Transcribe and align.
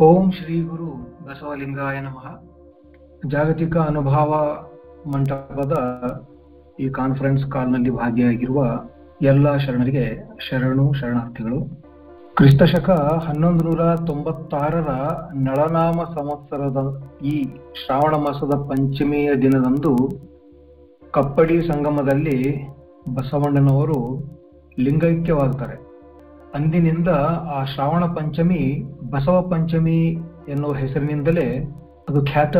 ಓಂ 0.00 0.32
ಶ್ರೀ 0.32 0.62
ಗುರು 0.62 0.86
ಬಸವಲಿಂಗಾಯ 1.26 2.00
ನಮಃ. 2.00 2.42
ಜಾಗತಿಕ 3.28 3.76
ಅನುಭವ 3.76 4.56
ಮಂಟಪದ 5.10 5.72
ಈ 6.80 6.88
ಕಾನ್ಫರೆನ್ಸ್ 6.88 7.50
ಕಾಲ್ನಲ್ಲಿ 7.50 7.90
ಭಾಗಿಯಾಗಿರುವ 7.90 8.80
ಎಲ್ಲ 9.22 9.56
ಶರಣರಿಗೆ 9.56 10.28
ಶರಣು 10.48 10.92
ಶರಣಾರ್ಥಿಗಳು. 10.92 11.82
ಕ್ರಿಸ್ತಶಕ 12.34 12.90
ಹನ್ನೊಂದು 12.90 13.64
ನೂರ 13.64 13.96
ತೊಂಬತ್ತಾರರ 13.96 14.88
ನಳನಾಮ 15.34 16.04
ಸಂವತ್ಸರದ 16.04 17.02
ಈ 17.22 17.44
ಶ್ರಾವಣ 17.84 18.14
ಮಾಸದ 18.14 18.68
ಪಂಚಮಿಯ 18.68 19.34
ದಿನದಂದು 19.34 20.22
ಕಪ್ಪಡಿ 21.10 21.62
ಸಂಗಮದಲ್ಲಿ 21.62 22.66
ಬಸವಣ್ಣನವರು 23.14 24.18
ಲಿಂಗೈಕ್ಯವಾಗುತ್ತಾರೆ 24.80 25.81
ಅಂದಿನಿಂದ 26.54 27.08
ಆ 27.54 27.64
ಶ್ರಾವಣ 27.64 28.04
ಪಂಚಮಿ, 28.04 28.62
ಬಸವ 29.10 29.36
ಪಂಚಮಿ 29.50 30.00
ಎನ್ನುವ 30.48 30.72
ಹೆಸರಿನಿಂದಲೇ 30.72 31.46
ಅದು 32.08 32.20
ಖ್ಯಾತ 32.26 32.56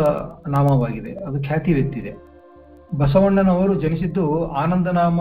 ನಾಮವಾಗಿದೆ. 0.48 1.12
ಅದು 1.27 1.39
ಖ್ಯಾತಿವೆತ್ತಿದೆ 1.43 2.12
ಬಸವಣ್ಣನವರು 2.98 3.75
ಜನಿಸಿದ್ದು 3.75 4.25
ಆನಂದನಾಮ 4.62 5.20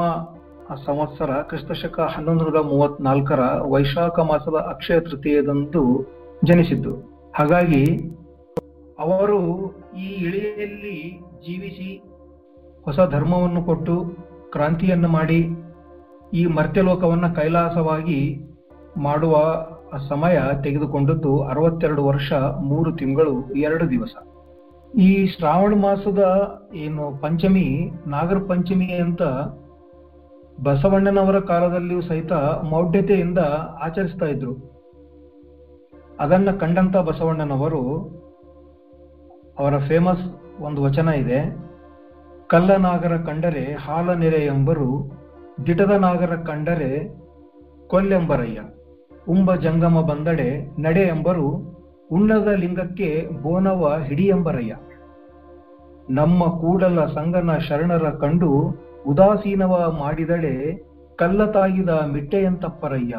ಸಂವತ್ಸರ 0.85 1.31
ಕ್ರಿಸ್ತಶಕ 1.41 1.99
ಹನ್ನೊಂದು 2.15 2.43
ನೂರ 2.45 2.59
ಮೂವತ್ನಾಲ್ಕರ 2.61 3.41
ವೈಶಾಖ 3.73 4.19
ಮಾಸದ 4.19 4.57
ಅಕ್ಷಯ 4.69 4.99
ತೃತೀಯದಂದು 4.99 5.83
ಜನಿಸಿದ್ದು. 6.45 6.93
ಹಾಗಾಗಿ 7.35 7.83
ಅವರು 8.99 9.39
ಈ 9.97 10.07
ಇಳಿಯಲ್ಲಿ 10.25 10.97
ಜೀವಿಸಿ 11.45 11.89
ಹೊಸ 12.85 12.99
ಧರ್ಮವನ್ನು 13.11 13.61
ಕೊಟ್ಟು 13.63 13.95
ಕ್ರಾಂತಿಯನ್ನು 14.51 15.07
ಮಾಡಿ 15.07 15.41
ಈ 16.33 16.45
ಮರ್ತ್ಯಲೋಕವನ್ನು 16.45 17.35
ಕೈಲಾಸವಾಗಿ 17.35 18.19
ಮಾಡುವ 18.97 19.37
ಸಮಯ 20.09 20.39
ತೆಗೆದುಕೊಂಡದ್ದು 20.63 21.43
ಅರವತ್ತೆರಡು 21.43 22.05
ವರ್ಷ 22.05 22.33
ಮೂರು 22.61 22.95
ತಿಂಗಳು 22.95 23.53
ಎರಡು 23.53 23.89
ದಿವಸ. 23.89 24.15
ಈ 24.97 25.27
ಶ್ರಾವಣ 25.27 25.73
ಮಾಸದ 25.73 26.23
ಏನು 26.75 27.21
ಪಂಚಮಿ, 27.21 27.91
ನಾಗರ 28.07 28.37
ಪಂಚಮಿ 28.47 28.85
ಅಂತ 28.85 29.21
ಬಸವಣ್ಣನವರ 30.63 31.39
ಕಾಲದಲ್ಲಿಯೂ 31.39 32.01
ಸಹಿತ 32.01 32.33
ಮೌಢ್ಯತೆಯಿಂದ 32.33 33.39
ಆಚರಿಸ್ತಾ 33.83 34.25
ಇದ್ರು. 34.25 34.81
ಅದನ್ನ 36.19 36.51
ಕಂಡಂತ 36.51 36.97
ಬಸವಣ್ಣನವರು 36.97 37.81
ಅವರ 39.59 39.77
ಫೇಮಸ್ 39.77 40.61
ಒಂದು 40.61 40.83
ವಚನ 40.83 41.07
ಇದೆ 41.07 41.57
ಕಲ್ಲನಾಗರ 42.47 43.17
ಕಂಡರೆ 43.17 43.73
ಹಾಲ 43.73 44.23
ಎಂಬರು, 44.23 45.11
ದಿಟದ 45.65 45.91
ನಾಗರ 45.91 46.35
ಕಂಡರೆ 46.35 47.21
ಕೊಲ್ಲೆಂಬರಯ್ಯ. 47.87 48.61
ಉಂಬ 49.29 49.55
ಜಂಗಮ 49.55 50.01
ಬಂದಡೆ 50.01 50.81
ನಡೆ 50.81 51.01
ಎಂಬರು 51.01 51.47
ಉಣ್ಣದ 52.11 52.47
ಲಿಂಗಕ್ಕೆ 52.47 53.29
ಬೋನವ 53.41 53.97
ಹಿಡಿಯೆಂಬರಯ್ಯ. 54.03 54.75
ನಮ್ಮ 56.09 56.43
ಕೂಡಲ 56.43 57.05
ಸಂಗನ 57.05 57.57
ಶರಣರ 57.57 58.09
ಕಂಡು 58.09 58.75
ಉದಾಸೀನವ 59.07 59.95
ಮಾಡಿದಳೆ 59.99 60.83
ಕಲ್ಲತಾಗಿದ 61.15 61.89
ಮಿಟ್ಟೆಯಂತಪ್ಪರಯ್ಯ. 61.89 63.15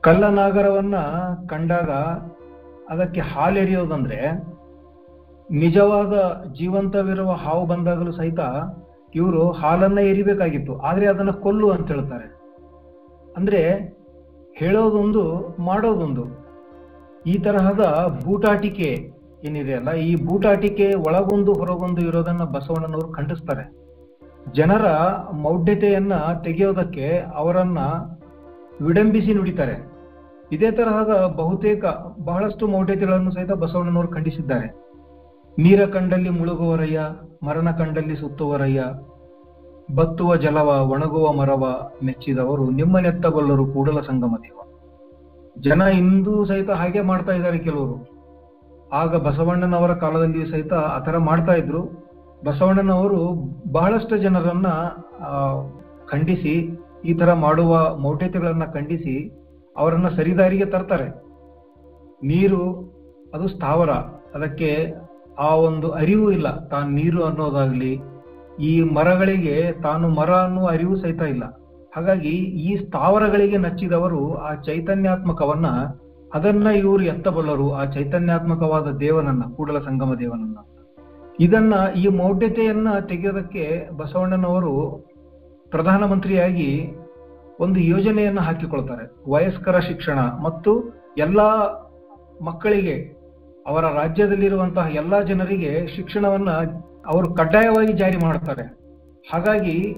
ಕಲ್ಲನಾಗರವನ್ನ 0.00 0.96
ಕಂಡಾಗ 1.48 1.90
ಅದಕ್ಕೆ 2.90 3.20
ಹಾಲೆರೆಯೋದಂದ್ರೆ 3.20 4.30
ನಿಜವಾದ 5.50 6.44
ಜೀವಂತವಿರುವ 6.52 7.32
ಹಾವು 7.32 7.66
ಬಂದಾಗಲೂ 7.66 8.12
ಸಹಿತ 8.12 8.38
ಇವರು 9.14 9.50
ಹಾಲನ್ನ 9.50 9.98
ಎರಿಬೇಕಾಗಿತ್ತು. 9.98 10.78
ಆದ್ರೆ 10.78 11.06
ಅದನ್ನ 11.06 11.30
ಕೊಲ್ಲು 11.30 11.70
ಅಂತ 11.70 11.92
ಹೇಳ್ತಾರೆ. 11.92 12.34
ಅಂದ್ರೆ 13.36 13.91
ಹೇಳೋದೊಂದು, 14.62 15.22
ಮಾಡೋದೊಂದು. 15.68 16.24
ಈ 17.30 17.34
ತರಹದ 17.46 17.84
ಬೂಟಾಟಿಕೆ 18.24 18.88
ಏನಿದೆ 19.46 19.74
ಅಲ್ಲ, 19.74 19.90
ಈ 20.08 20.10
ಬೂಟಾಟಿಕೆ 20.26 20.86
ಒಳಗೊಂದು 21.06 21.52
ಹೊರಗೊಂದು 21.60 22.00
ಇರೋದನ್ನ 22.08 22.44
ಬಸವಣ್ಣನವರು 22.54 23.08
ಖಂಡಿಸ್ತಾರೆ. 23.12 23.64
ಜನರ 24.54 24.86
ಮೌಢ್ಯತೆಯನ್ನ 25.44 26.14
ತೆಗೆಯೋದಕ್ಕೆ 26.44 27.06
ಅವರನ್ನ 27.40 27.80
ವಿಡಂಬಿಸಿ 28.86 29.32
ನುಡಿತಾರೆ. 29.34 29.76
ಇದೇ 30.54 30.70
ತರಹದ 30.78 31.12
ಬಹುತೇಕ 31.40 31.82
ಬಹಳಷ್ಟು 32.28 32.64
ಮೌಢ್ಯತೆಗಳನ್ನು 32.66 33.30
ಸಹಿತ 33.34 33.52
ಬಸವಣ್ಣನವರು 33.62 34.08
ಖಂಡಿಸಿದ್ದಾರೆ. 34.08 34.68
ನೀರ 35.56 35.80
ಕಂಡಲ್ಲಿ 35.94 36.30
ಮುಳುಗುವರಯ್ಯ 36.38 37.00
ಮರಣ 37.46 37.68
ಕಂಡಲ್ಲಿ 37.80 38.16
ಸುತ್ತುವರಯ್ಯ 38.16 38.82
ಬತ್ತುವ 39.94 40.36
ಜಲವ, 40.36 40.90
ಒಣಗುವ 40.90 41.32
ಮರವ 41.32 41.90
ಮೆಚ್ಚಿದವರು 42.04 42.70
ನಿಮ್ಮ 42.70 42.98
ನೆತ್ತಗೊಲ್ಲರು 42.98 43.66
ಕೂಡಲ 43.66 44.00
ಸಂಗಮ 44.00 44.36
ದೇವ. 44.42 44.58
ಜನ 45.58 45.80
ಇಂದು 45.80 46.44
ಸಹಿತ 46.44 46.70
ಹಾಗೆ 46.70 47.00
ಮಾಡ್ತಾ 47.00 47.32
ಇದ್ದಾರೆ 47.32 47.58
ಕೆಲವರು. 47.58 48.12
ಆಗ 48.92 49.16
ಬಸವಣ್ಣನವರ 49.16 49.94
ಕಾಲದಲ್ಲಿ 49.94 50.50
ಸಹಿತ 50.50 50.72
ಆತರ 50.72 51.18
ಮಾಡ್ತಾ 51.18 51.52
ಇದ್ರು. 51.52 51.82
ಬಸವಣ್ಣನವರು 52.44 53.34
ಬಹಳಷ್ಟು 53.72 54.16
ಜನರನ್ನ 54.16 54.66
ಖಂಡಿಸಿ, 56.06 56.78
ಈ 57.04 57.14
ತರ 57.14 57.32
ಮಾಡುವ 57.32 57.96
ಮೌಢ್ಯತೆಗಳನ್ನ 57.96 58.64
ಖಂಡಿಸಿ 58.64 59.32
ಅವರನ್ನ 59.76 60.08
ಸರಿದಾರಿಗೆ 60.08 60.64
ತರ್ತಾರೆ. 60.64 61.08
ನೀರು, 62.26 62.92
ಅದು 63.34 63.48
ಸ್ಥಾವರ. 63.48 63.90
ಅದಕ್ಕೆ 64.34 64.94
ಆ 65.38 65.54
ಒಂದು 65.54 65.90
ಅರಿವು 65.90 66.32
ಇಲ್ಲ. 66.32 66.66
ತಾನು 66.66 66.90
ನೀರು 66.90 67.24
ಅನ್ನೋದಾಗ್ಲಿ 67.24 68.00
ಈ 68.60 68.82
ಮರಗಳಿಗೆ 68.82 69.72
ತಾನು 69.82 70.08
ಮರ 70.08 70.30
ಅನ್ನುವ 70.30 70.66
ಅರಿವು 70.66 70.96
ಸಹಿತ 70.96 71.22
ಇಲ್ಲ. 71.22 71.42
ಹಾಗಾಗಿ 71.96 72.28
ಈ 72.28 72.86
ಸ್ಥಾವರಗಳಿಗೆ 72.86 73.56
ನಚ್ಚಿದವರು 73.56 74.34
ಆ 74.34 74.54
ಚೈತನ್ಯಾತ್ಮಕವನ್ನ, 74.54 75.66
ಅದನ್ನ 76.34 76.66
ಇವರು 76.66 77.02
ಎತ್ತಬಲ್ಲರು 77.02 77.74
ಆ 77.74 77.84
ಚೈತನ್ಯಾತ್ಮಕವಾದ 77.84 78.90
ದೇವನನ್ನ, 78.90 79.42
ಕೂಡಲ 79.56 79.78
ಸಂಗಮ 79.78 80.14
ದೇವನನ್ನ. 80.14 80.56
ಇದನ್ನ 81.40 81.74
ಈ 81.96 82.06
ಮೌಢ್ಯತೆಯನ್ನ 82.06 82.98
ತೆಗೆಯೋದಕ್ಕೆ 82.98 83.88
ಬಸವಣ್ಣನವರು 83.96 85.04
ಪ್ರಧಾನಮಂತ್ರಿಯಾಗಿ 85.70 86.92
ಒಂದು 87.60 87.80
ಯೋಜನೆಯನ್ನ 87.80 88.40
ಹಾಕಿಕೊಳ್ತಾರೆ. 88.40 89.30
ವಯಸ್ಕರ 89.30 89.78
ಶಿಕ್ಷಣ 89.78 90.18
ಮತ್ತು 90.18 90.84
ಎಲ್ಲ 91.18 91.40
ಮಕ್ಕಳಿಗೆ, 92.44 93.22
ಅವರ 93.66 93.84
ರಾಜ್ಯದಲ್ಲಿರುವಂತಹ 93.84 94.86
ಎಲ್ಲ 94.94 95.20
ಜನರಿಗೆ 95.20 95.96
ಶಿಕ್ಷಣವನ್ನ 95.96 96.48
ಅವರು 97.06 97.34
ಕಡ್ಡಾಯವಾಗಿ 97.34 97.92
ಜಾರಿ 97.92 98.16
ಮಾಡ್ತಾರೆ 98.16 98.62
ಹಾಗಾಗಿ 99.30 99.96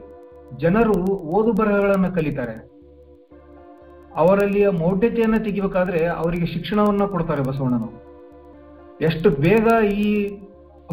ಜನರು 0.56 0.94
ಓದು 1.12 1.52
ಬರಹಗಳನ್ನು 1.52 2.14
ಕಲಿತಾರೆ. 2.14 2.74
ಅವರಲ್ಲಿಯ 4.16 4.68
ಮೌಢ್ಯತೆಯನ್ನು 4.68 5.44
ತೆಗಿಬೇಕಾದ್ರೆ 5.44 6.06
ಅವರಿಗೆ 6.06 6.46
ಶಿಕ್ಷಣವನ್ನ 6.46 7.04
ಕೊಡ್ತಾರೆ 7.04 7.42
ಬಸವಣ್ಣನವರು. 7.42 8.00
ಎಷ್ಟು 9.00 9.30
ಬೇಗ 9.30 9.84
ಈ 9.84 10.28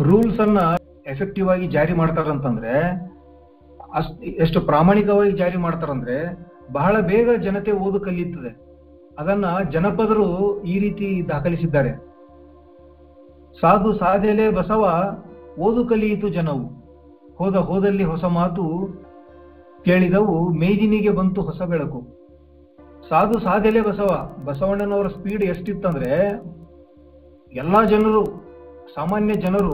ರೂಲ್ಸ್ 0.01 0.39
ಅನ್ನ 0.39 0.59
ಎಫೆಕ್ಟಿವ್ 1.05 1.49
ಆಗಿ 1.49 1.67
ಜಾರಿ 1.67 1.93
ಮಾಡ್ತಾರಂತಂದ್ರೆ, 1.93 2.73
ಅಷ್ಟ್ 3.93 4.23
ಎಷ್ಟು 4.23 4.61
ಪ್ರಾಮಾಣಿಕವಾಗಿ 4.61 5.31
ಜಾರಿ 5.31 5.57
ಮಾಡ್ತಾರಂದ್ರೆ 5.57 6.17
ಬಹಳ 6.71 6.99
ಬೇಗ 6.99 7.29
ಜನತೆ 7.41 7.71
ಓದು 7.71 7.99
ಕಲಿಯುತ್ತದೆ. 7.99 8.51
ಅದನ್ನ 9.19 9.45
ಜನಪದರು 9.71 10.61
ಈ 10.63 10.79
ರೀತಿ 10.79 11.29
ದಾಖಲಿಸಿದ್ದಾರೆ. 11.29 11.91
ಸಾಧು 13.61 13.93
ಸಾಧೆಲೆ 13.93 14.49
ಬಸವ 14.49 14.83
ಓದು 15.59 15.85
ಕಲಿಯಿತು 15.85 16.29
ಜನವು. 16.29 16.81
ಹೋದ 17.37 17.55
ಹೋದಲ್ಲಿ 17.55 18.03
ಹೊಸ 18.03 18.23
ಮಾತು 18.23 18.87
ಕೇಳಿದವು, 19.85 20.49
ಮೇಜಿನಿಗೆ 20.49 21.09
ಬಂತು 21.09 21.41
ಹೊಸ 21.41 21.61
ಬೆಳಕು. 21.61 22.21
ಸಾಧು 23.09 23.39
ಸಾಧೆಲೆ 23.39 23.81
ಬಸವ, 23.81 24.35
ಬಸವಣ್ಣನವರ 24.45 25.07
ಸ್ಪೀಡ್ 25.07 25.43
ಎಷ್ಟಿತ್ತಂದ್ರೆ, 25.43 26.43
ಎಲ್ಲ 27.53 27.83
ಜನರು, 27.83 28.25
ಸಾಮಾನ್ಯ 28.95 29.33
ಜನರು 29.33 29.73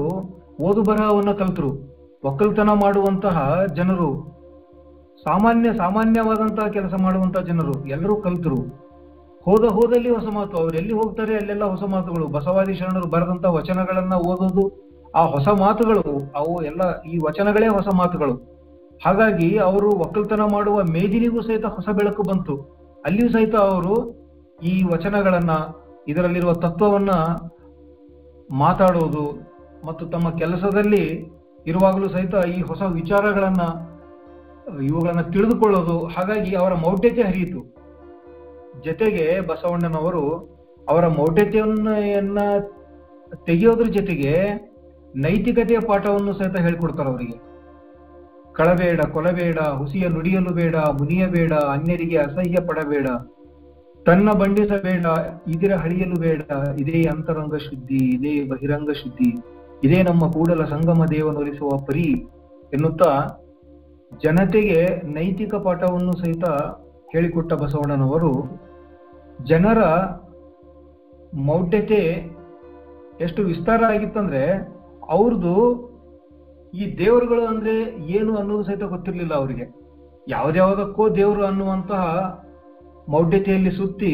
ಓದು 0.62 0.84
ಬರಹವನ್ನು 0.84 1.36
ಕಲ್ತರು. 1.36 1.98
ಒಕ್ಕಲ್ತನ 2.24 2.70
ಮಾಡುವಂತಹ 2.70 3.66
ಜನರು, 3.76 4.38
ಸಾಮಾನ್ಯ 5.24 5.74
ಸಾಮಾನ್ಯವಾದಂತಹ 5.74 6.68
ಕೆಲಸ 6.68 6.94
ಮಾಡುವಂತಹ 7.02 7.42
ಜನರು 7.42 7.88
ಎಲ್ಲರೂ 7.88 8.16
ಕಲ್ತರು. 8.16 8.56
ಹೋದ 9.44 9.66
ಹೋದಲ್ಲಿ 9.66 10.10
ಹೊಸ 10.10 10.26
ಮಾತು, 10.34 10.58
ಅವ್ರು 10.58 10.78
ಎಲ್ಲಿ 10.78 10.94
ಹೋಗ್ತಾರೆ, 10.94 11.36
ಅಲ್ಲೆಲ್ಲ 11.36 11.64
ಹೊಸ 11.64 11.84
ಮಾತುಗಳು. 11.84 12.28
ಬಸವಾದಿ 12.28 12.74
ಶರಣರು 12.74 13.08
ಬರೆದಂತ 13.08 13.46
ವಚನಗಳನ್ನ 13.46 14.14
ಓದೋದು 14.14 14.87
ಆ 15.16 15.26
ಹೊಸ 15.26 15.48
ಮಾತುಗಳು, 15.48 16.32
ಅವು 16.36 16.64
ಎಲ್ಲ 16.64 17.02
ಈ 17.02 17.18
ವಚನಗಳೇ 17.18 17.68
ಹೊಸ 17.68 17.88
ಮಾತುಗಳು. 17.96 18.58
ಹಾಗಾಗಿ 19.06 19.58
ಅವರು 19.58 19.90
ಒಕ್ಕಲ್ತನ 19.90 20.42
ಮಾಡುವ 20.42 20.84
ಮೇದಿನಿಗೂ 20.84 21.42
ಸಹಿತ 21.42 21.66
ಹೊಸ 21.66 21.90
ಬೆಳಕು 21.90 22.24
ಬಂತು. 22.24 22.56
ಅಲ್ಲಿಯೂ 23.06 23.30
ಸಹಿತ 23.30 23.56
ಅವರು 23.56 23.96
ಈ 24.64 24.84
ವಚನಗಳನ್ನ, 24.84 25.52
ಇದರಲ್ಲಿರುವ 26.08 26.54
ತತ್ವವನ್ನ 26.54 27.10
ಮಾತಾಡೋದು 28.50 29.26
ಮತ್ತು 29.86 30.06
ತಮ್ಮ 30.06 30.38
ಕೆಲಸದಲ್ಲಿ 30.38 31.32
ಇರುವಾಗಲೂ 31.66 32.08
ಸಹಿತ 32.08 32.36
ಈ 32.58 32.62
ಹೊಸ 32.62 32.82
ವಿಚಾರಗಳನ್ನ, 32.82 33.64
ಇವುಗಳನ್ನ 34.82 35.22
ತಿಳಿದುಕೊಳ್ಳೋದು, 35.22 36.06
ಹಾಗಾಗಿ 36.06 36.56
ಅವರ 36.56 36.74
ಮೌಢ್ಯತೆ 36.74 37.22
ಹರಿಯಿತು. 37.22 37.78
ಜೊತೆಗೆ 38.84 39.40
ಬಸವಣ್ಣನವರು 39.40 40.24
ಅವರ 40.90 41.08
ಮೌಢ್ಯತೆಯನ್ನ 41.08 42.40
ತೆಗೆಯೋದ್ರ 43.46 43.84
ಜೊತೆಗೆ 43.84 44.34
ನೈತಿಕತೆಯ 45.24 45.80
ಪಾಠವನ್ನು 45.80 46.34
ಸಹಿತ 46.34 46.58
ಹೇಳ್ಕೊಡ್ತಾರೆ 46.58 47.10
ಅವರಿಗೆ. 47.10 47.38
ಕಳಬೇಡ, 48.54 49.00
ಕೊಲಬೇಡ, 49.06 49.60
ಹುಸಿಯ 49.80 50.06
ನುಡಿಯಲು 50.08 50.52
ಬೇಡ 50.54 50.76
ಮುನಿಯಬೇಡ 50.76 51.54
ಅನ್ಯರಿಗೆ 51.54 52.18
ಅಸಹ್ಯ 52.18 52.62
ಪಡಬೇಡ, 52.62 53.08
ತನ್ನ 54.06 54.32
ಬಂಡಿಸಬೇಡ 54.32 55.06
ಇದರ 55.48 55.74
ಹಳಿಯಲು 55.76 56.18
ಬೇಡ, 56.22 56.42
ಇದೇ 56.80 57.00
ಅಂತರಂಗ 57.04 57.56
ಶುದ್ಧಿ, 57.56 58.02
ಇದೇ 58.16 58.34
ಬಹಿರಂಗ 58.44 58.92
ಶುದ್ಧಿ, 58.92 59.30
ಇದೇ 59.84 60.04
ನಮ್ಮ 60.04 60.24
ಕೂಡಲ 60.32 60.64
ಸಂಗಮ 60.66 61.06
ದೇವನೊಲಿಸುವ 61.06 61.70
ಪರಿ 61.78 62.08
ಎನ್ನುತ್ತಾ 62.74 63.12
ಜನತೆಗೆ 64.24 64.80
ನೈತಿಕ 65.14 65.56
ಪಾಠವನ್ನು 65.56 66.14
ಸಹಿತ 66.14 66.46
ಹೇಳಿಕೊಟ್ಟ 67.14 67.54
ಬಸವಣ್ಣನವರು, 67.54 68.34
ಜನರ 69.46 69.82
ಮೌಢ್ಯತೆ 71.48 72.02
ಎಷ್ಟು 73.22 73.42
ವಿಸ್ತಾರ 73.44 73.82
ಆಗಿತ್ತಂದ್ರೆ 73.90 74.44
ಅವ್ರದ್ದು 75.10 75.56
ಈ 76.74 76.98
ದೇವರುಗಳು 76.98 77.46
ಅಂದ್ರೆ 77.48 77.74
ಏನು 78.18 78.32
ಅನ್ನೋದು 78.36 78.64
ಸಹಿತ 78.64 78.84
ಗೊತ್ತಿರಲಿಲ್ಲ 78.84 79.34
ಅವರಿಗೆ. 79.34 79.66
ಯಾವ್ದ್ಯಾವ್ದಕ್ಕೋ 80.28 81.04
ದೇವರು 81.16 81.46
ಅನ್ನುವಂತಹ 81.46 82.04
ಮೌಢ್ಯತೆಯಲ್ಲಿ 83.12 83.72
ಸುತ್ತಿ 83.72 84.14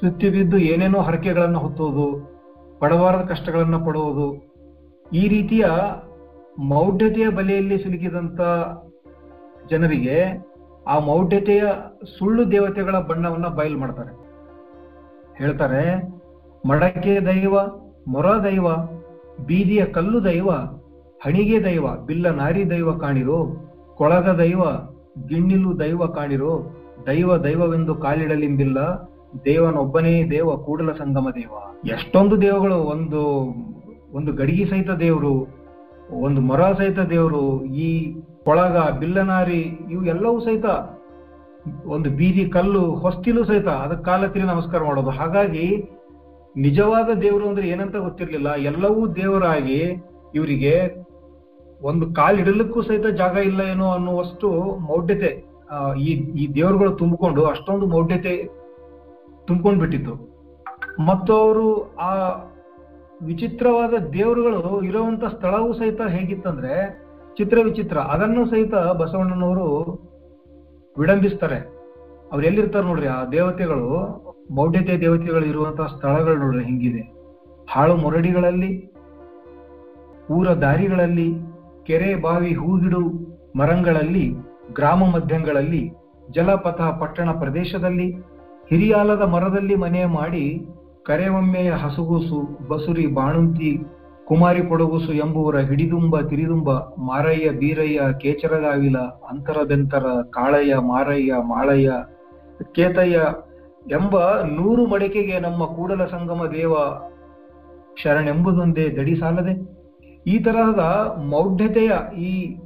ಸುತ್ತಿ 0.00 0.28
ಬಿದ್ದು 0.30 0.56
ಏನೇನೋ 0.56 1.00
ಹರಕೆಗಳನ್ನು 1.00 1.58
ಹೊತ್ತೋದು 1.58 2.06
ಪಡಬಾರದ 2.80 3.24
ಕಷ್ಟಗಳನ್ನು 3.24 3.78
ಪಡುವುದು 3.86 4.26
ಈ 5.12 5.28
ರೀತಿಯ 5.28 5.66
ಮೌಢ್ಯತೆಯ 6.72 7.28
ಬಲೆಯಲ್ಲಿ 7.28 7.76
ಸಿಲುಕಿದಂತ 7.82 8.40
ಜನರಿಗೆ 9.70 10.16
ಆ 10.86 10.98
ಮೌಢ್ಯತೆಯ 10.98 11.62
ಸುಳ್ಳು 12.18 12.42
ದೇವತೆಗಳ 12.50 12.96
ಬಣ್ಣವನ್ನ 12.98 13.48
ಬಯಲು 13.48 13.78
ಮಾಡ್ತಾರೆ. 13.78 14.12
ಹೇಳ್ತಾರೆ, 15.38 15.84
ಮಡಕೆ 16.68 17.14
ದೈವ, 17.20 17.54
ಮೊರ 18.08 18.26
ದೈವ 18.44 18.66
ಬೀದಿಯ 19.46 19.84
ಕಲ್ಲು 19.84 20.24
ದೈವ, 20.24 20.50
ಹಣಿಗೆ 21.24 21.64
ದೈವ, 21.64 21.86
ಬಿಲ್ಲ 22.06 22.30
ನಾರಿ 22.30 22.70
ದೈವ 22.70 22.92
ಕಾಣಿರೋ, 22.92 23.56
ಕೊಳಗ 23.94 24.28
ದೈವ, 24.28 24.62
ಗಿಣ್ಣಿಲು 25.28 25.78
ದೈವ 25.78 26.06
ಕಾಣಿರೋ, 26.06 26.74
ದೈವ 27.06 27.36
ದೈವವೆಂದು 27.36 27.94
ಕಾಲಿಡಲಿಂಬಿಲ್ಲ, 27.94 28.78
ದೇವನೊಬ್ಬನೇ 29.44 30.30
ದೇವ 30.30 30.56
ಕೂಡಲ 30.56 30.92
ಸಂಗಮ 30.92 31.30
ದೇವ. 31.30 31.50
ಎಷ್ಟೊಂದು 31.88 32.40
ದೇವಗಳು, 32.40 32.74
ಒಂದು 32.74 33.20
ಒಂದು 34.14 34.32
ಗಡಿಗೆ 34.32 34.66
ಸಹಿತ 34.66 34.90
ದೇವರು, 34.90 35.46
ಒಂದು 36.10 36.40
ಮರ 36.40 36.72
ಸಹಿತ 36.72 36.98
ದೇವರು, 36.98 37.64
ಈ 37.64 38.16
ಕೊಳಗ 38.44 38.76
ಬಿಲ್ಲನಾರಿ 38.98 39.78
ಇವು 39.90 40.04
ಎಲ್ಲವೂ 40.04 40.40
ಸಹಿತ, 40.40 40.64
ಒಂದು 41.86 42.10
ಬೀದಿ 42.10 42.50
ಕಲ್ಲು, 42.50 42.80
ಹೊಸ್ತಿಲು 42.80 43.44
ಸಹಿತ 43.44 43.68
ಅದಕ್ಕೆ 43.68 44.04
ಕಾಲತ್ತಿರಿ 44.04 44.44
ನಮಸ್ಕಾರ 44.44 44.82
ಮಾಡೋದು. 44.82 45.10
ಹಾಗಾಗಿ 45.10 45.66
ನಿಜವಾದ 46.56 47.10
ದೇವರು 47.22 47.48
ಅಂದ್ರೆ 47.48 47.66
ಏನಂತ 47.68 47.96
ಗೊತ್ತಿರ್ಲಿಲ್ಲ. 47.96 48.54
ಎಲ್ಲವೂ 48.54 49.00
ದೇವರಾಗಿ 49.14 49.80
ಇವರಿಗೆ 50.34 50.74
ಒಂದು 51.80 52.14
ಕಾಲಿಡಲಿಕ್ಕೂ 52.14 52.82
ಸಹಿತ 52.82 53.06
ಜಾಗ 53.06 53.36
ಇಲ್ಲ 53.36 53.60
ಏನೋ 53.60 53.86
ಅನ್ನುವಷ್ಟು 53.90 54.48
ಮೌಢ್ಯತೆ 54.88 55.30
ಈ 55.98 56.10
ಈ 56.40 56.54
ದೇವರುಗಳು 56.54 56.90
ತುಂಬಿಕೊಂಡು 56.92 57.44
ಅಷ್ಟೊಂದು 57.44 57.86
ಮೌಢ್ಯತೆ 57.86 58.34
ತುಂಬಿಕೊಂಡ್ 59.44 59.80
ಬಿಟ್ಟಿತ್ತು 59.80 60.14
ಮತ್ತು 61.06 61.32
ಅವರು 61.34 61.66
ಆ 61.98 62.10
ವಿಚಿತ್ರವಾದ 63.22 63.94
ದೇವರುಗಳು 64.12 64.80
ಇರುವಂತ 64.82 65.24
ಸ್ಥಳವೂ 65.24 65.72
ಸಹಿತ 65.72 66.00
ಹೇಗಿತ್ತಂದ್ರೆ 66.00 66.74
ಚಿತ್ರ 67.38 67.58
ವಿಚಿತ್ರ. 67.62 67.96
ಅದನ್ನು 67.98 68.42
ಸಹಿತ 68.46 68.74
ಬಸವಣ್ಣನವರು 68.74 69.68
ವಿಡಂಬಿಸ್ತಾರೆ 70.96 71.58
ಅವ್ರು 72.32 72.46
ಎಲ್ಲಿರ್ತಾರೆ 72.46 72.86
ನೋಡ್ರಿ 72.86 73.06
ಆ 73.06 73.24
ದೇವತೆಗಳು? 73.24 73.88
ಮೌಢ್ಯತೆ 74.50 74.96
ದೇವತೆಗಳು 74.96 75.46
ಇರುವಂತಹ 75.46 75.86
ಸ್ಥಳಗಳು 75.86 76.36
ನೋಡ್ರಿ 76.36 76.64
ಹಿಂಗಿದೆ. 76.64 77.14
ಹಾಳು 77.70 77.96
ಮುರಡಿಗಳಲ್ಲಿ, 77.96 78.90
ಊರ 80.30 80.48
ದಾರಿಗಳಲ್ಲಿ, 80.48 81.34
ಕೆರೆ, 81.84 82.14
ಬಾವಿ, 82.14 82.54
ಹೂಗಿಡು 82.54 83.00
ಮರಂಗಳಲ್ಲಿ, 83.56 84.32
ಗ್ರಾಮ 84.72 85.04
ಮಧ್ಯಗಳಲ್ಲಿ, 85.04 85.92
ಜಲಪಥ 86.30 86.80
ಪಟ್ಟಣ 86.80 87.30
ಪ್ರದೇಶದಲ್ಲಿ, 87.30 88.12
ಹಿರಿಯಾಲದ 88.70 89.22
ಮರದಲ್ಲಿ 89.22 89.74
ಮನೆ 89.74 90.04
ಮಾಡಿ 90.04 90.66
ಕರೆವೊಮ್ಮೆಯ 91.02 91.70
ಹಸುಗೂಸು, 91.70 92.68
ಬಸುರಿ, 92.68 93.06
ಬಾಣುಂತಿ, 93.06 93.78
ಕುಮಾರಿ 94.24 94.62
ಪೊಡಗೂಸು 94.62 95.12
ಎಂಬುವರ 95.12 95.58
ಹಿಡಿದುಂಬ, 95.58 96.20
ತಿರಿದುಂಬ, 96.20 96.70
ಮಾರಯ್ಯ, 96.98 97.50
ಬೀರಯ್ಯ, 97.50 98.00
ಕೇಚರಗಾವಿಲ, 98.20 98.98
ಅಂತರದೆಂತರ, 98.98 100.06
ಕಾಳಯ್ಯ, 100.30 100.76
ಮಾರಯ್ಯ, 100.76 101.34
ಮಾಳಯ್ಯ, 101.42 101.92
ಕೇತಯ್ಯ 102.72 103.20
ಎಂಬ 103.92 104.40
ನೂರು 104.42 104.86
ಮಡಿಕೆಗೆ 104.86 105.38
ನಮ್ಮ 105.38 105.64
ಕೂಡಲ 105.64 106.04
ಸಂಗಮ 106.04 106.46
ದೇವ 106.46 106.74
ಶರಣೆಂಬುದೊಂದೇ 108.02 108.88
ದಡಿ 108.88 109.16
ಸಾಲದೆ? 109.16 109.74
ಈ 110.26 110.38
ತರಹದ 110.38 110.78
ಮೌಢ್ಯತೆಯ 111.30 111.92
ಈ 112.18 112.56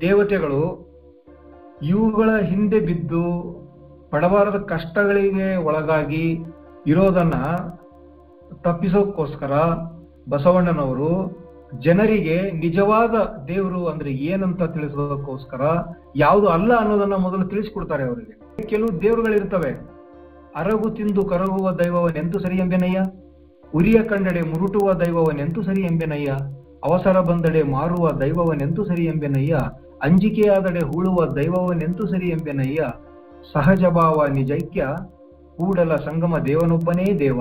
ದೇವತೆಗಳು 0.00 0.92
ಇವುಗಳ 1.82 2.40
ಹಿಂದೆ 2.40 2.80
ಬಿದ್ದು 2.80 3.52
ಪಡಬಾರದ 4.10 4.56
ಕಷ್ಟಗಳಿಗೆ 4.58 5.56
ಒಳಗಾಗಿ 5.56 6.38
ಇರೋದನ್ನ 6.86 7.34
ತಪ್ಪಿಸೋಕ್ಕೋಸ್ಕರ 8.62 9.52
ಬಸವಣ್ಣನವರು 10.30 11.42
ಜನರಿಗೆ 11.78 12.50
ನಿಜವಾದ 12.50 13.44
ದೇವರು 13.48 13.86
ಅಂದ್ರೆ 13.86 14.10
ಏನಂತ 14.10 14.62
ತಿಳಿಸೋದಕ್ಕೋಸ್ಕರ 14.62 15.60
ಯಾವುದು 16.16 16.46
ಅಲ್ಲ 16.46 16.74
ಅನ್ನೋದನ್ನ 16.74 17.14
ಮೊದಲು 17.14 17.46
ತಿಳಿಸ್ಕೊಡ್ತಾರೆ 17.46 18.02
ಅವರಿಗೆ. 18.02 18.66
ಕೆಲವು 18.66 19.02
ದೇವರುಗಳಿರ್ತವೆ. 19.02 19.91
ಅರಗು 20.56 20.90
ತಿಂದು 20.90 21.22
ಕರಗುವ 21.24 21.70
ದೈವವನೆಂತು 21.70 22.38
ಸರಿ 22.38 22.56
ಎಂಬೆನಯ್ಯ? 22.56 23.00
ಉರಿಯ 23.74 24.02
ಕಂಡಡೆ 24.02 24.40
ಮುರುಟುವ 24.40 24.92
ದೈವವನೆಂತು 24.92 25.62
ಸರಿ 25.62 25.82
ಎಂಬೆನಯ್ಯ? 25.82 26.30
ಅವಸರ 26.84 27.20
ಬಂದಡೆ 27.20 27.62
ಮಾರುವ 27.62 28.10
ದೈವವನೆಂತು 28.10 28.84
ಸರಿ 28.84 29.04
ಎಂಬೆನಯ್ಯ? 29.04 29.54
ಅಂಜಿಕೆಯಾದಡೆ 30.02 30.80
ಹೂಳುವ 30.80 31.26
ದೈವವನೆಂತು 31.26 32.06
ಸರಿ 32.06 32.28
ಎಂಬೆನಯ್ಯ? 32.28 32.82
ಸಹಜ 33.52 33.84
ಭಾವ 33.84 34.26
ನಿಜೈಕ್ಯ, 34.26 34.86
ಕೂಡಲ 35.56 35.96
ಸಂಗಮ 35.96 36.38
ದೇವನೊಬ್ಬನೇ 36.38 37.18
ದೇವ. 37.18 37.40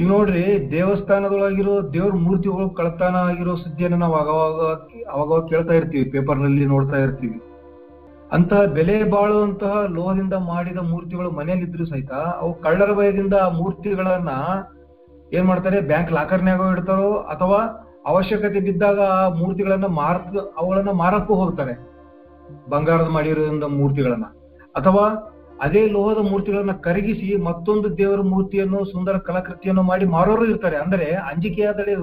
ಇವ್ 0.00 0.08
ನೋಡ್ರಿ, 0.08 0.70
ದೇವಸ್ಥಾನದೊಳಗಿರೋ 0.70 1.92
ದೇವ್ರ 1.92 2.12
ಮೂರ್ತಿಗಳು 2.14 2.70
ಕಳತನ 2.70 3.16
ಆಗಿರೋ 3.16 3.54
ಸುದ್ದಿಯನ್ನು 3.56 3.96
ನಾವು 3.96 4.14
ಅವಾಗ 4.14 4.60
ಅವಾಗ 5.08 5.48
ಕೇಳ್ತಾ 5.48 5.74
ಇರ್ತೀವಿ 5.74 6.04
ಪೇಪರ್ನಲ್ಲಿ 6.04 6.66
ನೋಡ್ತಾ 6.66 6.96
ಇರ್ತೀವಿ. 6.96 7.38
ಅಂತಹ 8.32 8.64
ಬೆಲೆ 8.64 9.10
ಬಾಳುವಂತಹ 9.10 9.84
ಲೋಹದಿಂದ 9.88 10.34
ಮಾಡಿದ 10.34 10.78
ಮೂರ್ತಿಗಳು 10.78 11.30
ಮನೆಯಲ್ಲಿದ್ರು 11.30 11.86
ಸಹಿತ 11.86 12.12
ಅವು 12.12 12.54
ಕಳ್ಳರ 12.54 12.92
ಭಯದಿಂದ 12.92 13.34
ಆ 13.34 13.48
ಮೂರ್ತಿಗಳನ್ನ 13.48 14.28
ಏನ್ 15.32 15.46
ಮಾಡ್ತಾರೆ? 15.46 15.80
ಬ್ಯಾಂಕ್ 15.80 16.12
ಲಾಕರ್ನ್ಯಾಗ 16.12 16.60
ಇಡ್ತಾರೋ 16.70 17.10
ಅಥವಾ 17.16 17.58
ಅವಶ್ಯಕತೆ 18.06 18.60
ಬಿದ್ದಾಗ 18.60 19.00
ಆ 19.00 19.28
ಮೂರ್ತಿಗಳನ್ನ 19.28 19.86
ಮಾರ್ 19.86 20.22
ಅವುಗಳನ್ನ 20.56 20.90
ಮಾರಕ್ಕೂ 20.90 21.34
ಹೋಗ್ತಾರೆ. 21.34 21.74
ಬಂಗಾರದ 22.70 23.08
ಮಾಡಿರೋದ್ರಿಂದ 23.08 23.64
ಮೂರ್ತಿಗಳನ್ನ. 23.64 24.24
ಅಥವಾ 24.76 25.04
ಅದೇ 25.60 25.86
ಲೋಹದ 25.86 26.30
ಮೂರ್ತಿಗಳನ್ನ 26.30 26.72
ಕರಗಿಸಿ 26.72 27.36
ಮತ್ತೊಂದು 27.36 27.98
ದೇವರ 27.98 28.20
ಮೂರ್ತಿಯನ್ನು 28.20 28.84
ಸುಂದರ 28.84 29.16
ಕಲಾಕೃತಿಯನ್ನು 29.16 29.82
ಮಾಡಿ 29.82 30.04
ಮಾರೋರು 30.04 30.44
ಇರ್ತಾರೆ. 30.44 30.76
ಅಂದ್ರೆ 30.76 31.12
ಅಂಜಿಕೆಯಾದಡೆ 31.12 31.94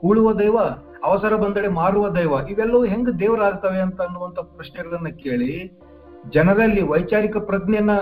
ಹೂಳುವ 0.00 0.32
ದೈವ 0.32 0.58
ಅವಸರ 1.06 1.34
ಬಂದಡೆ 1.42 1.68
ಮಾರುವ 1.80 2.06
ದೈವ 2.16 2.34
ಇವೆಲ್ಲವೂ 2.52 2.84
ಹೆಂಗ್ 2.92 3.10
ದೇವರಾಗ್ತವೆ 3.20 3.80
ಅಂತ 3.86 3.98
ಅನ್ನುವಂತ 4.06 4.38
ಪ್ರಶ್ನೆಗಳನ್ನ 4.56 5.10
ಕೇಳಿ 5.24 5.52
ಜನರಲ್ಲಿ 6.34 6.82
ವೈಚಾರಿಕ 6.92 7.36
ಪ್ರಜ್ಞೆಯನ್ನ 7.50 7.94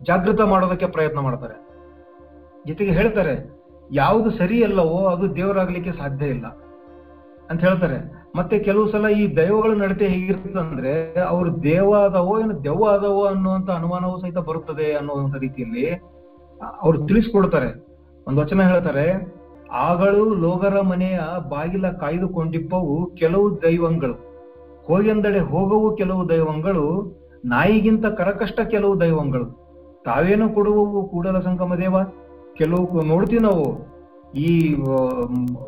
ಜಾಗೃತ 0.00 0.40
ಮಾಡೋದಕ್ಕೆ 0.52 0.86
ಪ್ರಯತ್ನ 0.96 1.20
ಮಾಡ್ತಾರೆ. 1.26 1.56
ಜೊತೆಗೆ 2.68 2.92
ಹೇಳ್ತಾರೆ, 2.98 3.34
ಯಾವುದು 3.90 4.28
ಸರಿ 4.38 4.56
ಅಲ್ಲವೋ 4.66 5.00
ಅದು 5.12 5.24
ದೇವರಾಗ್ಲಿಕ್ಕೆ 5.36 5.92
ಸಾಧ್ಯ 6.00 6.26
ಇಲ್ಲ 6.34 6.46
ಅಂತ 7.50 7.60
ಹೇಳ್ತಾರೆ. 7.66 7.98
ಮತ್ತೆ 8.38 8.56
ಕೆಲವು 8.66 8.86
ಸಲ 8.92 9.08
ಈ 9.20 9.24
ದೈವಗಳ 9.36 9.72
ನಡತೆ 9.82 10.06
ಹೇಗಿರ್ತದಂದ್ರೆ 10.14 10.92
ಅವ್ರು 11.32 11.50
ದೇವ 11.62 11.90
ಆದವೋ 12.04 12.32
ಏನು 12.42 12.54
ದೆವ್ವ 12.64 12.86
ಆದವೋ 12.94 13.22
ಅನ್ನುವಂತ 13.30 13.68
ಅನುಮಾನವೂ 13.78 14.16
ಸಹಿತ 14.22 14.40
ಬರುತ್ತದೆ 14.48 14.88
ಅನ್ನುವಂತ 15.00 15.36
ರೀತಿಯಲ್ಲಿ 15.44 15.86
ಅವ್ರು 16.84 16.98
ತಿಳಿಸ್ಕೊಡ್ತಾರೆ. 17.08 17.70
ಒಂದು 18.26 18.38
ವಚನ 18.42 18.62
ಹೇಳ್ತಾರೆ 18.72 19.06
ಆಗಳು 19.72 20.34
ಲೋಗರ 20.34 20.80
ಮನೆಯ 20.80 21.20
ಬಾಗಿಲ 21.48 21.90
ಕಾಯ್ದುಕೊಂಡಿಪ್ಪವು 21.90 23.06
ಕೆಲವು 23.06 23.62
ದೈವಂಗಳು. 23.62 24.14
ಹೋಗೆಂದಡೆ 24.86 25.38
ಹೋಗವು 25.38 25.96
ಕೆಲವು 25.96 26.28
ದೈವಂಗಳು, 26.28 27.16
ನಾಯಿಗಿಂತ 27.44 28.06
ಕರಕಷ್ಟ 28.06 28.60
ಕೆಲವು 28.60 29.00
ದೈವಂಗಳು. 29.00 29.66
ತಾವೇನು 30.04 30.54
ಕೊಡುವವು 30.54 31.08
ಕೂಡಲ 31.08 31.40
ಸಂಗಮ 31.40 31.74
ದೇವ? 31.74 31.96
ಕೆಲವು 32.54 33.02
ನೋಡ್ತೀವಿ 33.02 33.42
ನಾವು 33.42 33.96
ಈ 34.34 34.66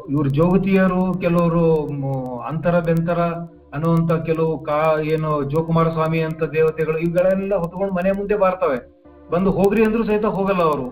ಇವ್ರ 0.08 0.26
ಜೋಗತಿಯರು 0.28 1.14
ಕೆಲವರು 1.20 1.86
ಅಂತರ 2.40 2.80
ಬೆಂತರ 2.80 3.20
ಅನ್ನುವಂತ 3.74 4.12
ಕೆಲವು 4.12 4.58
ಕಾ, 4.58 5.00
ಏನು 5.00 5.42
ಜೋಕುಮಾರ 5.42 5.88
ಸ್ವಾಮಿ 5.88 6.20
ಅಂತ 6.20 6.42
ದೇವತೆಗಳು, 6.42 6.98
ಇವುಗಳೆಲ್ಲ 6.98 7.54
ಹೊತ್ಕೊಂಡು 7.54 7.94
ಮನೆ 7.94 8.10
ಮುಂದೆ 8.10 8.36
ಬಾರ್ತವೆ. 8.36 8.98
ಬಂದು 9.30 9.50
ಹೋಗ್ರಿ 9.50 9.84
ಅಂದ್ರೂ 9.84 10.04
ಸಹಿತ 10.04 10.24
ಹೋಗಲ್ಲ 10.24 10.62
ಅವರು. 10.62 10.88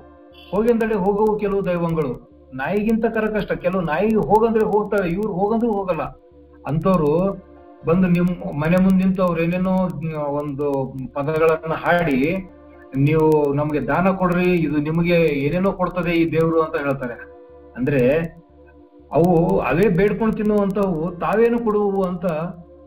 ಹೋಗೆಂದಡೆ 0.50 0.94
ಹೋಗವು 0.94 1.38
ಕೆಲವು 1.38 1.66
ದೈವಗಳು. 1.66 2.35
ನಾಯಿಗಿಂತ 2.60 3.06
ಕರಕಷ್ಟ 3.16 3.52
ಕೆಲವು 3.64 3.82
ನಾಯಿ 3.90 4.10
ಹೋಗಂದ್ರೆ 4.30 4.64
ಹೋಗ್ತಾವೆ, 4.72 5.08
ಇವ್ರು 5.16 5.32
ಹೋಗಂದ್ರೆ 5.40 5.70
ಹೋಗಲ್ಲ. 5.78 6.04
ಅಂತವ್ರು 6.70 7.12
ಬಂದು 7.88 8.06
ನಿಮ್ 8.16 8.30
ಮನೆ 8.62 8.78
ಮುಂದೆ 8.84 8.98
ನಿಂತು 9.02 9.22
ಅವ್ರು 9.26 9.40
ಏನೇನೋ 9.44 9.74
ಒಂದು 10.40 10.66
ಪದಗಳನ್ನ 11.16 11.76
ಹಾಡಿ, 11.84 12.18
ನೀವು 13.06 13.28
ನಮ್ಗೆ 13.58 13.80
ದಾನ 13.90 14.06
ಕೊಡ್ರಿ, 14.20 14.48
ಇದು 14.66 14.76
ನಿಮಗೆ 14.88 15.18
ಏನೇನೋ 15.46 15.70
ಕೊಡ್ತದೆ 15.80 16.12
ಈ 16.20 16.24
ದೇವ್ರು 16.34 16.58
ಅಂತ 16.64 16.76
ಹೇಳ್ತಾರೆ. 16.84 17.16
ಅಂದ್ರೆ 17.78 18.02
ಅವು 19.10 19.32
ಅವೇ 19.70 19.86
ಬೇಡ್ಕೊಂಡು 19.98 20.34
ತಿನ್ನುವಂತವು 20.38 21.02
ತಾವೇನು 21.24 21.58
ಕೊಡುವು 21.66 22.00
ಅಂತ 22.10 22.26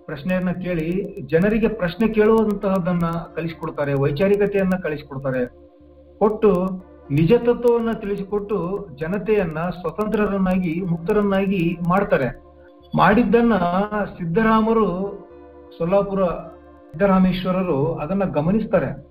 ಪ್ರಶ್ನೆಯನ್ನ 0.07 0.51
ಕೇಳಿ, 0.63 0.87
ಜನರಿಗೆ 1.31 1.69
ಪ್ರಶ್ನೆ 1.81 2.05
ಕೇಳುವಂತಹದನ್ನ 2.17 3.07
ಕಲಿಸ್ಕೊಡ್ತಾರೆ, 3.35 3.93
ವೈಚಾರಿಕತೆಯನ್ನ 4.03 4.75
ಕಲಿಸ್ಕೊಡ್ತಾರೆ. 4.85 5.43
ಕೊಟ್ಟು 6.21 6.51
ನಿಜ 7.11 7.33
ತತ್ವವನ್ನ 7.33 7.91
ತಿಳಿಸಿಕೊಟ್ಟು 7.91 8.87
ಜನತೆಯನ್ನ 8.95 9.57
ಸ್ವತಂತ್ರರನ್ನಾಗಿ, 9.81 10.81
ಮುಕ್ತರನ್ನಾಗಿ 10.81 11.77
ಮಾಡ್ತಾರೆ. 11.89 12.41
ಮಾಡಿದ್ದನ್ನ 12.95 13.53
ಸಿದ್ದರಾಮರು, 14.17 14.87
ಸೊಲ್ಲಾಪುರ 15.77 16.23
ಸಿದ್ದರಾಮೇಶ್ವರರು 16.91 17.95
ಅದನ್ನ 17.95 18.23
ಗಮನಿಸ್ತಾರೆ. 18.23 19.05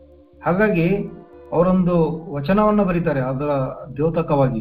ಹಾಗಾಗಿ 0.47 1.11
ಅವರೊಂದು 1.53 2.27
ವಚನವನ್ನ 2.33 2.83
ಬರೀತಾರೆ 2.83 3.21
ಅದರ 3.21 3.47
ದ್ಯೋತಕವಾಗಿ. 3.97 4.61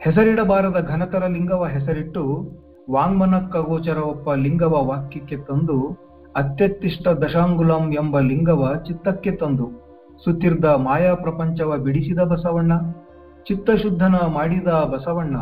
ಹೆಸರಿಡಬಾರದ 0.00 0.86
ಘನತರ 0.88 1.26
ಲಿಂಗವ 1.26 1.66
ಹೆಸರಿಟ್ಟು 1.66 2.50
ವಾಂಗ್ಮನಕ್ಕ 2.90 3.56
ಗೋಚರವಪ್ಪ 3.56 4.30
ಲಿಂಗವ 4.30 4.84
ವಾಕ್ಯಕ್ಕೆ 4.84 5.36
ತಂದು, 5.36 5.96
ಅತ್ಯತ್ತಿಷ್ಟ 6.36 7.08
ದಶಾಂಗುಲಂ 7.08 7.92
ಎಂಬ 7.92 8.18
ಲಿಂಗವ 8.18 8.74
ಚಿತ್ತಕ್ಕೆ 8.86 9.30
ತಂದು. 9.30 9.81
ಸುತ್ತಿರ್ದ 10.24 10.64
ಮಾಯಾ 10.64 11.14
ಪ್ರಪಂಚವ 11.14 11.76
ಬಿಡಿಸಿದ 11.76 12.18
ಬಸವಣ್ಣ, 12.18 12.72
ಚಿತ್ತಶುದ್ಧನ 13.44 14.14
ಮಾಡಿದ 14.14 14.66
ಬಸವಣ್ಣ, 14.66 15.36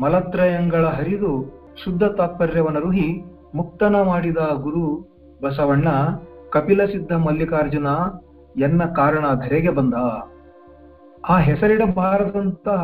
ಮಲತ್ರಯಂಗಳ 0.00 0.86
ಹರಿದು 0.86 1.62
ಶುದ್ಧ 1.84 2.04
ತಾತ್ಪರ್ಯವನರುಹಿ 2.04 3.24
ಮುಕ್ತನ 3.54 3.96
ಮಾಡಿದ 4.02 4.36
ಗುರು 4.36 5.08
ಬಸವಣ್ಣ, 5.42 5.88
ಕಪಿಲ 6.50 6.84
ಸಿದ್ಧ 6.84 7.12
ಮಲ್ಲಿಕಾರ್ಜುನ 7.12 7.86
ಎನ್ನ 8.60 8.84
ಕಾರಣ 8.84 9.24
ಧರೆಗೆ 9.34 9.70
ಬಂದ. 9.70 9.94
ಆ 11.28 11.38
ಹೆಸರಿಡಬಾರದಂತಹ 11.38 12.82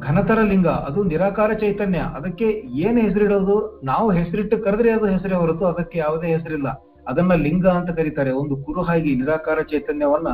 ಘನತರ 0.00 0.38
ಲಿಂಗ 0.40 0.66
ಅದು 0.66 1.04
ನಿರಾಕಾರ 1.04 1.52
ಚೈತನ್ಯ. 1.52 1.98
ಅದಕ್ಕೆ 1.98 2.44
ಏನು 2.68 3.00
ಹೆಸರಿಡೋದು? 3.00 3.80
ನಾವು 3.84 4.10
ಹೆಸರಿಟ್ಟು 4.10 4.58
ಕರೆದ್ರೆ 4.58 4.90
ಅದು 4.92 5.06
ಹೆಸರೇ 5.06 5.34
ಹೊರತು 5.34 5.66
ಅದಕ್ಕೆ 5.66 5.98
ಯಾವುದೇ 5.98 6.26
ಹೆಸರಿಲ್ಲ. 6.26 6.82
ಅದನ್ನ 7.08 7.34
ಲಿಂಗ 7.34 7.66
ಅಂತ 7.66 7.90
ಕರೀತಾರೆ. 7.90 8.30
ಒಂದು 8.30 8.56
ಕುರುಹಾಗಿ 8.56 9.14
ನಿರಾಕಾರ 9.14 9.60
ಚೈತನ್ಯವನ್ನ 9.62 10.28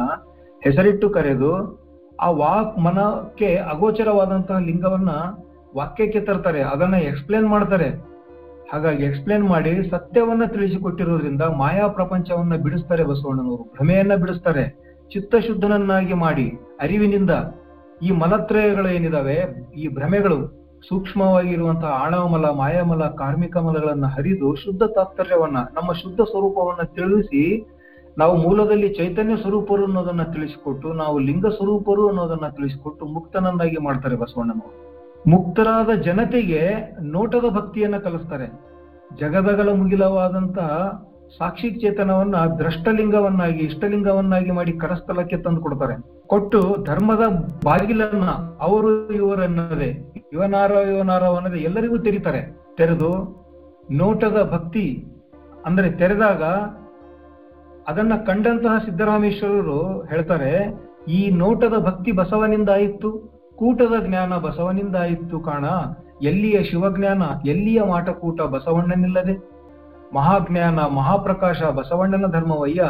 ಹೆಸರಿಟ್ಟು 0.65 1.11
ಕರೆದು 1.11 1.79
ಆ 2.21 2.31
ವಾಕ್ 2.31 2.79
ಮನಕ್ಕೆ 2.79 3.57
ಅಗೋಚರವಾದಂತಹ 3.57 4.59
ಲಿಂಗವನ್ನ 4.59 5.09
ವಾಕ್ಯಕ್ಕೆ 5.77 6.21
ತರ್ತಾರೆ. 6.21 6.63
ಅದನ್ನ 6.63 6.95
ಎಕ್ಸ್ಪ್ಲೇನ್ 6.95 7.49
ಮಾಡ್ತಾರೆ. 7.49 7.89
ಹಾಗಾಗಿ 8.73 9.05
ಎಕ್ಸ್ಪ್ಲೇನ್ 9.05 9.45
ಮಾಡಿ 9.45 9.91
ಸತ್ಯವನ್ನ 9.91 10.45
ತಿಳಿಸಿಕೊಟ್ಟಿರೋದ್ರಿಂದ 10.45 11.43
ಮಾಯಾ 11.43 11.89
ಪ್ರಪಂಚವನ್ನ 11.89 12.57
ಬಿಡಿಸ್ತಾರೆ 12.57 13.05
ಬಸವಣ್ಣನವರು. 13.05 13.63
ಭ್ರಮೆಯನ್ನ 13.63 14.15
ಬಿಡಿಸ್ತಾರೆ. 14.15 14.89
ಚಿತ್ತಶುದ್ಧನನ್ನಾಗಿ 15.13 16.15
ಮಾಡಿ, 16.15 16.53
ಅರಿವಿನಿಂದ 16.81 17.31
ಈ 18.03 18.11
ಮಲತ್ರಯಗಳು 18.11 18.89
ಏನಿದಾವೆ 18.89 19.37
ಈ 19.77 19.89
ಭ್ರಮೆಗಳು 19.89 20.58
ಸೂಕ್ಷ್ಮವಾಗಿರುವಂತಹ 20.89 21.89
ಆಣವಮಲ, 21.89 22.51
ಮಾಯಾಮಲ, 22.51 23.05
ಕಾರ್ಮಿಕ 23.05 23.57
ಮಲಗಳನ್ನ 23.57 24.07
ಹರಿದು 24.07 24.55
ಶುದ್ಧ 24.55 24.83
ತಾತ್ಪರ್ಯವನ್ನ, 24.83 25.57
ನಮ್ಮ 25.75 25.93
ಶುದ್ಧ 25.93 26.21
ಸ್ವರೂಪವನ್ನ 26.21 26.83
ತಿಳಿಸಿ 26.83 27.75
ನಾವು 28.19 28.37
ಮೂಲದಲ್ಲಿ 28.37 28.89
ಚೈತನ್ಯ 28.89 29.37
ಸ್ವರೂಪರು 29.37 29.85
ಅನ್ನೋದನ್ನ 29.85 30.23
ತಿಳಿಸಿಕೊಟ್ಟು, 30.23 30.93
ನಾವು 30.93 31.19
ಲಿಂಗ 31.19 31.47
ಸ್ವರೂಪರು 31.47 32.09
ಅನ್ನೋದನ್ನ 32.09 32.49
ತಿಳಿಸಿಕೊಟ್ಟು 32.49 33.07
ಮುಕ್ತನನ್ನಾಗಿ 33.07 33.77
ಮಾಡ್ತಾರೆ 33.77 34.17
ಬಸವಣ್ಣನವರು. 34.17 34.89
ಮುಕ್ತರಾದ 35.31 35.91
ಜನತೆಗೆ 35.91 36.69
ನೋಟದ 37.03 37.45
ಭಕ್ತಿಯನ್ನ 37.51 37.97
ಕಲಿಸ್ತಾರೆ. 37.97 38.47
ಜಗದಗಳ 39.17 39.73
ಮುಗಿಲವಾದಂತಹ 39.73 41.03
ಸಾಕ್ಷಿ 41.37 41.71
ಚೇತನವನ್ನ, 41.71 42.37
ದ್ರಷ್ಟಲಿಂಗವನ್ನಾಗಿ, 42.59 43.59
ಇಷ್ಟಲಿಂಗವನ್ನಾಗಿ 43.59 44.51
ಮಾಡಿ 44.51 44.73
ಕರಸ್ಥಲಕ್ಕೆ 44.73 45.37
ತಂದು 45.37 45.61
ಕೊಡ್ತಾರೆ. 45.61 46.27
ಕೊಟ್ಟು 46.27 46.61
ಧರ್ಮದ 46.85 47.25
ಬಾಗಿಲನ್ನ 47.65 48.29
ಅವರು 48.61 49.13
ಇವರನ್ನದೆ, 49.13 49.91
ಇವನಾರ 50.33 50.71
ಇವನಾರ 50.71 51.25
ಅನ್ನದೇ 51.25 51.59
ಎಲ್ಲರಿಗೂ 51.59 51.99
ತೆರೀತಾರೆ. 51.99 52.41
ತೆರೆದು 52.77 53.13
ನೋಟದ 53.91 54.39
ಭಕ್ತಿ, 54.53 55.07
ಅಂದ್ರೆ 55.67 55.91
ತೆರೆದಾಗ 55.91 56.43
ಅದನ್ನ 57.91 58.13
ಕಂಡಂತಹ 58.27 58.79
ಸಿದ್ದರಾಮೇಶ್ವರರು 58.85 60.07
ಹೇಳ್ತಾರೆ, 60.07 60.53
ಈ 61.09 61.31
ನೋಟದ 61.31 61.77
ಭಕ್ತಿ 61.79 62.13
ಬಸವನಿಂದ 62.13 62.69
ಆಯಿತು, 62.69 63.11
ಕೂಟದ 63.57 63.95
ಜ್ಞಾನ 64.07 64.33
ಬಸವನಿಂದ 64.37 64.97
ಆಯಿತು 64.97 65.41
ಕಾಣ, 65.41 65.65
ಎಲ್ಲಿಯ 66.23 66.63
ಶಿವಜ್ಞಾನ, 66.63 67.23
ಎಲ್ಲಿಯ 67.47 67.83
ಮಾಟಕೂಟ 67.83 68.43
ಬಸವಣ್ಣನಿಲ್ಲದೆ. 68.43 69.58
ಮಹಾಜ್ಞಾನ, 70.15 70.79
ಮಹಾಪ್ರಕಾಶ, 70.79 71.63
ಬಸವಣ್ಣನ 71.63 72.31
ಧರ್ಮವಯ್ಯ 72.31 72.85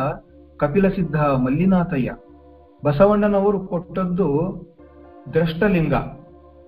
ಕಪಿಲ 0.56 0.88
ಸಿದ್ಧ, 0.88 1.16
ಮಲ್ಲಿನಾಥಯ್ಯ. 1.16 2.14
ಬಸವಣ್ಣನವರು 2.84 3.60
ಕೊಟ್ಟದ್ದು 3.60 4.54
ದ್ರಷ್ಟಲಿಂಗ. 5.32 5.94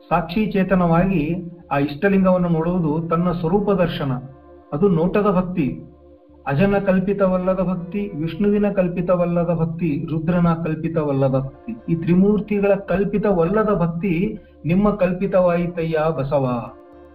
ಸಾಕ್ಷಿ 0.08 0.46
ಚೇತನವಾಗಿ 0.46 1.34
ಆ 1.72 1.78
ಇಷ್ಟಲಿಂಗವನ್ನು 1.78 2.48
ನೋಡುವುದು 2.48 3.08
ತನ್ನ 3.08 3.32
ಸ್ವರೂಪ 3.32 3.70
ದರ್ಶನ. 3.70 4.12
ಅದು 4.72 4.88
ನೋಟದ 4.88 5.26
ಭಕ್ತಿ. 5.30 5.82
ಅಜನ 6.46 6.78
ಕಲ್ಪಿತವಲ್ಲದ 6.78 7.60
ಭಕ್ತಿ, 7.60 8.12
ವಿಷ್ಣುವಿನ 8.18 8.70
ಕಲ್ಪಿತವಲ್ಲದ 8.70 9.50
ಭಕ್ತಿ, 9.54 10.06
ರುದ್ರನ 10.10 10.54
ಕಲ್ಪಿತವಲ್ಲದ 10.54 11.38
ಭಕ್ತಿ. 11.38 11.92
ಈ 11.92 11.94
ತ್ರಿಮೂರ್ತಿಗಳ 11.94 12.74
ಕಲ್ಪಿತವಲ್ಲದ 12.74 13.74
ಭಕ್ತಿ 13.74 14.38
ನಿಮ್ಮ 14.66 14.94
ಕಲ್ಪಿತವಾಯಿತಯ್ಯ 14.94 15.98
ಬಸವ. 16.18 16.72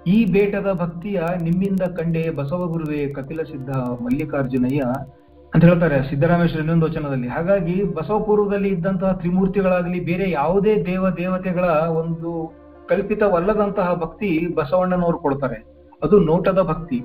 ಈ 0.08 0.26
ಬೇಟದ 0.26 0.72
ಭಕ್ತಿಯ 0.74 1.22
ನಿಮ್ಮಿಂದ 1.42 1.82
ಕಂಡೆ 1.98 2.30
ಬಸವಗುರುವೆ 2.30 3.14
ಕಪಿಲ 3.14 3.42
ಸಿದ್ಧ 3.42 3.70
ಮಲ್ಲಿಕಾರ್ಜುನಯ್ಯ 3.70 4.84
ಅಂತ 5.54 5.66
ಹೇಳ್ತಾರೆ 5.66 6.10
ಸಿದ್ದರಾಮೇಶ್ವರ 6.10 6.60
ಇನ್ನೊಂದು 6.60 6.86
ವಚನದಲ್ಲಿ. 6.86 7.28
ಹಾಗಾಗಿ 7.28 7.84
ಬಸವಪೂರ್ವದಲ್ಲಿ 7.84 8.70
ಇದ್ದಂತಹ 8.70 9.12
ತ್ರಿಮೂರ್ತಿಗಳಾಗಲಿ 9.12 10.00
ಬೇರೆ 10.00 10.32
ಯಾವುದೇ 10.32 10.84
ದೇವ 10.84 11.10
ದೇವತೆಗಳ 11.10 11.64
ಒಂದು 11.88 12.54
ಕಲ್ಪಿತವಲ್ಲದಂತಹ 12.90 13.94
ಭಕ್ತಿ 13.94 14.54
ಬಸವಣ್ಣನವರು 14.56 15.18
ಕೊಡ್ತಾರೆ. 15.18 15.66
ಅದು 16.04 16.20
ನೋಟದ 16.20 16.62
ಭಕ್ತಿ. 16.62 17.04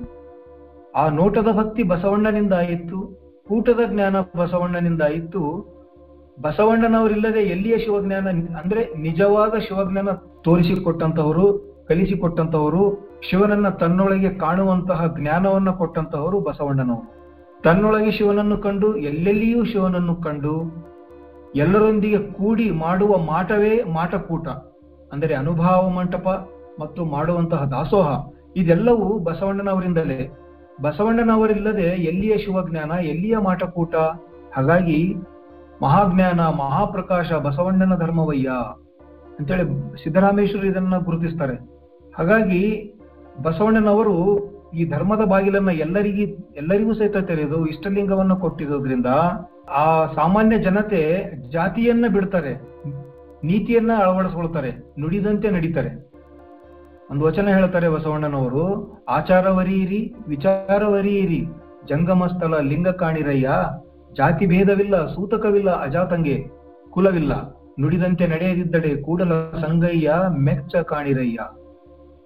ಆ 0.95 1.09
ನೋಟದ 1.09 1.47
ಭಕ್ತಿ 1.51 1.83
ಬಸವಣ್ಣನಿಂದ 1.83 2.53
ಆಯಿತು 2.53 3.21
ಕೂಟದ 3.47 3.79
ಜ್ಞಾನ 3.87 4.19
ಬಸವಣ್ಣನಿಂದ 4.19 5.01
ಆಯಿತು 5.01 5.41
ಬಸವಣ್ಣನವರಿಲ್ಲದೆ 6.41 7.39
ಎಲ್ಲಿಯ 7.39 7.77
ಶಿವಜ್ಞಾನ? 7.77 8.27
ಅಂದ್ರೆ 8.63 8.97
ನಿಜವಾದ 8.97 9.53
ಶಿವಜ್ಞಾನ 9.59 10.09
ತೋರಿಸಿಕೊಟ್ಟಂತವರು 10.41 11.70
ಕಲಿಸಿಕೊಟ್ಟಂತವರು, 11.91 12.83
ಶಿವನನ್ನ 13.29 13.69
ತನ್ನೊಳಗೆ 13.69 14.29
ಕಾಣುವಂತಹ 14.29 15.05
ಜ್ಞಾನವನ್ನ 15.19 15.69
ಕೊಟ್ಟಂತಹವರು 15.69 16.39
ಬಸವಣ್ಣನವರು. 16.39 17.21
ತನ್ನೊಳಗೆ 17.61 18.11
ಶಿವನನ್ನು 18.11 18.57
ಕಂಡು, 18.57 18.95
ಎಲ್ಲೆಲ್ಲಿಯೂ 18.95 19.65
ಶಿವನನ್ನು 19.65 20.15
ಕಂಡು, 20.15 20.53
ಎಲ್ಲರೊಂದಿಗೆ 21.55 22.17
ಕೂಡಿ 22.17 22.71
ಮಾಡುವ 22.71 23.17
ಮಾಟವೇ 23.17 23.83
ಮಾಟಕೂಟ. 23.83 24.47
ಅಂದರೆ 25.11 25.33
ಅನುಭಾವ 25.35 25.89
ಮಂಟಪ 25.89 26.49
ಮತ್ತು 26.79 27.05
ಮಾಡುವಂತಹ 27.05 27.63
ದಾಸೋಹ, 27.63 28.07
ಇದೆಲ್ಲವೂ 28.55 29.19
ಬಸವಣ್ಣನವರಿಂದಲೇ. 29.19 30.19
ಬಸವಣ್ಣನವರಿಲ್ಲದೆ 30.81 31.87
ಎಲ್ಲಿಯ 32.03 32.37
ಶಿವಜ್ಞಾನ, 32.37 32.91
ಎಲ್ಲಿಯ 32.91 33.37
ಮಾಟಕೂಟ? 33.37 33.95
ಹಾಗಾಗಿ 34.55 35.15
ಮಹಾಜ್ಞಾನ, 35.81 36.39
ಮಹಾಪ್ರಕಾಶ 36.39 37.33
ಬಸವಣ್ಣನ 37.33 37.95
ಧರ್ಮವಯ್ಯ. 37.95 38.49
ಅಂತೇಳಿ 39.39 39.63
ಸಿದ್ದರಾಮೇಶ್ವರ 40.03 40.65
ಇದನ್ನ 40.65 40.97
ಗುರುತಿಸ್ತಾರೆ. 40.97 41.80
ಹಾಗಾಗಿ 42.17 42.61
ಬಸವಣ್ಣನವರು 43.43 44.15
ಈ 44.79 44.83
ಧರ್ಮದ 44.85 45.23
ಬಾಗಿಲನ್ನ 45.25 45.71
ಎಲ್ಲರಿಗೂ 45.85 46.25
ಎಲ್ಲರಿಗೂ 46.55 46.93
ಸಹಿತ 46.93 47.17
ತೆರೆದು 47.29 47.57
ಇಷ್ಟಲಿಂಗವನ್ನು 47.65 48.35
ಕೊಟ್ಟಿರೋದ್ರಿಂದ 48.35 49.09
ಆ 49.81 49.85
ಸಾಮಾನ್ಯ 50.15 50.55
ಜನತೆ 50.57 51.01
ಜಾತಿಯನ್ನ 51.49 52.05
ಬಿಡ್ತಾರೆ, 52.07 52.53
ನೀತಿಯನ್ನ 53.43 53.91
ಅಳವಡಿಸ್ಕೊಳ್ತಾರೆ, 54.03 54.71
ನುಡಿದಂತೆ 55.01 55.49
ನಡೀತಾರೆ. 55.49 55.91
ಒಂದು 57.11 57.23
ವಚನ 57.25 57.47
ಹೇಳ್ತಾರೆ 57.47 57.87
ಬಸವಣ್ಣನವರು, 57.89 58.65
ಆಚಾರವರಿಯಿರಿ, 59.07 60.01
ವಿಚಾರವರಿಯಿರಿ 60.27 61.41
ಜಂಗಮ 61.89 62.25
ಸ್ಥಳ 62.25 62.59
ಲಿಂಗ 62.61 62.89
ಕಾಣಿರಯ್ಯ 63.03 63.49
ಜಾತಿ 64.13 64.45
ಭೇದವಿಲ್ಲ, 64.45 64.95
ಸೂತಕವಿಲ್ಲ, 65.07 65.71
ಅಜಾತಂಗೆ 65.85 66.37
ಕುಲವಿಲ್ಲ, 66.89 67.33
ನುಡಿದಂತೆ 67.79 68.27
ನಡೆಯದಿದ್ದಡೆ 68.27 68.91
ಕೂಡಲ 69.01 69.33
ಸಂಗಯ್ಯ, 69.61 70.13
ಮೆಚ್ಚ 70.47 70.75
ಕಾಣಿರಯ್ಯ. 70.75 71.39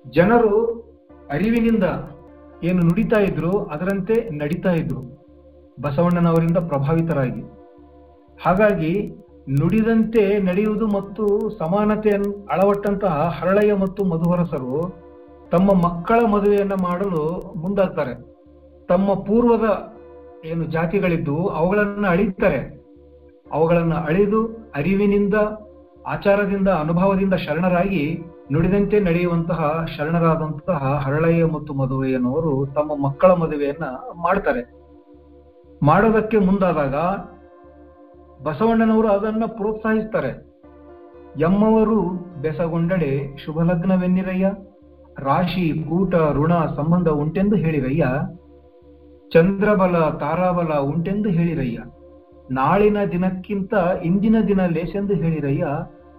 ಜನರು 0.09 0.85
ಅರಿವಿನಿಂದ 1.31 1.83
ಏನು 2.63 2.83
ನುಡಿತಾ 2.83 3.19
ಇದ್ರು 3.19 3.51
ಅದರಂತೆ 3.51 4.29
ನಡೀತಾ 4.29 4.71
ಇದ್ರು. 4.71 5.01
ಬಸವಣ್ಣನವರಿಂದ 5.81 6.57
ಪ್ರಭಾವಿತರಾಗಿ. 6.57 7.41
ಹಾಗಾಗಿ 8.43 9.15
ನುಡಿದಂತೆ 9.49 10.39
ನಡೆಯುವುದು 10.39 10.87
ಮತ್ತು 10.87 11.49
ಸಮಾನತೆಯನ್ನು 11.57 12.47
ಅಳವಟ್ಟಂತಹ 12.47 13.35
ಹರಳಯ್ಯ 13.39 13.73
ಮತ್ತು 13.73 14.03
ಮಧುವರಸರು 14.03 14.95
ತಮ್ಮ 15.51 15.71
ಮಕ್ಕಳ 15.73 16.19
ಮದುವೆಯನ್ನು 16.25 16.83
ಮಾಡಲು 16.83 17.53
ಮುಂದಾಗ್ತಾರೆ. 17.55 18.13
ತಮ್ಮ 18.87 19.13
ಪೂರ್ವದ 19.13 19.95
ಏನು 20.45 20.63
ಜಾತಿಗಳಿದ್ದು 20.63 21.47
ಅವುಗಳನ್ನು 21.47 22.07
ಅಳಿತಾರೆ. 22.07 22.85
ಅವುಗಳನ್ನು 23.51 23.95
ಅಳಿದು 23.95 24.71
ಅರಿವಿನಿಂದ, 24.75 25.33
ಆಚಾರದಿಂದ, 26.07 26.67
ಅನುಭವದಿಂದ 26.67 27.33
ಶರಣರಾಗಿ 27.33 28.19
ನುಡಿದಂತೆ 28.53 28.99
ನಡೆಯುವಂತಹ 28.99 29.85
ಶರಣರಾದಂತಹ 29.97 31.01
ಹರಳಯ್ಯ 31.03 31.45
ಮತ್ತು 31.45 31.73
ಮದುವೆಯನ್ನುವರು 31.73 32.65
ತಮ್ಮ 32.65 33.03
ಮಕ್ಕಳ 33.03 33.31
ಮದುವೆಯನ್ನ 33.33 33.83
ಮಾಡ್ತಾರೆ. 34.21 34.61
ಮಾಡೋದಕ್ಕೆ 35.83 36.37
ಮುಂದಾದಾಗ 36.37 36.95
ಬಸವಣ್ಣನವರು 38.43 39.07
ಅದನ್ನ 39.07 39.43
ಪ್ರೋತ್ಸಾಹಿಸ್ತಾರೆ. 39.47 40.31
ಎಮ್ಮವರು 41.39 42.01
ಬೆಸಗೊಂಡಡೆ 42.41 43.37
ಶುಭ 43.45 43.61
ಲಗ್ನವೆನ್ನಿರಯ್ಯ, 43.61 44.51
ರಾಶಿ, 45.19 45.83
ಕೂಟ, 45.89 46.15
ಋಣ 46.15 46.53
ಸಂಬಂಧ 46.75 47.07
ಉಂಟೆಂದು 47.07 47.55
ಹೇಳಿರಯ್ಯ, 47.55 48.05
ಚಂದ್ರಬಲ, 49.31 50.09
ತಾರಾಬಲ 50.17 50.73
ಉಂಟೆಂದು 50.73 51.29
ಹೇಳಿರಯ್ಯ, 51.29 51.79
ನಾಳಿನ 52.51 52.97
ದಿನಕ್ಕಿಂತ 53.11 53.73
ಇಂದಿನ 54.03 54.35
ದಿನ 54.47 54.65
ಲೇಸೆಂದು 54.65 55.13
ಹೇಳಿರಯ್ಯ 55.13 55.65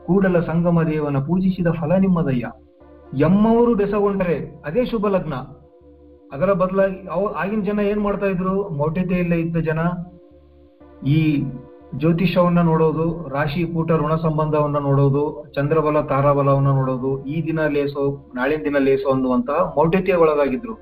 ಕೂಡಲ 0.06 0.40
ಸಂಗಮ 0.40 0.82
ದೇವನ 0.82 1.18
ಪೂಜಿಸಿದ 1.18 1.66
ಫಲ 1.80 1.92
ನಿಮ್ಮದಯ್ಯ. 1.98 2.46
ಎಮ್ಮವರು 3.24 3.74
ಬೆಸಗೊಂಡರೆ 3.74 4.62
ಅದೇ 4.64 4.84
ಶುಭ 4.84 5.06
ಲಗ್ನ. 5.06 5.34
ಅದರ 6.32 6.52
ಬದಲಾಗಿ 6.52 7.08
ಆಗಿನ 7.36 7.60
ಜನ 7.60 7.80
ಏನ್ 7.80 8.00
ಮಾಡ್ತಾ 8.00 8.26
ಇದ್ರು? 8.26 8.68
ಮೌಢ್ಯತೆ 8.68 9.14
ಇಲ್ಲ 9.14 9.34
ಇದ್ದ 9.34 9.56
ಜನ. 9.56 9.78
ಈ 11.06 11.44
ಜ್ಯೋತಿಷವನ್ನ 11.96 12.60
ನೋಡೋದು, 12.60 13.28
ರಾಶಿ 13.28 13.72
ಕೂಟ 13.72 13.92
ಋಣ 13.92 14.14
ಸಂಬಂಧವನ್ನ 14.14 14.78
ನೋಡೋದು, 14.78 15.52
ಚಂದ್ರಬಲ, 15.54 16.00
ತಾರಾಬಲವನ್ನ 16.00 16.66
ನೋಡೋದು, 16.66 17.24
ಈ 17.24 17.46
ದಿನ 17.46 17.66
ಲೇಸೋ, 17.66 18.32
ನಾಳಿನ 18.34 18.60
ದಿನ 18.64 18.76
ಲೇಸೋ 18.78 19.10
ಅನ್ನುವಂತಹ 19.10 19.72
ಮೌಢ್ಯತೆಯ 19.76 20.14
ಒಳಗಾಗಿದ್ರು. 20.14 20.74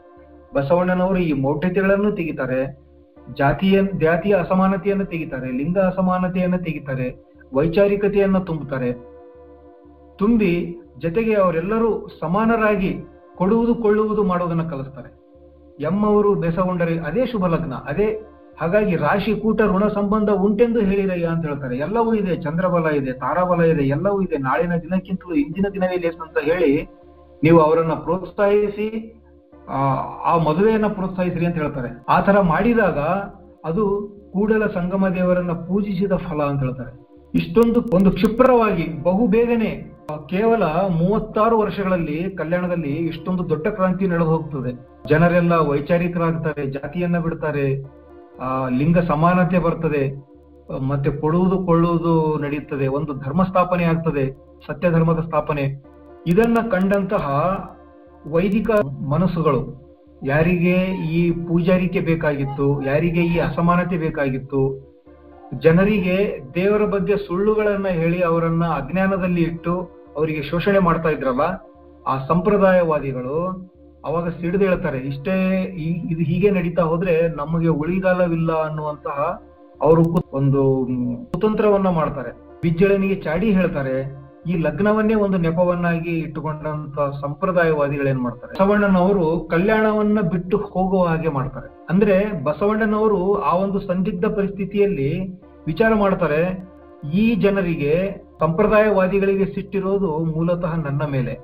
ಬಸವಣ್ಣನವರು 0.55 1.19
ಈ 1.19 1.33
ಮೌಢ್ಯತೆಗಳನ್ನು 1.33 2.13
ತೆಗಿತಾರೆ. 2.13 2.85
ಜಾತಿಯ 3.35 3.83
ಜಾತಿಯ 4.01 4.35
ಅಸಮಾನತೆಯನ್ನು 4.35 5.05
ತೆಗಿತಾರೆ, 5.05 5.53
ಲಿಂಗ 5.53 5.79
ಅಸಮಾನತೆಯನ್ನು 5.79 6.59
ತೆಗಿತಾರೆ, 6.59 7.09
ವೈಚಾರಿಕತೆಯನ್ನ 7.55 8.39
ತುಂಬುತ್ತಾರೆ 8.39 9.14
ತುಂಬಿ 10.19 10.77
ಜೊತೆಗೆ 10.99 11.35
ಅವರೆಲ್ಲರೂ 11.35 12.09
ಸಮಾನರಾಗಿ 12.21 13.01
ಕೊಡುವುದು 13.37 13.75
ಕೊಳ್ಳುವುದು 13.75 14.25
ಮಾಡುವುದನ್ನ 14.25 14.63
ಕಲಿಸ್ತಾರೆ. 14.63 15.11
ಎಮ್ಮವರು 15.81 16.35
ಬೆಸಗೊಂಡರೆ 16.35 16.99
ಅದೇ 16.99 17.27
ಶುಭ 17.27 17.47
ಲಗ್ನ, 17.47 17.75
ಅದೇ 17.75 18.21
ಹಾಗಾಗಿ 18.61 18.97
ರಾಶಿ, 18.97 19.35
ಕೂಟ, 19.35 19.61
ಋಣ 19.63 19.89
ಸಂಬಂಧ 19.89 20.31
ಉಂಟೆಂದು 20.31 20.81
ಹೇಳಿರಯ್ಯ 20.81 21.27
ಅಂತ 21.27 21.47
ಹೇಳ್ತಾರೆ. 21.47 21.79
ಎಲ್ಲವೂ 21.79 22.15
ಇದೆ, 22.15 22.37
ಚಂದ್ರಬಲ 22.37 22.87
ಇದೆ, 22.87 23.13
ತಾರಾಬಲ 23.13 23.63
ಇದೆ, 23.63 23.83
ಎಲ್ಲವೂ 23.83 24.21
ಇದೆ. 24.21 24.39
ನಾಳಿನ 24.39 24.77
ದಿನಕ್ಕಿಂತಲೂ 24.77 25.35
ಇಂದಿನ 25.35 25.67
ದಿನವೇ 25.73 25.97
ಲೇಸ್ 25.97 26.21
ಅಂತ 26.23 26.39
ಹೇಳಿ 26.39 26.83
ನೀವು 27.43 27.61
ಅವರನ್ನ 27.61 27.93
ಪ್ರೋತ್ಸಾಹಿಸಿ, 27.93 29.21
ಆ 30.25 30.39
ಮದುವೆಯನ್ನ 30.39 30.87
ಪ್ರೋತ್ಸಾಹಿಸ್ರಿ 30.87 31.47
ಅಂತ 31.47 31.57
ಹೇಳ್ತಾರೆ. 31.57 32.05
ಆ 32.09 32.21
ತರ 32.21 32.41
ಮಾಡಿದಾಗ 32.41 32.99
ಅದು 33.65 33.85
ಕೂಡಲ 34.33 34.67
ಸಂಗಮ 34.67 35.09
ದೇವರನ್ನ 35.09 35.53
ಪೂಜಿಸಿದ 35.53 36.13
ಫಲ 36.13 36.43
ಅಂತ 36.43 36.61
ಹೇಳ್ತಾರೆ. 36.61 37.04
ಇಷ್ಟೊಂದು 37.35 37.97
ಒಂದು 37.97 38.11
ಕ್ಷಿಪ್ರವಾಗಿ 38.11 39.03
ಬಹು 39.03 39.27
ಬೇಗನೆ 39.27 39.95
ಕೇವಲ 40.29 40.63
ಮೂವತ್ತಾರು 40.65 41.59
ವರ್ಷಗಳಲ್ಲಿ 41.59 42.31
ಕಲ್ಯಾಣದಲ್ಲಿ 42.39 42.89
ಇಷ್ಟೊಂದು 42.89 43.49
ದೊಡ್ಡ 43.49 43.67
ಕ್ರಾಂತಿ 43.69 44.07
ನಡೆದು 44.07 44.31
ಹೋಗ್ತದೆ 44.31 44.89
ಜನರೆಲ್ಲ 45.09 45.53
ವೈಚಾರಿಕರಾಗ್ತಾರೆ, 45.53 46.67
ಜಾತಿಯನ್ನ 46.67 47.19
ಬಿಡ್ತಾರೆ, 47.19 47.85
ಆ, 48.41 48.69
ಲಿಂಗ 48.69 48.99
ಸಮಾನತೆ 48.99 49.59
ಬರ್ತದೆ, 49.59 50.27
ಮತ್ತೆ 50.81 51.11
ಕೊಡುವುದು 51.11 51.67
ಕೊಳ್ಳುವುದು 51.67 52.39
ನಡೆಯುತ್ತದೆ, 52.39 52.87
ಒಂದು 52.87 53.15
ಧರ್ಮ 53.15 53.43
ಸ್ಥಾಪನೆ 53.43 53.85
ಆಗ್ತದೆ 53.85 54.33
ಸತ್ಯ 54.67 54.91
ಧರ್ಮದ 54.91 55.21
ಸ್ಥಾಪನೆ. 55.21 55.85
ಇದನ್ನ 56.27 56.59
ಕಂಡಂತಹ 56.71 57.29
ವೈದಿಕ 58.27 58.71
ಮನಸ್ಸುಗಳು, 59.09 59.85
ಯಾರಿಗೆ 60.23 60.75
ಈ 61.13 61.31
ಪೂಜಾರಿಕೆ 61.31 62.01
ಬೇಕಾಗಿತ್ತು, 62.01 62.83
ಯಾರಿಗೆ 62.83 63.21
ಈ 63.21 63.39
ಅಸಮಾನತೆ 63.39 63.99
ಬೇಕಾಗಿತ್ತು 63.99 64.94
ಜನರಿಗೆ 65.53 66.41
ದೇವರ 66.55 66.85
ಬಗ್ಗೆ 66.85 67.17
ಸುಳ್ಳುಗಳನ್ನ 67.17 67.89
ಹೇಳಿ 67.89 68.21
ಅವರನ್ನ 68.21 68.65
ಅಜ್ಞಾನದಲ್ಲಿ 68.65 69.43
ಇಟ್ಟು 69.43 69.75
ಅವರಿಗೆ 70.17 70.43
ಶೋಷಣೆ 70.43 70.79
ಮಾಡ್ತಾ 70.79 71.09
ಇದ್ರಲ್ಲ, 71.09 71.45
ಆ 72.07 72.27
ಸಂಪ್ರದಾಯವಾದಿಗಳು 72.27 73.39
ಅವಾಗ 74.05 74.29
ಸಿಡಿದು 74.29 74.65
ಹೇಳ್ತಾರೆ, 74.65 74.99
ಇಷ್ಟೇ 74.99 75.35
ಇದು 75.83 76.23
ಹೀಗೆ 76.25 76.51
ನಡೀತಾ 76.51 76.83
ಹೋದ್ರೆ 76.83 77.29
ನಮಗೆ 77.29 77.69
ಉಳಿಗಾಲವಿಲ್ಲ 77.69 78.53
ಅನ್ನುವಂತಹ 78.53 79.19
ಅವರು 79.83 80.03
ಒಂದು, 80.33 80.63
ಕುತಂತ್ರವನ್ನ 81.33 81.89
ಮಾಡ್ತಾರೆ. 81.89 82.33
ಬಿಜ್ಜಳನಿಗೆ 82.63 83.17
ಚಾಡಿ 83.23 83.51
ಹೇಳ್ತಾರೆ 83.51 84.24
ಈ 84.49 84.55
ಲಗ್ನವನ್ನೇ 84.63 85.15
ಒಂದು 85.25 85.39
ನೆಪವನ್ನಾಗಿ 85.39 86.15
ಇಟ್ಟುಕೊಂಡಂತ 86.19 86.99
ಸಂಪ್ರದಾಯವಾದಿಗಳೇನ್ 87.23 88.21
ಮಾಡ್ತಾರೆ? 88.25 88.53
ಬಸವಣ್ಣನವರು 88.53 89.27
ಕಲ್ಯಾಣವನ್ನ 89.53 90.21
ಬಿಟ್ಟು 90.35 90.57
ಹೋಗುವ 90.73 91.03
ಹಾಗೆ 91.05 91.29
ಮಾಡ್ತಾರೆ. 91.29 91.69
ಅಂದ್ರೆ 91.91 92.17
ಬಸವಣ್ಣನವರು 92.45 93.21
ಆ 93.51 93.53
ಒಂದು 93.57 93.81
ಸಂದಿಗ್ಧ 93.81 94.27
ಪರಿಸ್ಥಿತಿಯಲ್ಲಿ 94.39 95.11
ವಿಚಾರ 95.67 95.91
ಮಾಡ್ತಾರೆ, 95.95 96.43
ಈ 97.21 97.25
ಜನರಿಗೆ 97.35 97.95
ಸಂಪ್ರದಾಯವಾದಿಗಳಿಗೆ 98.41 99.47
ಸಿಟ್ಟಿರೋದು 99.55 100.11
ಮೂಲತಃ 100.35 100.73
ನನ್ನ 100.87 101.03
ಮೇಲೆ. 101.17 101.35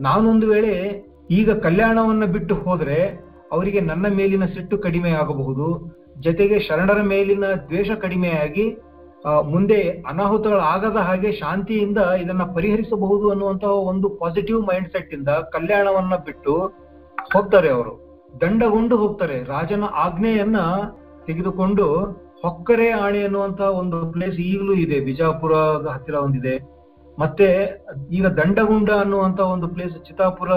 ನಾನೊಂದು 0.00 0.46
ವೇಳೆ 0.46 0.74
ಈಗ 1.30 1.50
ಕಲ್ಯಾಣವನ್ನ 1.66 2.24
ಬಿಟ್ಟು 2.24 2.54
ಹೋದ್ರೆ 2.54 2.98
ಅವರಿಗೆ 3.52 3.80
ನನ್ನ 3.80 4.06
ಮೇಲಿನ 4.18 4.46
ಸಿಟ್ಟು 4.54 4.76
ಕಡಿಮೆ 4.78 5.10
ಆಗಬಹುದು, 5.10 5.66
ಜೊತೆಗೆ 6.20 6.56
ಶರಣರ 6.58 7.00
ಮೇಲಿನ 7.12 7.46
ದ್ವೇಷ 7.68 7.90
ಕಡಿಮೆಯಾಗಿ 8.02 8.64
ಮುಂದೆ 9.24 9.90
ಅನಾಹುತಗಳಾಗದ 9.90 10.96
ಹಾಗೆ 10.96 11.32
ಶಾಂತಿಯಿಂದ 11.32 11.98
ಇದನ್ನ 11.98 12.42
ಪರಿಹರಿಸಬಹುದು 12.42 13.30
ಅನ್ನುವಂತಹ 13.30 13.68
ಒಂದು 13.68 14.10
ಪಾಸಿಟಿವ್ 14.10 14.62
ಮೈಂಡ್ 14.62 14.92
ಸೆಟ್ 14.92 15.14
ಇಂದ 15.14 15.28
ಕಲ್ಯಾಣವನ್ನ 15.28 16.16
ಬಿಟ್ಟು 16.16 16.66
ಹೋಗ್ತಾರೆ 17.32 17.68
ಅವರು. 17.68 18.04
ದಂಡಗೊಂಡು 18.40 18.96
ಹೋಗ್ತಾರೆ. 18.96 19.44
ರಾಜನ 19.44 19.84
ಆಜ್ಞೆಯನ್ನ 19.84 20.56
ತೆಗೆದುಕೊಂಡು 21.26 22.02
ಹೊಕ್ಕರೆ 22.42 22.90
ಆಣೆ 22.90 23.22
ಅನ್ನುವಂತಹ 23.22 23.64
ಒಂದು 23.64 24.12
ಪ್ಲೇಸ್ 24.12 24.36
ಈಗಲೂ 24.36 24.72
ಇದೆ. 24.74 25.00
ಬಿಜಾಪುರ 25.00 25.54
ಹತ್ತಿರ 25.88 26.14
ಒಂದಿದೆ. 26.14 26.74
ಮತ್ತೆ 27.18 27.78
ಈಗ 28.10 28.26
ದಂಡಗುಂಡ 28.26 28.90
ಅನ್ನುವಂತ 28.90 29.40
ಒಂದು 29.40 29.68
ಪ್ಲೇಸ್ 29.68 30.04
ಚಿತ್ತಾಪುರ 30.04 30.48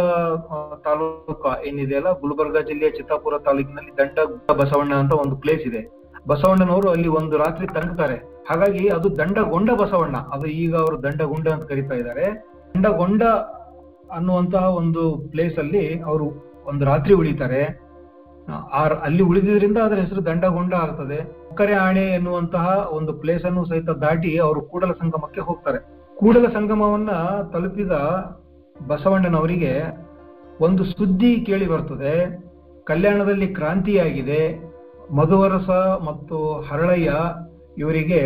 ತಾಲೂಕ 0.75 1.45
ಏನಿದೆ 1.65 1.95
ಅಲ್ಲ? 1.95 2.19
ಗುಲ್ಬರ್ಗಾ 2.19 2.61
ಜಿಲ್ಲೆಯ 2.61 2.89
ಚಿತ್ತಾಪುರ 2.89 3.37
ತಾಲೂಕಿನಲ್ಲಿ 3.37 3.97
ದಂಡಗುಂಡ 3.97 4.51
ಬಸವಣ್ಣ 4.51 4.93
ಅಂತ 4.93 5.13
ಒಂದು 5.13 5.35
ಪ್ಲೇಸ್ 5.35 5.61
ಇದೆ. 5.61 5.96
ಬಸವಣ್ಣನವರು 6.27 6.87
ಅಲ್ಲಿ 6.89 7.09
ಒಂದು 7.19 7.37
ರಾತ್ರಿ 7.37 7.67
ತಂಗುತ್ತಾರೆ 7.67 8.15
ಹಾಗಾಗಿ 8.49 8.83
ಅದು 8.97 9.07
ದಂಡಗೊಂಡ 9.17 9.69
ಬಸವಣ್ಣ. 9.81 10.17
ಅದು 10.33 10.45
ಈಗ 10.63 10.73
ಅವರು 10.75 10.97
ದಂಡಗೊಂಡ 11.03 11.47
ಅಂತ 11.55 11.65
ಕರೀತಾ 11.71 11.95
ಇದ್ದಾರೆ. 11.95 12.25
ದಂಡಗೊಂಡ 12.75 13.23
ಅನ್ನುವಂತಹ 14.17 14.63
ಒಂದು 14.81 15.03
ಪ್ಲೇಸ್ 15.31 15.57
ಅಲ್ಲಿ 15.59 15.83
ಅವರು 16.01 16.25
ಒಂದು 16.67 16.85
ರಾತ್ರಿ 16.85 17.13
ಉಳಿತಾರೆ. 17.13 17.61
ಅಲ್ಲಿ 19.03 19.23
ಉಳಿದಿದ್ರಿಂದ 19.23 19.77
ಅದರ 19.77 19.99
ಹೆಸರು 20.03 20.25
ದಂಡಗೊಂಡ 20.25 20.73
ಆಗ್ತದೆ. 20.73 21.19
ಕರೆ 21.55 21.73
ಆಣೆ 21.73 22.03
ಎನ್ನುವಂತಹ 22.15 22.65
ಒಂದು 22.97 23.13
ಪ್ಲೇಸ್ 23.13 23.45
ಅನ್ನು 23.45 23.65
ಸಹಿತ 23.65 23.89
ದಾಟಿ 24.03 24.31
ಅವರು 24.37 24.61
ಕೂಡಲ 24.61 24.91
ಸಂಗಮಕ್ಕೆ 24.91 25.41
ಹೋಗ್ತಾರೆ. 25.41 25.79
ಕೂಡಲ 26.15 26.45
ಸಂಗಮವನ್ನ 26.53 27.11
ತಲುಪಿದ 27.53 27.93
ಬಸವಣ್ಣನವರಿಗೆ 28.87 29.73
ಒಂದು 30.61 30.83
ಸುದ್ದಿ 30.85 31.31
ಕೇಳಿ 31.47 31.67
ಬರ್ತದೆ. 31.67 32.13
ಕಲ್ಯಾಣದಲ್ಲಿ 32.85 33.47
ಕ್ರಾಂತಿಯಾಗಿದೆ. 33.57 34.41
ಮಧುವರಸ 35.15 35.69
ಮತ್ತು 36.07 36.37
ಹರಳಯ್ಯ 36.61 37.11
ಇವರಿಗೆ 37.77 38.21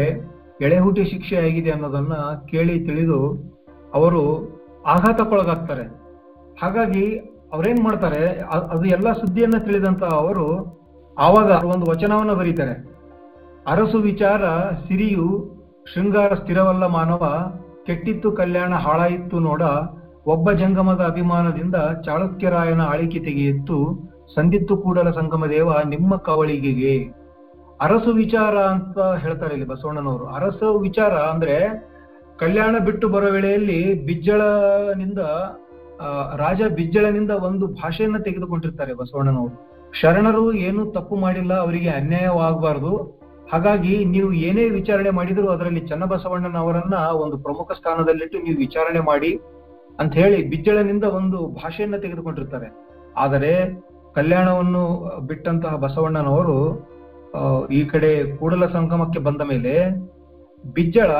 ಎಳೆಹುಟಿ 0.62 1.06
ಶಿಕ್ಷೆ 1.06 1.36
ಆಗಿದೆ 1.36 1.72
ಅನ್ನೋದನ್ನ 1.72 2.14
ಕೇಳಿ 2.52 2.86
ತಿಳಿದು 2.86 3.20
ಅವರು 3.94 4.22
ಆಘಾತಕ್ಕೊಳಗಾಗ್ತಾರೆ. 4.86 5.84
ಹಾಗಾಗಿ 6.62 7.18
ಅವ್ರೇನ್ 7.54 7.84
ಮಾಡ್ತಾರೆ 7.84 8.26
ಅದು 8.54 8.86
ಎಲ್ಲ 8.86 9.12
ಸುದ್ದಿಯನ್ನ 9.12 9.58
ತಿಳಿದಂತ 9.58 10.04
ಅವರು 10.04 10.48
ಆವಾಗ 11.18 11.52
ಒಂದು 11.64 11.92
ವಚನವನ್ನು 11.92 12.36
ಬರೀತಾರೆ. 12.36 12.76
ಅರಸು 13.68 13.98
ವಿಚಾರ 13.98 14.44
ಸಿರಿಯು 14.88 15.28
ಶೃಂಗಾರ 15.94 16.34
ಸ್ಥಿರವಲ್ಲ 16.34 16.86
ಮಾನವ, 16.86 17.54
ಕೆಟ್ಟಿತ್ತು 17.86 18.32
ಕಲ್ಯಾಣ 18.32 18.74
ಹಾಳಾಯಿತು 18.76 19.40
ನೋಡ, 19.40 19.62
ಒಬ್ಬ 20.26 20.52
ಜಂಗಮದ 20.52 21.02
ಅಭಿಮಾನದಿಂದ 21.02 21.76
ಚಾಳುಕ್ಯರಾಯನ 22.06 22.82
ಆಳಿಕೆ 22.82 23.20
ತೆಗೆಯಿತ್ತು 23.20 24.11
ಸಂದಿತ್ತು 24.36 24.78
ಕೂಡಲ 24.78 25.12
ಸಂಗಮ 25.12 25.46
ದೇವ, 25.46 25.74
ನಿಮ್ಮ 25.82 26.16
ಕವಳಿಗೆಗೆ. 26.16 27.22
ಅರಸು 27.82 28.14
ವಿಚಾರ 28.14 28.58
ಅಂತ 28.58 29.00
ಹೇಳ್ತಾರೆ 29.00 29.54
ಇಲ್ಲಿ 29.54 29.68
ಬಸವಣ್ಣನವರು. 29.68 30.26
ಅರಸು 30.26 30.80
ವಿಚಾರ 30.80 31.14
ಅಂದ್ರೆ, 31.14 31.88
ಕಲ್ಯಾಣ 32.38 32.78
ಬಿಟ್ಟು 32.78 33.10
ಬರೋ 33.10 33.32
ವೇಳೆಯಲ್ಲಿ 33.32 34.06
ಬಿಜ್ಜಳನಿಂದ 34.06 35.20
ರಾಜ 36.38 36.62
ಬಿಜ್ಜಳನಿಂದ 36.76 37.32
ಒಂದು 37.32 37.68
ಭಾಷೆಯನ್ನ 37.68 38.18
ತೆಗೆದುಕೊಂಡಿರ್ತಾರೆ 38.18 38.94
ಬಸವಣ್ಣನವರು. 38.94 39.72
ಶರಣರು 39.94 40.54
ಏನು 40.54 40.86
ತಪ್ಪು 40.86 41.16
ಮಾಡಿಲ್ಲ, 41.16 41.54
ಅವರಿಗೆ 41.54 41.90
ಅನ್ಯಾಯವಾಗಬಾರದು. 41.90 43.22
ಹಾಗಾಗಿ 43.54 44.06
ನೀವು 44.06 44.34
ಏನೇ 44.34 44.70
ವಿಚಾರಣೆ 44.70 45.10
ಮಾಡಿದ್ರು 45.10 45.50
ಅದರಲ್ಲಿ 45.50 45.80
ಚನ್ನಬಸವಣ್ಣನವರನ್ನ 45.80 46.94
ಒಂದು 46.96 47.38
ಪ್ರಮುಖ 47.38 47.72
ಸ್ಥಾನದಲ್ಲಿಟ್ಟು 47.72 48.38
ನೀವು 48.38 48.58
ವಿಚಾರಣೆ 48.58 49.00
ಮಾಡಿ 49.00 49.40
ಅಂತ 50.00 50.14
ಹೇಳಿ 50.14 50.50
ಬಿಜ್ಜಳನಿಂದ 50.50 51.04
ಒಂದು 51.04 51.48
ಭಾಷೆಯನ್ನ 51.48 51.96
ತೆಗೆದುಕೊಂಡಿರ್ತಾರೆ. 51.96 52.88
ಆದರೆ 53.18 53.82
ಕಲ್ಯಾಣವನ್ನು 54.16 54.84
ಬಿಟ್ಟಂತಹ 55.28 55.76
ಬಸವಣ್ಣನವರು 55.76 56.58
ಈ 57.70 57.86
ಕಡೆ 57.86 58.38
ಕೂಡಲ 58.38 58.66
ಸಂಗಮಕ್ಕೆ 58.66 59.20
ಬಂದ 59.20 59.42
ಮೇಲೆ 59.42 59.90
ಬಿಜ್ಜಳ 60.74 61.12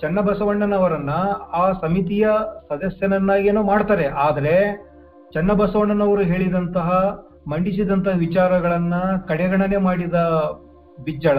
ಚನ್ನಬಸವಣ್ಣನವರನ್ನ 0.00 1.10
ಆ 1.52 1.72
ಸಮಿತಿಯ 1.72 2.28
ಸದಸ್ಯನನ್ನಾಗೇನೋ 2.68 3.62
ಮಾಡ್ತಾರೆ. 3.62 4.06
ಆದ್ರೆ 4.06 4.54
ಚನ್ನಬಸವಣ್ಣನವರು 5.34 6.22
ಹೇಳಿದಂತಹ, 6.22 6.90
ಮಂಡಿಸಿದಂತಹ 7.48 8.16
ವಿಚಾರಗಳನ್ನ 8.16 8.94
ಕಡೆಗಣನೆ 9.28 9.76
ಮಾಡಿದ 9.76 10.14
ಬಿಜ್ಜಳ, 11.04 11.38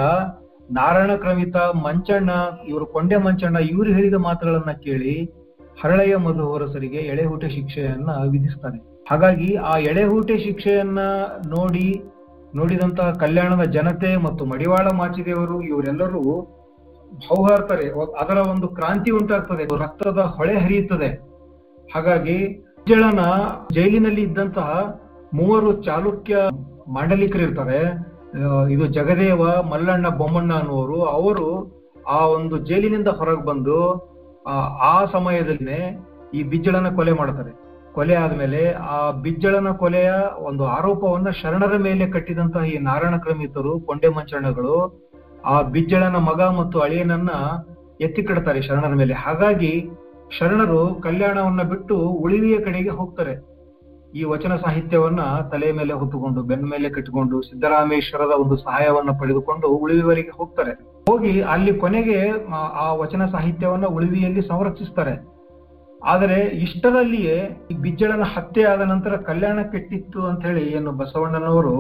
ನಾರಾಯಣ 0.72 1.16
ಕ್ರಮಿತ, 1.16 1.56
ಮಂಚಣ್ಣ, 1.56 2.30
ಇವರು 2.68 2.86
ಕೊಂಡೆ 2.86 3.18
ಮಂಚಣ್ಣ, 3.18 3.58
ಇವರು 3.58 3.94
ಹೇಳಿದ 3.94 4.14
ಮಾತುಗಳನ್ನ 4.14 4.72
ಕೇಳಿ 4.72 5.24
ಹರಳೆಯ 5.84 6.16
ಮಧುವರಸರಿಗೆ 6.16 6.98
ಎಳೆಹುಟ 6.98 7.46
ಶಿಕ್ಷೆಯನ್ನ 7.46 8.10
ವಿಧಿಸ್ತಾನೆ 8.30 8.95
ಹಾಗಾಗಿ 9.10 9.56
ಆ 9.56 9.78
ಎಳೆಹೂಟೆ 9.78 10.38
ಶಿಕ್ಷೆಯನ್ನ 10.38 11.00
ನೋಡಿ 11.48 12.04
ನೋಡಿದಂತಹ 12.56 13.12
ಕಲ್ಯಾಣದ 13.12 13.64
ಜನತೆ 13.64 14.18
ಮತ್ತು 14.18 14.46
ಮಡಿವಾಳ 14.46 14.88
ಮಾಚಿದೇವರು 14.98 15.62
ಇವರೆಲ್ಲರೂ 15.62 16.22
ಹೌಹಾರ್ತಾರೆ. 17.30 17.90
ಅದರ 18.20 18.38
ಒಂದು 18.38 18.68
ಕ್ರಾಂತಿ 18.68 19.12
ಉಂಟಾಗ್ತದೆ. 19.12 19.84
ರಕ್ತದ 19.84 20.18
ಹೊಳೆ 20.20 20.60
ಹರಿಯುತ್ತದೆ. 20.60 21.10
ಹಾಗಾಗಿ 21.94 22.38
ಬಿಜ್ಜಳನ 22.48 23.20
ಜೈಲಿನಲ್ಲಿ 23.74 24.22
ಇದ್ದಂತಹ 24.22 25.00
ಮೂವರು 25.34 25.84
ಚಾಲುಕ್ಯ 25.84 26.36
ಮಾಂಡಲಿಕರಿರ್ತಾರೆ. 26.88 27.80
ಇದು 28.72 28.86
ಜಗದೇವ 28.88 29.44
ಮಲ್ಲಣ್ಣ 29.44 30.08
ಬೊಮ್ಮಣ್ಣ 30.10 30.54
ಅನ್ನುವರು. 30.54 31.04
ಅವರು 31.04 31.48
ಆ 32.08 32.26
ಒಂದು 32.26 32.58
ಜೈಲಿನಿಂದ 32.58 33.08
ಹೊರಗೆ 33.08 33.46
ಬಂದು 33.46 33.78
ಆ, 34.48 34.52
ಆ 34.88 35.06
ಸಮಯದಲ್ಲೇ 35.06 36.08
ಈ 36.34 36.44
ಬಿಜ್ಜಳನ 36.44 36.96
ಕೊಲೆ 36.96 37.12
ಮಾಡ್ತಾರೆ. 37.12 37.65
ಕೊಲೆ 37.96 38.16
ಆದ್ಮೇಲೆ 38.16 38.74
ಆ 38.74 39.12
ಬಿಜ್ಜಳನ 39.12 39.72
ಕೊಲೆಯ 39.72 40.12
ಒಂದು 40.40 40.66
ಆರೋಪವನ್ನ 40.66 41.30
ಶರಣರ 41.30 41.78
ಮೇಲೆ 41.78 42.08
ಕಟ್ಟಿದಂತಹ 42.08 42.64
ಈ 42.64 42.78
ನಾರಾಯಣ 42.78 43.18
ಕ್ರಮಿತರು, 43.18 43.80
ಕೊಂಡೆ 43.80 44.08
ಮಂಚರಣಗಳು 44.08 45.06
ಆ 45.46 45.62
ಬಿಜ್ಜಳನ 45.62 46.16
ಮಗ 46.16 46.42
ಮತ್ತು 46.42 46.80
ಅಳಿಯನನ್ನ 46.80 47.30
ಎತ್ತಿ 48.02 48.24
ಕಡ್ತಾರೆ 48.24 48.62
ಶರಣರ 48.62 48.88
ಮೇಲೆ. 48.88 49.14
ಹಾಗಾಗಿ 49.14 49.90
ಶರಣರು 50.40 50.96
ಕಲ್ಯಾಣವನ್ನ 50.96 51.62
ಬಿಟ್ಟು 51.62 51.98
ಉಳಿವಿಯ 51.98 52.58
ಕಡೆಗೆ 52.58 52.90
ಹೋಗ್ತಾರೆ. 52.90 53.56
ಈ 54.16 54.24
ವಚನ 54.24 54.56
ಸಾಹಿತ್ಯವನ್ನ 54.56 55.22
ತಲೆ 55.52 55.72
ಮೇಲೆ 55.72 55.94
ಹೊತ್ತುಕೊಂಡು, 55.94 56.42
ಬೆನ್ನ 56.42 56.66
ಮೇಲೆ 56.66 56.90
ಕಟ್ಟಿಕೊಂಡು, 56.90 57.42
ಸಿದ್ದರಾಮೇಶ್ವರದ 57.42 58.32
ಒಂದು 58.38 58.58
ಸಹಾಯವನ್ನ 58.58 59.10
ಪಡೆದುಕೊಂಡು 59.20 59.68
ಉಳಿವಿವರೆಗೆ 59.68 60.30
ಹೋಗ್ತಾರೆ. 60.30 60.72
ಹೋಗಿ 61.10 61.42
ಅಲ್ಲಿ 61.42 61.74
ಕೊನೆಗೆ 61.74 62.32
ಆ- 62.52 62.94
ವಚನ 62.94 63.26
ಸಾಹಿತ್ಯವನ್ನ 63.26 63.86
ಉಳಿವಿಯಲ್ಲಿ 63.86 64.42
ಸಂರಕ್ಷಿಸ್ತಾರೆ. 64.42 65.35
ಆದರೆ 66.12 66.38
ಇಷ್ಟರಲ್ಲಿಯೇ 66.66 67.38
ಈ 67.72 67.76
ಬಿಜ್ಜಳನ 67.84 68.24
ಹತ್ಯೆ 68.34 68.64
ಆದ 68.72 68.84
ನಂತರ 68.92 69.14
ಕಲ್ಯಾಣ 69.30 69.60
ಕೆಟ್ಟಿತ್ತು 69.72 70.20
ಅಂತ 70.30 70.42
ಹೇಳಿ 70.50 70.64
ಏನು 70.78 70.92
ಬಸವಣ್ಣನವರು 71.00 71.74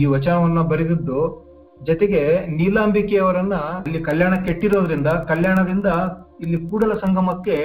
ಈ 0.00 0.04
ವಚನವನ್ನ 0.14 0.60
ಬರೆದಿದ್ದು, 0.72 1.20
ಜೊತೆಗೆ 1.88 2.22
ನೀಲಾಂಬಿಕೆಯವರನ್ನ 2.58 3.56
ಇಲ್ಲಿ 3.86 4.00
ಕಲ್ಯಾಣ 4.10 4.34
ಕೆಟ್ಟಿರೋದ್ರಿಂದ, 4.48 5.08
ಕಲ್ಯಾಣದಿಂದ 5.30 5.88
ಇಲ್ಲಿ 6.44 6.58
ಕೂಡಲ 6.68 6.92
ಸಂಗಮಕ್ಕೆ 7.04 7.56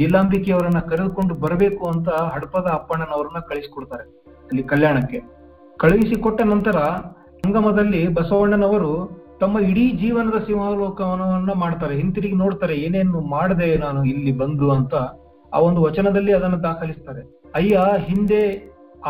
ನೀಲಾಂಬಿಕೆಯವರನ್ನ 0.00 0.80
ಕರೆದುಕೊಂಡು 0.90 1.34
ಬರಬೇಕು 1.44 1.84
ಅಂತ 1.94 2.08
ಹಡಪದ 2.34 2.68
ಅಪ್ಪಣ್ಣನವರನ್ನ 2.78 3.40
ಕಳಿಸಿಕೊಡ್ತಾರೆ 3.50 4.06
ಅಲ್ಲಿ 4.50 4.64
ಕಲ್ಯಾಣಕ್ಕೆ. 4.72 5.18
ಕಳುಹಿಸಿಕೊಟ್ಟ 5.80 6.40
ನಂತರ 6.54 6.78
ಸಂಗಮದಲ್ಲಿ 7.44 8.00
ಬಸವಣ್ಣನವರು 8.18 8.92
ತಮ್ಮ 9.40 9.58
ಇಡೀ 9.70 9.84
ಜೀವನದ 10.00 10.38
ಸಿಂಹಾವಲೋಕನವನ್ನ 10.46 11.52
ಮಾಡ್ತಾರೆ. 11.62 11.94
ಹಿಂತಿರುಗಿ 12.00 12.36
ನೋಡ್ತಾರೆ, 12.44 12.74
ಏನೇನು 12.86 13.20
ಮಾಡದೆ 13.34 13.68
ನಾನು 13.84 14.00
ಇಲ್ಲಿ 14.12 14.32
ಬಂದು 14.42 14.66
ಅಂತ 14.78 14.94
ಆ 15.54 15.58
ಒಂದು 15.58 15.80
ವಚನದಲ್ಲಿ 15.82 16.32
ಅದನ್ನು 16.32 16.58
ದಾಖಲಿಸ್ತಾರೆ. 16.62 17.22
ಅಯ್ಯ, 17.54 17.82
ಹಿಂದೆ 18.06 18.42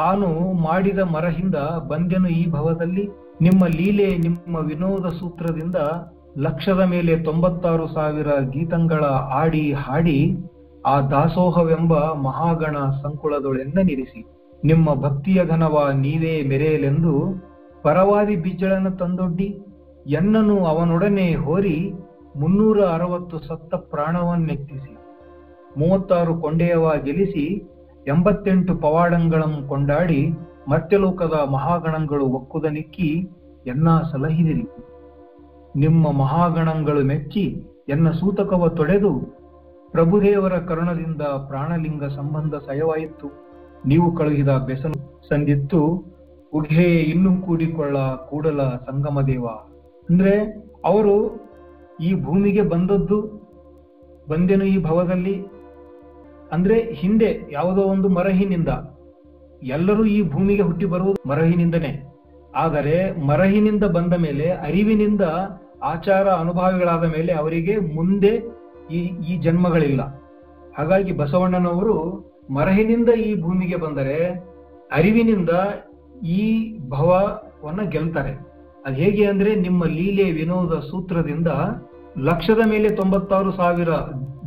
ಆನು 0.09 0.28
ಮಾಡಿದ 0.62 1.00
ಮರಹಿಂದ 1.14 1.59
ಬಂದೆನು 1.90 2.28
ಈ 2.28 2.42
ಭವದಲ್ಲಿ. 2.50 3.04
ನಿಮ್ಮ 3.40 3.66
ಲೀಲೆ, 3.66 4.09
ನಿಮ್ಮ 4.16 4.57
ವಿನೋದ 4.66 5.07
ಸೂತ್ರದಿಂದ 5.18 5.78
ಲಕ್ಷದ 6.38 6.83
ಮೇಲೆ 6.92 7.12
ತೊಂಬತ್ತಾರು 7.24 7.87
ಸಾವಿರ 7.87 8.28
ಗೀತಂಗಳ 8.50 9.04
ಆಡಿ 9.40 9.64
ಹಾಡಿ, 9.72 10.18
ಆ 10.87 10.94
ದಾಸೋಹವೆಂಬ 11.00 11.94
ಮಹಾಗಣ 12.28 12.76
ಸಂಕುಳದೊಳೆಂದ 13.02 13.78
ನಿರಿಸಿ 13.83 14.22
ನಿಮ್ಮ 14.64 14.94
ಭಕ್ತಿಯ 14.94 15.40
ಘನವ 15.44 15.76
ನೀವೇ 15.94 16.35
ಮೆರೆಯಲೆಂದು 16.42 17.14
ಪರವಾದಿ 17.83 18.37
ಬಿಜ್ಜಳನ್ನು 18.37 18.92
ತಂದೊಡ್ಡಿ, 18.96 19.48
ಎನ್ನನು 20.07 20.57
ಅವನೊಡನೆ 20.64 21.26
ಹೋರಿ 21.44 21.78
ಮುನ್ನೂರ 22.37 22.78
ಅರವತ್ತು 22.94 23.38
ಸತ್ತ 23.38 23.74
ಪ್ರಾಣವನ್ನೆತ್ತಿಸಿ. 23.92 24.92
ಮೂವತ್ತಾರು 25.76 26.40
ಕೊಂಡೆಯವ 26.40 26.92
ಗೆಲಿಸಿ 27.04 27.46
ಎಂಬತ್ತೆಂಟು 28.06 28.74
ಪವಾಡಂಗಳಂ 28.76 29.52
ಕೊಂಡಾಡಿ 29.68 30.20
ಮರ್ತ್ಯಲೋಕದ 30.70 31.37
ಮಹಾಗಣಗಳು 31.52 32.26
ಒಕ್ಕುದ 32.26 32.64
ನಿಕ್ಕಿ 32.64 33.10
ಎನ್ನ 33.66 33.88
ಸಲಹಿದಿರಿ. 34.12 34.64
ನಿಮ್ಮ 35.76 36.12
ಮಹಾಗಣಗಳು 36.12 37.02
ಮೆಚ್ಚಿ 37.04 37.44
ಎನ್ನ 37.88 38.10
ಸೂತಕವ 38.10 38.68
ತೊಡೆದು 38.68 39.12
ಪ್ರಭುದೇವರ 39.90 40.54
ಕರುಣದಿಂದ 40.58 41.22
ಪ್ರಾಣಲಿಂಗ 41.48 42.04
ಸಂಬಂಧ 42.04 42.54
ಸಯವಾಯಿತು 42.54 43.28
ನೀವು 43.87 44.06
ಕಳುಹಿದ 44.16 44.48
ಬೆಸನು 44.48 44.98
ಸಂದಿತ್ತು, 45.28 45.80
ಉಘೆ, 46.52 46.87
ಇನ್ನೂ 47.12 47.30
ಕೂಡಿಕೊಳ್ಳ 47.42 47.96
ಕೂಡಲ 48.30 48.62
ಸಂಗಮ 48.62 49.20
ದೇವ. 49.20 49.46
ಅಂದ್ರೆ 50.10 50.34
ಅವರು 50.84 51.14
ಈ 52.00 52.10
ಭೂಮಿಗೆ 52.24 52.62
ಬಂದದ್ದು, 52.62 53.18
ಬಂದೆನು 54.28 54.64
ಈ 54.64 54.76
ಭವದಲ್ಲಿ? 54.82 55.37
ಅಂದ್ರೆ 56.52 56.92
ಹಿಂದೆ 56.92 57.48
ಯಾವುದೋ 57.52 57.83
ಒಂದು 57.83 58.09
ಮರಹಿನಿಂದ. 58.09 58.68
ಎಲ್ಲರೂ 59.62 60.04
ಈ 60.04 60.30
ಭೂಮಿಗೆ 60.30 60.62
ಹುಟ್ಟಿ 60.62 60.87
ಬರುವುದು 60.87 61.28
ಮರಹಿನಿಂದನೇ. 61.28 62.12
ಆದರೆ 62.54 63.26
ಮರಹಿನಿಂದ 63.26 63.85
ಬಂದ 63.85 64.12
ಮೇಲೆ, 64.12 64.50
ಅರಿವಿನಿಂದ 64.50 65.20
ಆಚಾರ 65.83 66.28
ಅನುಭವಿಗಳಾದ 66.28 67.04
ಮೇಲೆ 67.04 67.33
ಅವರಿಗೆ 67.33 67.76
ಮುಂದೆ 67.76 68.42
ಈ 68.90 68.98
ಈ 69.04 69.38
ಜನ್ಮಗಳಿಲ್ಲ. 69.38 70.00
ಹಾಗಾಗಿ 70.78 71.12
ಬಸವಣ್ಣನವರು 71.12 72.24
ಮರಹಿನಿಂದ 72.50 73.09
ಈ 73.09 73.40
ಭೂಮಿಗೆ 73.40 73.76
ಬಂದರೆ, 73.76 74.46
ಅರಿವಿನಿಂದ 74.92 75.50
ಈ 76.26 76.74
ಭವವನ್ನ 76.88 77.83
ಗೆಲ್ತಾರೆ. 77.83 78.30
ಅದು 78.87 78.94
ಹೇಗೆ 78.94 79.26
ಅಂದ್ರೆ, 79.26 79.54
ನಿಮ್ಮ 79.54 79.85
ಲೀಲೆ 79.85 80.30
ವಿನೋದ 80.30 80.78
ಸೂತ್ರದಿಂದ 80.90 81.48
ಲಕ್ಷದ 82.18 82.61
ಮೇಲೆ 82.66 82.88
ತೊಂಬತ್ತಾರು 82.88 83.52
ಸಾವಿರ 83.52 83.88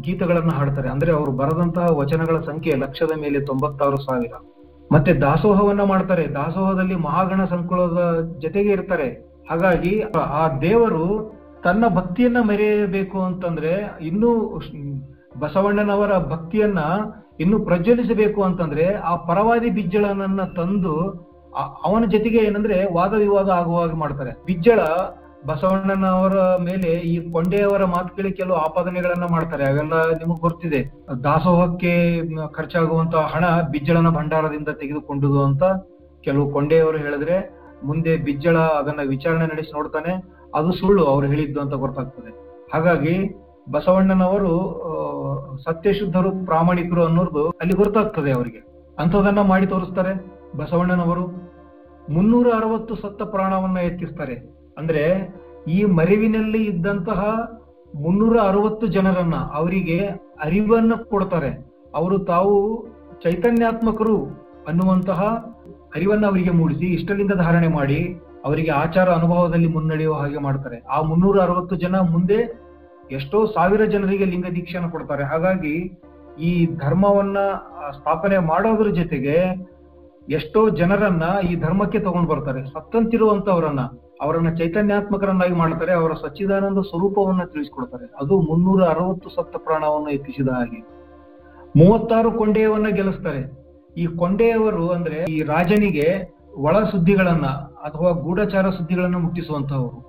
ಗೀತಗಳನ್ನ 0.01 0.49
ಹಾಡ್ತಾರೆ. 0.49 0.89
ಅಂದ್ರೆ 0.89 1.11
ಅವರು 1.11 1.31
ಬರೆದಂತಹ 1.31 1.97
ವಚನಗಳ 1.97 2.39
ಸಂಖ್ಯೆ 2.39 2.75
ಲಕ್ಷದ 2.75 3.11
ಮೇಲೆ 3.21 3.39
ತೊಂಬತ್ತಾರು 3.39 3.97
ಸಾವಿರ. 3.97 4.33
ಮತ್ತೆ 4.91 5.13
ದಾಸೋಹವನ್ನ 5.13 5.83
ಮಾಡ್ತಾರೆ. 5.83 6.27
ದಾಸೋಹದಲ್ಲಿ 6.27 6.95
ಮಹಾಗಣ 6.95 7.45
ಸಂಕುಲದ 7.45 8.21
ಜೊತೆಗೆ 8.39 8.69
ಇರ್ತಾರೆ. 8.69 9.27
ಹಾಗಾಗಿ 9.49 10.01
ಆ- 10.17 10.57
ದೇವರು 10.57 11.37
ತನ್ನ 11.63 11.87
ಭಕ್ತಿಯನ್ನ 11.87 12.37
ಮೆರೆಯಬೇಕು 12.41 13.21
ಅಂತಂದ್ರೆ 13.21 13.97
ಇನ್ನೂ 14.01 14.61
ಬಸವಣ್ಣನವರ 15.39 16.17
ಭಕ್ತಿಯನ್ನ 16.17 16.79
ಇನ್ನು 17.39 17.59
ಪ್ರಜ್ವಲಿಸಬೇಕು 17.59 18.43
ಅಂತಂದ್ರೆ 18.43 18.93
ಆ 18.93 19.15
ಪರವಾದಿ 19.15 19.69
ಬಿಜ್ಜಳನನ್ನ 19.69 20.41
ತಂದು 20.43 21.27
ಅವನ 21.83 22.05
ಜೊತೆಗೆ 22.05 22.37
ಏನಂದ್ರೆ 22.37 22.93
ವಾದ 22.93 23.13
ವಿವಾದ 23.13 23.49
ಆಗುವ 23.49 23.79
ಹಾಗೆ 23.79 23.93
ಮಾಡ್ತಾರೆ. 23.93 24.31
ಬಿಜ್ಜಳ 24.45 24.79
ಬಸವಣ್ಣನವರ 25.47 26.37
ಮೇಲೆ 26.63 26.89
ಈ 27.11 27.31
ಕೊಂಡೆಯವರ 27.31 27.85
ಮಾತುಗಳಿಗೆ 27.85 28.35
ಕೆಲವು 28.35 28.57
ಆಪಾದನೆಗಳನ್ನ 28.57 29.23
ಮಾಡ್ತಾರೆ. 29.31 29.63
ಅವೆಲ್ಲ 29.65 29.95
ನಿಮಗೆ 30.11 30.41
ಗೊತ್ತಿದೆ. 30.41 30.79
ದಾಸೋಹಕ್ಕೆ 31.23 31.93
ಖರ್ಚಾಗುವಂತ 32.53 33.15
ಹಣ 33.15 33.45
ಬಿಜ್ಜಳನ 33.71 34.09
ಭಂಡಾರದಿಂದ 34.09 34.67
ತೆಗೆದುಕೊಂಡುದು 34.69 35.43
ಅಂತ 35.43 35.63
ಕೆಲವು 36.23 36.51
ಕೊಂಡೆಯವರು 36.51 36.97
ಹೇಳಿದ್ರೆ, 36.97 37.37
ಮುಂದೆ 37.83 38.17
ಬಿಜ್ಜಳ 38.17 38.57
ಅದನ್ನ 38.57 38.99
ವಿಚಾರಣೆ 39.07 39.45
ನಡೆಸಿ 39.45 39.71
ನೋಡ್ತಾನೆ, 39.73 40.13
ಅದು 40.55 40.71
ಸುಳ್ಳು 40.71 41.05
ಅವ್ರು 41.05 41.27
ಹೇಳಿದ್ದು 41.27 41.61
ಅಂತ 41.61 41.73
ಗೊತ್ತಾಗ್ತದೆ. 41.73 42.31
ಹಾಗಾಗಿ 42.73 43.15
ಬಸವಣ್ಣನವರು 43.71 44.53
ಸತ್ಯಶುದ್ಧರು, 45.63 46.31
ಪ್ರಾಮಾಣಿಕರು 46.45 47.05
ಅನ್ನೋದು 47.05 47.49
ಅಲ್ಲಿ 47.49 47.75
ಗೊತ್ತಾಗ್ತದೆ 47.83 48.31
ಅವರಿಗೆ. 48.31 48.61
ಅಂಥದನ್ನ 48.99 49.41
ಮಾಡಿ 49.41 49.67
ತೋರಿಸ್ತಾರೆ 49.67 50.13
ಬಸವಣ್ಣನವರು. 50.57 51.25
ಮುನ್ನೂರ 52.13 52.47
ಅರವತ್ತು 52.55 52.95
ಸತ್ತ 52.95 53.21
ಪ್ರಾಣವನ್ನ 53.21 53.77
ಎತ್ತಿಸ್ತಾರೆ. 53.77 54.56
ಅಂದ್ರೆ 54.77 55.03
ಈ 55.67 55.83
ಮರಿವಿನಲ್ಲಿ 55.83 56.65
ಇದ್ದಂತಹ 56.65 57.21
ಮುನ್ನೂರ 57.95 58.37
ಅರವತ್ತು 58.39 58.87
ಜನರನ್ನ 58.87 59.35
ಅವರಿಗೆ 59.35 59.99
ಅರಿವನ್ನ 60.39 60.93
ಕೊಡ್ತಾರೆ. 61.09 61.49
ಅವರು 61.95 62.19
ತಾವು 62.19 62.53
ಚೈತನ್ಯಾತ್ಮಕರು 63.23 64.17
ಅನ್ನುವಂತಹ 64.67 65.21
ಅರಿವನ್ನ 65.95 66.25
ಅವರಿಗೆ 66.25 66.49
ಮೂಡಿಸಿ 66.49 66.85
ಇಷ್ಟಲಿಂದ 66.85 67.31
ಧಾರಣೆ 67.31 67.67
ಮಾಡಿ 67.67 67.99
ಅವರಿಗೆ 68.45 68.71
ಆಚಾರ 68.71 69.09
ಅನುಭವದಲ್ಲಿ 69.09 69.67
ಮುನ್ನಡೆಯುವ 69.67 70.15
ಹಾಗೆ 70.15 70.37
ಮಾಡ್ತಾರೆ. 70.37 70.77
ಆ 70.79 71.01
ಮುನ್ನೂರ 71.01 71.41
ಅರವತ್ತು 71.41 71.75
ಜನ 71.75 71.95
ಮುಂದೆ 71.95 72.39
ಎಷ್ಟೋ 73.11 73.45
ಸಾವಿರ 73.45 73.83
ಜನರಿಗೆ 73.85 74.25
ಲಿಂಗ 74.25 74.45
ದೀಕ್ಷೆಯನ್ನು 74.55 74.91
ಕೊಡ್ತಾರೆ. 74.91 75.23
ಹಾಗಾಗಿ 75.23 75.75
ಈ 76.39 76.65
ಧರ್ಮವನ್ನ 76.65 77.37
ಸ್ಥಾಪನೆ 77.91 78.37
ಮಾಡೋದ್ರ 78.37 78.89
ಜೊತೆಗೆ 78.89 79.37
ಎಷ್ಟೋ 80.29 80.69
ಜನರನ್ನ 80.69 81.23
ಈ 81.49 81.55
ಧರ್ಮಕ್ಕೆ 81.55 81.99
ತಗೊಂಡು 81.99 82.29
ಬರ್ತಾರೆ. 82.29 82.65
ಸತ್ತಂತಿರುವಂತವರನ್ನ, 82.65 83.79
ಅವರನ್ನ 84.21 84.55
ಚೈತನ್ಯಾತ್ಮಕರನ್ನಾಗಿ 84.55 85.53
ಮಾಡ್ತಾರೆ, 85.53 85.93
ಅವರ 85.93 86.11
ಸಚ್ಚಿದಾನಂದ 86.13 86.77
ಸ್ವರೂಪವನ್ನ 86.77 87.43
ತಿಳಿಸ್ಕೊಡ್ತಾರೆ. 87.43 88.13
ಅದು 88.21 88.39
ಮುನ್ನೂರ 88.39 88.83
ಅರವತ್ತು 88.83 89.29
ಸತ್ತ 89.29 89.55
ಪ್ರಾಣವನ್ನು 89.57 90.09
ಎತ್ತಿಸಿದ 90.09 90.49
ಹಾಗೆ. 90.49 90.79
ಮೂವತ್ತಾರು 91.75 92.31
ಕೊಂಡೆಯವನ್ನ 92.31 92.87
ಗೆಲ್ಲಿಸ್ತಾರೆ. 92.87 93.67
ಈ 93.97 94.05
ಕೊಂಡೆಯವರು 94.05 94.89
ಅಂದ್ರೆ 94.89 95.15
ಈ 95.15 95.43
ರಾಜನಿಗೆ 95.43 96.37
ಒಳ 96.57 96.83
ಸುದ್ದಿಗಳನ್ನ 96.83 97.45
ಅಥವಾ 97.83 98.11
ಗೂಢಚಾರ 98.11 98.69
ಸುದ್ದಿಗಳನ್ನ 98.69 99.15
ಮುಟ್ಟಿಸುವಂತಹವರು. 99.15 100.07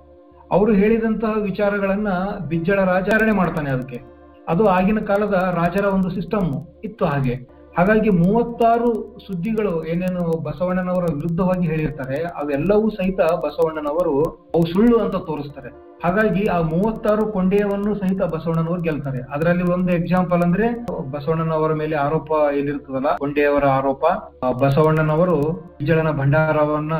ಅವರು 0.51 0.73
ಹೇಳಿದಂತಹ 0.73 1.33
ವಿಚಾರಗಳನ್ನ 1.41 2.07
ಬಿಜ್ಜಳ 2.47 2.83
ರಾಜಾರಣೆ 2.83 3.31
ಮಾಡ್ತಾನೆ 3.31 3.69
ಅದಕ್ಕೆ. 3.69 4.01
ಅದು 4.47 4.65
ಆಗಿನ 4.65 4.99
ಕಾಲದ 4.99 5.33
ರಾಜರ 5.33 5.85
ಒಂದು 5.85 6.09
ಸಿಸ್ಟಮ್ 6.09 6.67
ಇತ್ತು 6.83 7.05
ಹಾಗೆ. 7.05 7.58
ಹಾಗಾಗಿ 7.77 8.09
ಮೂವತ್ತಾರು 8.09 8.89
ಸುದ್ದಿಗಳು 9.25 9.73
ಏನೇನು 9.85 10.23
ಬಸವಣ್ಣನವರ 10.45 11.05
ವಿರುದ್ಧವಾಗಿ 11.17 11.65
ಹೇಳಿರ್ತಾರೆ, 11.67 12.17
ಅವೆಲ್ಲವೂ 12.41 12.89
ಸಹಿತ 12.89 13.21
ಬಸವಣ್ಣನವರು 13.43 14.15
ಅವು 14.55 14.65
ಸುಳ್ಳು 14.73 14.97
ಅಂತ 14.97 15.17
ತೋರಿಸ್ತಾರೆ. 15.29 15.69
ಹಾಗಾಗಿ 16.03 16.43
ಆ 16.55 16.57
ಮೂವತ್ತಾರು 16.61 17.23
ಕೊಂಡೆಯವನ್ನು 17.31 17.91
ಸಹಿತ 17.99 18.21
ಬಸವಣ್ಣನವರು 18.33 18.81
ಗೆಲ್ತಾರೆ. 18.81 19.19
ಅದರಲ್ಲಿ 19.33 19.63
ಒಂದು 19.75 19.91
ಎಕ್ಸಾಂಪಲ್ 19.93 20.41
ಅಂದ್ರೆ 20.41 20.67
ಬಸವಣ್ಣನವರ 21.11 21.73
ಮೇಲೆ 21.73 21.95
ಆರೋಪ 21.95 22.31
ಏನಿರ್ತದಲ್ಲ, 22.59 23.09
ಕೊಂಡೆಯವರ 23.17 23.65
ಆರೋಪ 23.79 24.05
ಬಸವಣ್ಣನವರು 24.63 25.37
ಬಿಜಳನ 25.79 26.11
ಭಂಡಾರವನ್ನ 26.11 26.93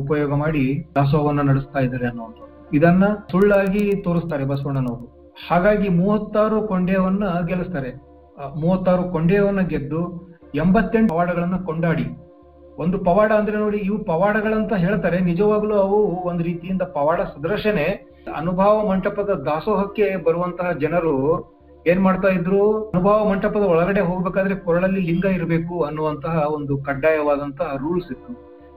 ಉಪಯೋಗ 0.00 0.32
ಮಾಡಿ 0.44 0.64
ದಾಸೋಹವನ್ನ 0.94 1.40
ನಡೆಸ್ತಾ 1.50 1.78
ಇದ್ದಾರೆ 1.78 2.08
ಅನ್ನುವಂಥದ್ದು. 2.08 2.52
ಇದನ್ನ 2.76 3.04
ಸುಳ್ಳಾಗಿ 3.32 3.84
ತೋರಿಸ್ತಾರೆ 4.06 4.44
ಬಸವಣ್ಣನವರು. 4.44 5.06
ಹಾಗಾಗಿ 5.48 5.88
ಮೂವತ್ತಾರು 6.00 6.58
ಕೊಂಡೆಯವನ್ನ 6.68 7.24
ಗೆಲ್ಲಿಸ್ತಾರೆ. 7.46 7.90
ಮೂವತ್ತಾರು 8.56 9.02
ಕೊಂಡೆಯವನ್ನ 9.02 9.60
ಗೆದ್ದು 9.60 10.00
ಎಂಬತ್ತೆಂಟು 10.54 11.14
ಪವಾಡಗಳನ್ನ 11.14 11.56
ಕೊಂಡಾಡಿ. 11.56 12.06
ಒಂದು 12.78 12.98
ಪವಾಡ 12.98 13.32
ಅಂದ್ರೆ 13.32 13.56
ನೋಡಿ, 13.56 13.78
ಇವು 13.78 14.04
ಪವಾಡಗಳಂತ 14.04 14.72
ಹೇಳ್ತಾರೆ. 14.72 15.20
ನಿಜವಾಗ್ಲೂ 15.20 15.76
ಅವು 15.76 16.22
ಒಂದು 16.28 16.44
ರೀತಿಯಿಂದ 16.44 16.82
ಪವಾಡ 16.82 17.20
ಸದೃಶನೆ 17.20 18.16
ಅನುಭವ 18.34 18.88
ಮಂಟಪದ 18.88 19.30
ದಾಸೋಹಕ್ಕೆ 19.30 20.16
ಬರುವಂತಹ 20.16 20.72
ಜನರು 20.72 21.14
ಏನ್ 21.86 22.00
ಮಾಡ್ತಾ 22.00 22.28
ಇದ್ರು? 22.28 22.90
ಅನುಭವ 22.90 23.28
ಮಂಟಪದ 23.30 23.62
ಒಳಗಡೆ 23.62 24.00
ಹೋಗ್ಬೇಕಾದ್ರೆ 24.00 24.54
ಕೊರಳಲ್ಲಿ 24.54 25.00
ಲಿಂಗ 25.00 25.24
ಇರಬೇಕು 25.24 25.82
ಅನ್ನುವಂತಹ 25.82 26.46
ಒಂದು 26.50 26.78
ಕಡ್ಡಾಯವಾದಂತಹ 26.78 27.76
ರೂಲ್ಸ್ 27.76 28.12
ಇತ್ತು. 28.12 28.32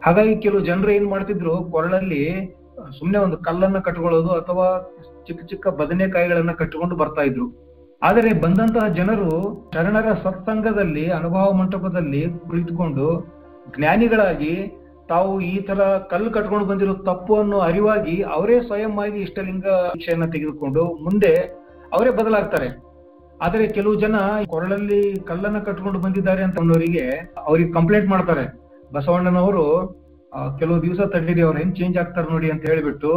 ಹಾಗಾಗಿ 0.05 0.35
ಕೆಲವು 0.35 0.59
ಜನರು 0.59 0.91
ಏನ್ 0.91 1.07
ಮಾಡ್ತಿದ್ರು? 1.07 1.63
ಕೊರಳಲ್ಲಿ 1.63 2.55
ಸುಮ್ನೆ 2.99 3.17
ಒಂದು 3.17 3.37
ಕಲ್ಲನ್ನ 3.37 3.79
ಕಟ್ಕೊಳ್ಳೋದು 3.79 4.29
ಅಥವಾ 4.29 4.95
ಚಿಕ್ಕ 5.27 5.45
ಚಿಕ್ಕ 5.45 5.67
ಬದನೆಕಾಯಿಗಳನ್ನ 5.67 6.51
ಕಟ್ಟಿಕೊಂಡು 6.51 6.95
ಬರ್ತಾ 6.95 7.21
ಇದ್ರು. 7.21 7.68
ಆದರೆ 8.01 8.29
ಬಂದಂತಹ 8.43 8.85
ಜನರು 8.97 9.31
ಶರಣರ 9.73 10.09
ಸತ್ಸಂಗದಲ್ಲಿ, 10.25 11.05
ಅನುಭವ 11.19 11.45
ಮಂಟಪದಲ್ಲಿ 11.59 12.21
ಕುಳಿತುಕೊಂಡು 12.49 13.07
ಜ್ಞಾನಿಗಳಾಗಿ 13.75 14.53
ತಾವು 15.09 15.31
ಈ 15.51 15.55
ತರ 15.67 15.79
ಕಲ್ಲು 16.11 16.29
ಕಟ್ಕೊಂಡು 16.35 16.65
ಬಂದಿರೋ 16.69 16.93
ತಪ್ಪು 17.09 17.33
ಅನ್ನೋ 17.41 17.57
ಅರಿವಾಗಿ 17.67 18.15
ಅವರೇ 18.35 18.57
ಸ್ವಯಂ 18.67 18.93
ಆಗಿ 19.03 19.19
ಇಷ್ಟಲಿಂಗ 19.25 19.67
ಶಿಕ್ಷೆಯನ್ನ 19.93 20.25
ತೆಗೆದುಕೊಂಡು 20.35 20.83
ಮುಂದೆ 21.05 21.33
ಅವರೇ 21.95 22.11
ಬದಲಾಗ್ತಾರೆ. 22.19 22.69
ಆದರೆ 23.45 23.65
ಕೆಲವು 23.75 23.95
ಜನ 24.03 24.15
ಕೊರಳಲ್ಲಿ 24.53 25.01
ಕಲ್ಲನ್ನ 25.29 25.59
ಕಟ್ಕೊಂಡು 25.67 25.99
ಬಂದಿದ್ದಾರೆ 26.05 26.41
ಅಂತ 26.47 26.57
ಅನ್ನೋರಿಗೆ 26.63 27.05
ಅವ್ರಿಗೆ 27.49 27.69
ಕಂಪ್ಲೇಂಟ್ 27.77 28.09
ಮಾಡ್ತಾರೆ. 28.13 28.45
ಬಸವಣ್ಣನವರು 28.95 29.65
ಕೆಲವು 30.59 30.79
ದಿವಸ 30.85 31.01
ತಡೀರಿ 31.13 31.41
ಅವ್ರು 31.47 31.59
ಹೆಂಗ್ 31.61 31.77
ಚೇಂಜ್ 31.79 31.95
ಆಗ್ತಾರೆ 32.01 32.27
ನೋಡಿ 32.33 32.47
ಅಂತ 32.53 32.63
ಹೇಳಿಬಿಟ್ಟು 32.71 33.11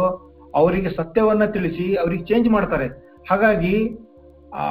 ಅವರಿಗೆ 0.61 0.89
ಸತ್ಯವನ್ನ 0.99 1.45
ತಿಳಿಸಿ 1.55 1.85
ಅವ್ರಿಗೆ 2.03 2.23
ಚೇಂಜ್ 2.31 2.49
ಮಾಡ್ತಾರೆ. 2.55 2.87
ಹಾಗಾಗಿ 3.29 3.75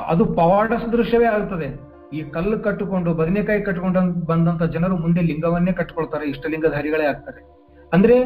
ಅದು 0.09 0.25
ಪವಾಡ 0.25 0.73
ಸದೃಶ್ಯವೇ 0.73 1.25
ಆಗ್ತದೆ. 1.25 1.69
ಈ 2.17 2.23
ಕಲ್ಲು 2.23 2.59
ಕಟ್ಟಿಕೊಂಡು, 2.59 3.15
ಬದನೆಕಾಯಿ 3.15 3.63
ಕಟ್ಟಿಕೊಂಡು 3.63 4.27
ಬಂದಂತ 4.27 4.63
ಜನರು 4.63 4.97
ಮುಂದೆ 4.97 5.21
ಲಿಂಗವನ್ನೇ 5.21 5.73
ಕಟ್ಕೊಳ್ತಾರೆ 5.73 6.25
ಇಷ್ಟಲಿಂಗಧಾರಿಗಳೇ 6.25 7.07
ಆಗ್ತಾರೆ. 7.07 7.41
ಅಂದ್ರೆ 7.93 8.17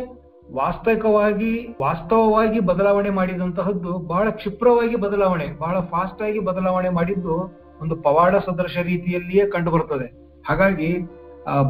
ವಾಸ್ತವಿಕವಾಗಿ, 0.54 1.76
ವಾಸ್ತವವಾಗಿ 1.82 2.60
ಬದಲಾವಣೆ 2.60 3.10
ಮಾಡಿದಂತಹದ್ದು 3.10 3.92
ಬಹಳ 3.98 4.30
ಕ್ಷಿಪ್ರವಾಗಿ 4.30 4.96
ಬದಲಾವಣೆ, 4.96 5.46
ಬಹಳ 5.60 5.80
ಫಾಸ್ಟ್ 5.80 6.22
ಆಗಿ 6.22 6.38
ಬದಲಾವಣೆ 6.38 6.88
ಮಾಡಿದ್ದು 6.88 7.36
ಒಂದು 7.80 7.96
ಪವಾಡ 7.96 8.34
ಸದೃಶ 8.36 8.76
ರೀತಿಯಲ್ಲಿಯೇ 8.78 9.46
ಕಂಡು 9.46 9.70
ಬರುತ್ತದೆ 9.70 10.06
ಹಾಗಾಗಿ 10.48 10.90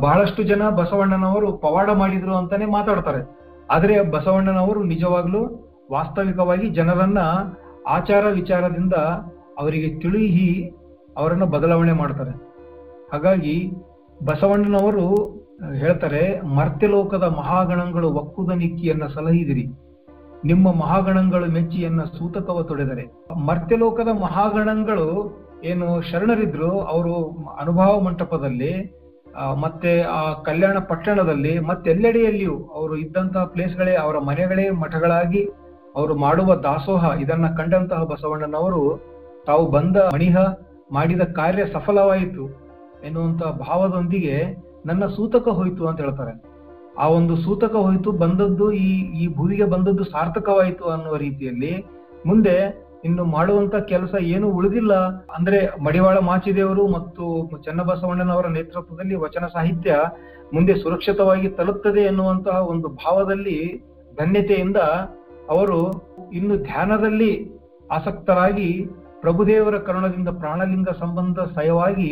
ಬಹಳಷ್ಟು 0.00 0.42
ಜನ 0.42 0.68
ಬಸವಣ್ಣನವರು 0.68 1.52
ಪವಾಡ 1.52 1.90
ಮಾಡಿದ್ರು 1.90 2.34
ಅಂತಾನೆ 2.36 2.66
ಮಾತಾಡ್ತಾರೆ. 2.66 3.22
ಆದ್ರೆ 3.70 4.00
ಬಸವಣ್ಣನವರು 4.00 4.82
ನಿಜವಾಗ್ಲೂ 4.82 5.40
ವಾಸ್ತವಿಕವಾಗಿ 5.92 6.68
ಜನರನ್ನ 6.68 7.18
ಆಚಾರ 7.88 8.26
ವಿಚಾರದಿಂದ 8.26 8.94
ಅವರಿಗೆ 9.58 9.88
ತಿಳಿಹಿ 10.00 10.48
ಅವರನ್ನ 11.16 11.44
ಬದಲಾವಣೆ 11.44 11.92
ಮಾಡ್ತಾರೆ. 11.92 12.32
ಹಾಗಾಗಿ 13.12 13.72
ಬಸವಣ್ಣನವರು 14.24 15.06
ಹೇಳ್ತಾರೆ 15.74 16.40
ಮರ್ತ್ಯಲೋಕದ 16.56 17.22
ಮಹಾಗಣಗಳು 17.36 18.08
ಒಕ್ಕುದ 18.10 18.50
ನಿಕ್ಕಿಯನ್ನ 18.56 19.04
ಸಲಹಿದಿರಿ. 19.14 19.66
ನಿಮ್ಮ 20.44 20.66
ಮಹಾಗಣಗಳು 20.72 21.46
ಮೆಚ್ಚಿಯನ್ನ 21.52 22.02
ಸೂತಕವ 22.18 22.62
ತೊಡೆದರೆ. 22.62 23.04
ಮರ್ತ್ಯಲೋಕದ 23.46 24.08
ಮಹಾಗಣಗಳು 24.22 25.06
ಏನು 25.64 26.00
ಶರಣರಿದ್ರು, 26.00 26.70
ಅವರು 26.80 27.14
ಅನುಭವ 27.60 28.00
ಮಂಟಪದಲ್ಲಿ 28.00 28.72
ಮತ್ತೆ 29.60 30.02
ಆ 30.02 30.20
ಕಲ್ಯಾಣ 30.42 30.78
ಪಟ್ಟಣದಲ್ಲಿ 30.78 31.58
ಮತ್ತೆಲ್ಲೆಡೆಯಲ್ಲಿಯೂ 31.58 32.56
ಅವರು 32.74 32.96
ಇದ್ದಂತಹ 32.96 33.44
ಪ್ಲೇಸ್ಗಳೇ, 33.44 33.94
ಅವರ 33.94 34.18
ಮನೆಗಳೇ 34.18 34.70
ಮಠಗಳಾಗಿ 34.70 35.42
ಅವರು 35.96 36.14
ಮಾಡುವ 36.16 36.54
ದಾಸೋಹ 36.54 37.04
ಇದನ್ನ 37.20 37.46
ಕಂಡಂತಹ 37.56 38.02
ಬಸವಣ್ಣನವರು 38.04 38.82
ತಾವು 39.46 39.64
ಬಂದ 39.70 39.96
ಮಣಿಹ 40.14 40.36
ಮಾಡಿದ 40.92 41.22
ಕಾರ್ಯ 41.38 41.62
ಸಫಲವಾಯಿತು 41.72 42.44
ಎನ್ನುವಂತ 43.04 43.42
ಭಾವದೊಂದಿಗೆ 43.68 44.36
ನನ್ನ 44.86 45.06
ಸೂತಕ 45.06 45.48
ಹೋಯಿತು 45.48 45.86
ಅಂತ 45.86 46.00
ಹೇಳ್ತಾರೆ. 46.00 46.32
ಆ 46.98 47.06
ಒಂದು 47.08 47.36
ಸೂತಕ 47.36 47.74
ಹೋಯಿತು 47.76 48.10
ಬಂದದ್ದು 48.12 48.66
ಈ 48.72 48.88
ಈ 49.20 49.24
ಭೂಮಿಗೆ 49.34 49.64
ಬಂದದ್ದು 49.64 50.04
ಸಾರ್ಥಕವಾಯಿತು 50.04 50.84
ಅನ್ನುವ 50.84 51.16
ರೀತಿಯಲ್ಲಿ 51.16 51.72
ಮುಂದೆ 52.26 52.56
ಇನ್ನು 53.04 53.24
ಮಾಡುವಂತ 53.24 53.74
ಕೆಲಸ 53.74 54.14
ಏನು 54.34 54.46
ಉಳಿದಿಲ್ಲ. 54.50 54.94
ಅಂದ್ರೆ 55.36 55.58
ಮಡಿವಾಳ 55.84 56.18
ಮಾಚಿದೇವರು 56.18 56.84
ಮತ್ತು 56.88 57.24
ಚನ್ನಬಸವಣ್ಣನವರ 57.64 58.46
ನೇತೃತ್ವದಲ್ಲಿ 58.48 59.14
ವಚನ 59.14 59.46
ಸಾಹಿತ್ಯ 59.46 59.98
ಮುಂದೆ 60.54 60.74
ಸುರಕ್ಷಿತವಾಗಿ 60.74 61.48
ತಲುಪ್ತದೆ 61.48 62.02
ಎನ್ನುವಂತಹ 62.02 62.56
ಒಂದು 62.66 62.88
ಭಾವದಲ್ಲಿ 62.88 63.58
ಧನ್ಯತೆಯಿಂದ 64.18 64.76
ಅವರು 65.50 65.80
ಇನ್ನು 66.32 66.56
ಧ್ಯಾನದಲ್ಲಿ 66.62 67.32
ಆಸಕ್ತರಾಗಿ 67.90 68.70
ಪ್ರಭುದೇವರ 69.22 69.76
ಕರುಣದಿಂದ 69.86 70.30
ಪ್ರಾಣಲಿಂಗ 70.42 70.90
ಸಂಬಂಧ 71.02 71.38
ಸಯವಾಗಿ 71.56 72.10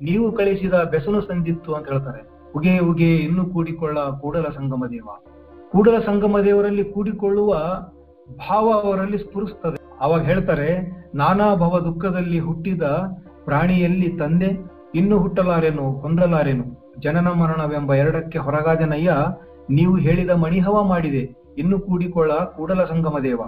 ನೀವು 0.00 0.26
ಕಳಿಸಿದ 0.38 0.76
ಬೆಸನು 0.92 1.20
ಸಂದಿತ್ತು 1.28 1.70
ಅಂತ 1.76 1.86
ಹೇಳ್ತಾರೆ. 1.92 2.20
ಉಗೆ 2.56 2.74
ಉಗೆ, 2.90 3.10
ಇನ್ನು 3.26 3.44
ಕೂಡಿಕೊಳ್ಳ 3.52 3.98
ಕೂಡಲ 4.22 4.46
ಸಂಗಮ 4.58 4.84
ದೇವ. 4.86 5.08
ಕೂಡಲ 5.72 5.96
ಸಂಗಮ 6.08 6.38
ದೇವರಲ್ಲಿ 6.48 6.84
ಕೂಡಿಕೊಳ್ಳುವ 6.94 7.52
ಭಾವ 8.42 8.66
ಅವರಲ್ಲಿ 8.84 9.18
ಸ್ಫುರಿಸ್ತದೆ 9.18 9.78
ಅವಾಗ 10.04 10.22
ಹೇಳ್ತಾರೆ, 10.22 10.68
ನಾನಾ 11.14 11.48
ಭವ 11.54 11.78
ದುಃಖದಲ್ಲಿ 11.78 12.38
ಹುಟ್ಟಿದ 12.38 12.84
ಪ್ರಾಣಿಯಲ್ಲಿ 13.48 14.08
ತಂದೆ, 14.20 14.50
ಇನ್ನು 14.94 15.16
ಹುಟ್ಟಲಾರೆನು 15.18 15.86
ಹೊಂದಲಾರೆನು 16.02 16.66
ಜನನ 17.04 17.28
ಮರಣವೆಂಬ 17.40 17.90
ಎರಡಕ್ಕೆ 18.02 18.38
ಹೊರಗಾದನಯ್ಯ, 18.38 19.12
ನೀವು 19.70 19.94
ಹೇಳಿದ 19.96 20.32
ಮಣಿಹವ 20.44 20.76
ಮಾಡಿದೆ, 20.92 21.22
ಇನ್ನು 21.58 21.76
ಕೂಡಿಕೊಳ್ಳ 21.78 22.32
ಕೂಡಲ 22.56 22.80
ಸಂಗಮ 22.84 23.18
ದೇವ. 23.28 23.40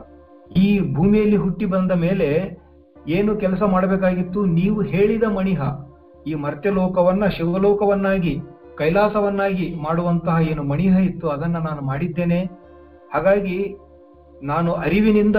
ಈ 0.57 0.67
ಭೂಮಿಯಲ್ಲಿ 0.97 1.39
ಹುಟ್ಟಿ 1.45 1.67
ಬಂದ 1.67 1.93
ಮೇಲೆ 2.05 2.29
ಏನು 3.09 3.37
ಕೆಲಸ 3.37 3.63
ಮಾಡಬೇಕಾಗಿತ್ತು 3.63 4.47
ನೀವು 4.47 4.83
ಹೇಳಿದ 4.83 5.23
ಮಣಿಹ, 5.23 5.61
ಈ 6.27 6.35
ಮರ್ತ್ಯಲೋಕವನ್ನ, 6.35 7.27
ಶಿವಲೋಕವನ್ನಾಗಿ, 7.27 8.41
ಕೈಲಾಸವನ್ನಾಗಿ 8.77 9.75
ಮಾಡುವಂತಹ 9.75 10.37
ಏನು 10.51 10.63
ಮಣಿಹ 10.63 10.99
ಇತ್ತು, 10.99 11.29
ಅದನ್ನ 11.29 11.57
ನಾನು 11.57 11.83
ಮಾಡಿದ್ದೇನೆ. 11.83 12.45
ಹಾಗಾಗಿ 13.15 13.77
ನಾನು 14.43 14.73
ಅರಿವಿನಿಂದ 14.73 15.37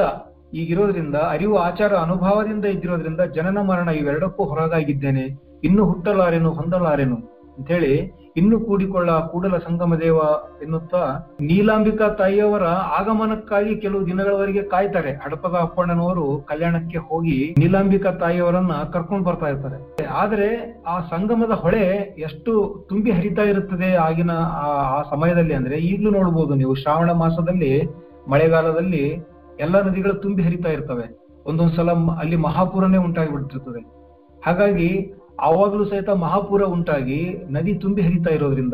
ಈಗಿರೋದ್ರಿಂದ, 0.53 1.15
ಅರಿವು 1.15 1.57
ಆಚಾರ 1.57 1.93
ಅನುಭವದಿಂದ 1.93 2.65
ಇದ್ದಿರೋದ್ರಿಂದ 2.65 3.21
ಜನನ 3.21 3.57
ಮರಣ 3.57 3.89
ಇವೆರಡಕ್ಕೂ 3.89 4.43
ಹೊರಗಾಗಿದ್ದೇನೆ. 4.43 5.41
ಇನ್ನು 5.63 5.85
ಹುಟ್ಟಲಾರೆನು, 5.85 6.51
ಹೊಂದಲಾರೆನು? 6.51 7.15
ಅಂತೇಳಿ 7.57 8.11
ಇನ್ನು 8.37 8.59
ಕೂಡಿಕೊಳ್ಳ 8.59 9.19
ಕೂಡಲ 9.19 9.57
ಸಂಗಮ 9.57 9.95
ದೇವ 9.95 10.17
ಎನ್ನುತ್ತಾ 10.61 11.33
ನೀಲಾಂಬಿಕಾ 11.41 12.07
ತಾಯಿಯವರ 12.09 12.63
ಆಗಮನಕ್ಕಾಗಿ 12.65 13.75
ಕೆಲವು 13.75 14.07
ದಿನಗಳವರೆಗೆ 14.07 14.63
ಕಾಯ್ತಾರೆ. 14.63 15.11
ಹಡಪದ 15.11 15.55
ಅಪ್ಪಣ್ಣನವರು 15.61 16.41
ಕಲ್ಯಾಣಕ್ಕೆ 16.45 16.97
ಹೋಗಿ 16.97 17.55
ನೀಲಾಂಬಿಕಾ 17.57 18.11
ತಾಯಿಯವರನ್ನ 18.11 18.73
ಕರ್ಕೊಂಡು 18.93 19.25
ಬರ್ತಾ 19.25 19.47
ಇರ್ತಾರೆ. 19.47 20.05
ಆದ್ರೆ 20.05 20.81
ಆ 20.87 20.99
ಸಂಗಮದ 20.99 21.51
ಹೊಳೆ 21.51 22.15
ಎಷ್ಟು 22.19 22.85
ತುಂಬಿ 22.89 23.11
ಹರಿತಾ 23.11 23.41
ಇರುತ್ತದೆ 23.41 23.95
ಆಗಿನ 23.95 24.31
ಆ- 24.31 25.01
ಸಮಯದಲ್ಲಿ 25.09 25.53
ಅಂದ್ರೆ 25.53 25.75
ಈಗಲೂ 25.75 26.11
ನೋಡ್ಬೋದು 26.11 26.55
ನೀವು. 26.55 26.75
ಶ್ರಾವಣ 26.75 27.11
ಮಾಸದಲ್ಲಿ, 27.11 27.83
ಮಳೆಗಾಲದಲ್ಲಿ 28.29 29.27
ಎಲ್ಲಾ 29.59 29.81
ನದಿಗಳು 29.81 30.13
ತುಂಬಿ 30.13 30.43
ಹರಿತಾ 30.43 30.69
ಇರ್ತವೆ. 30.69 31.27
ಒಂದೊಂದ್ಸಲ 31.45 31.91
ಅಲ್ಲಿ 31.91 32.35
ಮಹಾಪೂರನೇ 32.35 32.97
ಉಂಟಾಗಿ 32.97 33.31
ಬಿಡ್ತಿರ್ತದೆ 33.31 33.97
ಹಾಗಾಗಿ 34.45 35.13
ಆವಾಗಲೂ 35.41 35.85
ಸಹಿತ 35.85 36.09
ಮಹಾಪೂರ 36.09 36.63
ಉಂಟಾಗಿ 36.63 37.37
ನದಿ 37.49 37.73
ತುಂಬಿ 37.73 38.01
ಹರಿತಾ 38.01 38.33
ಇರೋದ್ರಿಂದ 38.33 38.73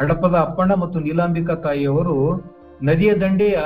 ಹಡಪದ 0.00 0.34
ಅಪ್ಪಣ್ಣ 0.34 0.74
ಮತ್ತು 0.74 1.00
ನೀಲಾಂಬಿಕಾ 1.00 1.54
ತಾಯಿಯವರು 1.54 2.44
ನದಿಯ 2.82 3.14
ದಂಡೆಯ 3.14 3.58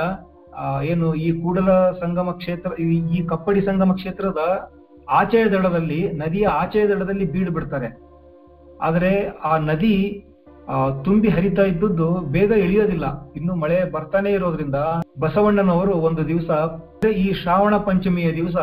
ಏನು 0.83 1.15
ಈ 1.15 1.41
ಕೂಡಲ 1.41 1.91
ಸಂಗಮ 1.91 2.31
ಕ್ಷೇತ್ರ, 2.31 2.81
ಈ- 2.81 3.25
ಕಪ್ಪಡಿ 3.25 3.61
ಸಂಗಮ 3.61 3.93
ಕ್ಷೇತ್ರದ 3.93 4.71
ಆಚೆಯ 5.09 5.45
ದಡದಲ್ಲಿ 5.45 6.11
ನದಿಯ 6.11 6.47
ಆಚೆಯ 6.47 6.87
ದಡದಲ್ಲಿ 6.87 7.31
ಬೀಡು 7.31 7.51
ಬಿಡ್ತಾರೆ. 7.51 7.99
ಆದರೆ 8.81 9.27
ಆ 9.43 9.57
ನದಿ 9.57 10.25
ತುಂಬಿ 11.03 11.29
ಹರಿತಾ 11.29 11.61
ಇದ್ದದ್ದು 11.61 12.13
ಬೇಗ 12.13 12.51
ಇಳಿಯೋದಿಲ್ಲ. 12.51 13.31
ಇನ್ನು 13.35 13.55
ಮಳೆ 13.55 13.91
ಬರ್ತಾನೆ 13.91 14.31
ಇರೋದ್ರಿಂದ 14.31 14.75
ಬಸವಣ್ಣನವರು 15.19 15.93
ಒಂದು 15.95 16.27
ದಿವಸ, 16.27 16.49
ಈ 17.05 17.33
ಶ್ರಾವಣ 17.33 17.77
ಪಂಚಮಿಯ 17.77 18.33
ದಿವಸ 18.33 18.55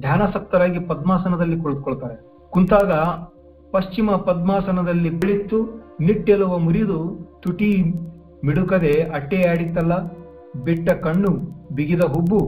ಧ್ಯಾನಾಸಕ್ತರಾಗಿ 0.00 0.78
ಪದ್ಮಾಸನದಲ್ಲಿ 0.78 1.60
ಕುಳಿತುಕೊಳ್ತಾರೆ. 1.60 2.29
ಕುಂತಾಗ 2.52 2.92
ಪಶ್ಚಿಮ 3.72 4.10
ಪದ್ಮಾಸನದಲ್ಲಿ 4.10 5.10
ಕುಳಿತು 5.20 5.58
ನಿಟ್ಟೆಲುವ 6.00 6.58
ಮುರಿದು 6.58 6.98
ತುಟಿ 7.40 7.68
ಮಿಡುಕದೆ 8.44 8.92
ಅಟ್ಟೆಯಾಡಿತ್ತಲ್ಲ 9.02 9.94
ಬಿಟ್ಟ 10.64 10.92
ಕಣ್ಣು, 10.92 11.30
ಬಿಗಿದ 11.72 12.00
ಹುಬ್ಬು, 12.00 12.40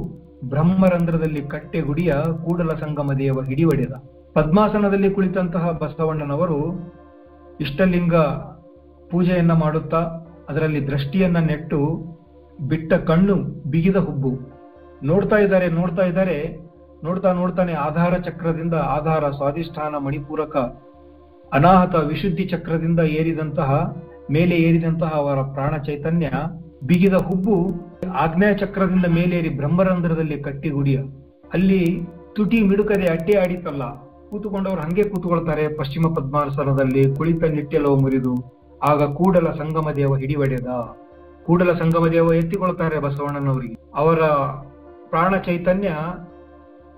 ಬ್ರಹ್ಮರಂಧ್ರದಲ್ಲಿ 0.45 1.43
ಕಟ್ಟೆ 1.43 1.81
ಗುಡಿಯ 1.81 2.13
ಕೂಡಲ 2.45 2.71
ಸಂಗಮ 2.75 3.13
ದೇವ 3.13 3.43
ಹಿಡಿವಡೆದ. 3.43 3.93
ಪದ್ಮಾಸನದಲ್ಲಿ 4.35 5.11
ಕುಳಿತಂತಹ 5.11 5.71
ಬಸವಣ್ಣನವರು 5.71 6.59
ಇಷ್ಟಲಿಂಗ 7.61 8.17
ಪೂಜೆಯನ್ನ 9.11 9.53
ಮಾಡುತ್ತಾ, 9.53 10.01
ಅದರಲ್ಲಿ 10.49 10.87
ದೃಷ್ಟಿಯನ್ನ 10.87 11.39
ನೆಟ್ಟು, 11.39 11.81
ಬಿಟ್ಟ 12.61 12.95
ಕಣ್ಣು, 12.95 13.37
ಬಿಗಿದ 13.71 13.97
ಹುಬ್ಬು. 13.97 14.33
ನೋಡ್ತಾ 15.05 15.37
ಇದ್ದಾರೆ 15.37 15.69
ನೋಡ್ತಾ 15.69 16.03
ಇದ್ದಾರೆ 16.03 16.37
ನೋಡ್ತಾ 17.05 17.33
ನೋಡ್ತಾನೆ 17.33 17.73
ಆಧಾರ 17.73 18.15
ಚಕ್ರದಿಂದ 18.17 18.75
ಆಧಾರ 18.97 19.31
ಸ್ವಾಧಿಷ್ಠಾನ 19.31 19.95
ಮಣಿಪೂರಕ 19.97 20.57
ಅನಾಹತ 21.53 21.95
ವಿಶುದ್ಧಿ 21.95 22.45
ಚಕ್ರದಿಂದ 22.45 23.01
ಏರಿದಂತಹ, 23.01 23.71
ಮೇಲೆ 24.31 24.55
ಏರಿದಂತಹ 24.57 25.11
ಅವರ 25.15 25.39
ಪ್ರಾಣ 25.55 25.77
ಚೈತನ್ಯ, 25.77 26.29
ಬಿಗಿದ 26.87 27.17
ಹುಬ್ಬು 27.29 27.57
ಆಗ್ನೇಯ 28.19 28.55
ಚಕ್ರದಿಂದ 28.55 29.07
ಮೇಲೇರಿ 29.07 29.49
ಬ್ರಹ್ಮರಂಧ್ರದಲ್ಲಿ 29.49 30.39
ಕಟ್ಟಿಗುಡಿಯ 30.43 31.01
ಅಲ್ಲಿ 31.53 31.83
ತುಟಿ 32.37 32.59
ಮಿಡುಕದೆ 32.63 33.07
ಅಡ್ಡೆ 33.07 33.35
ಆಡಿತಲ್ಲ. 33.39 33.83
ಕೂತುಕೊಂಡವರು 34.31 34.81
ಹಂಗೆ 34.81 35.03
ಕೂತ್ಕೊಳ್ತಾರೆ 35.03 35.65
ಪಶ್ಚಿಮ 35.77 36.07
ಪದ್ಮಾಸನದಲ್ಲಿ 36.15 37.03
ಕುಳಿತ 37.17 37.45
ನಿಟ್ಟೆಲೋ 37.45 37.97
ಮುರಿದು. 37.97 38.35
ಆಗ 38.83 39.03
ಕೂಡಲ 39.03 39.49
ಸಂಗಮ 39.51 39.91
ದೇವ 39.91 40.15
ಹಿಡಿವಡೆದ. 40.15 40.69
ಕೂಡಲ 41.47 41.73
ಸಂಗಮ 41.73 42.07
ದೇವ 42.07 42.35
ಎತ್ತಿಕೊಳ್ತಾರೆ 42.35 42.99
ಬಸವಣ್ಣನವರಿಗೆ. 42.99 43.77
ಅವರ 43.95 44.21
ಪ್ರಾಣ 45.13 45.37
ಚೈತನ್ಯ 45.37 45.91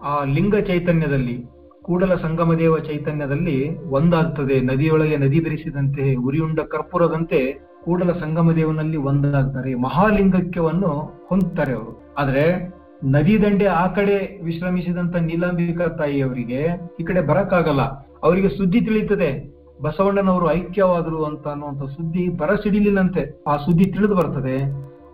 ಆ 0.05 0.25
ಲಿಂಗ 0.25 0.57
ಚೈತನ್ಯದಲ್ಲಿ, 0.57 1.47
ಕೂಡಲ 1.83 2.14
ಸಂಗಮದೇವ 2.14 2.79
ಚೈತನ್ಯದಲ್ಲಿ 2.79 3.85
ಒಂದಾಗ್ತದೆ. 3.85 4.61
ನದಿಯೊಳಗೆ 4.61 5.17
ನದಿ 5.17 5.40
ಬೆರೆಸಿದಂತೆ, 5.40 6.14
ಉರಿಯುಂಡ 6.14 6.61
ಕರ್ಪೂರದಂತೆ 6.61 7.61
ಕೂಡಲ 7.85 8.12
ಸಂಗಮದೇವನಲ್ಲಿ 8.12 8.97
ಒಂದಾಗ್ತಾರೆ. 8.97 9.75
ಮಹಾಲಿಂಗಕ್ಯವನ್ನು 9.75 10.88
ಹೊಂದ್ತಾರೆ 11.29 11.73
ಅವರು. 11.73 12.14
ಆದ್ರೆ, 12.19 12.75
ನದಿ 13.05 13.43
ದಂಡೆ 13.43 13.64
ಆ 13.64 13.87
ಕಡೆ 13.87 14.43
ವಿಶ್ರಮಿಸಿದಂತ 14.45 15.17
ನೀಲಾಂಬಿಕಾ 15.17 15.87
ತಾಯಿಯವರಿಗೆ 15.87 16.69
ಈ 17.01 17.05
ಕಡೆ 17.05 17.21
ಬರಕ್ಕಾಗಲ್ಲ. 17.21 17.81
ಅವರಿಗೆ 18.23 18.49
ಸುದ್ದಿ 18.49 18.81
ತಿಳಿಯುತ್ತದೆ. 18.81 19.55
ಬಸವಣ್ಣನವರು 19.83 20.53
ಐಕ್ಯವಾದರು 20.53 21.25
ಅಂತ 21.25 21.49
ಅನ್ನುವಂತ 21.49 21.83
ಸುದ್ದಿ 21.83 22.29
ಬರಸಿಡಿಲಿಲ್ಲಂತೆ. 22.29 23.45
ಆ 23.47 23.57
ಸುದ್ದಿ 23.57 23.85
ತಿಳಿದು 23.85 24.14
ಬರ್ತದೆ. 24.14 24.59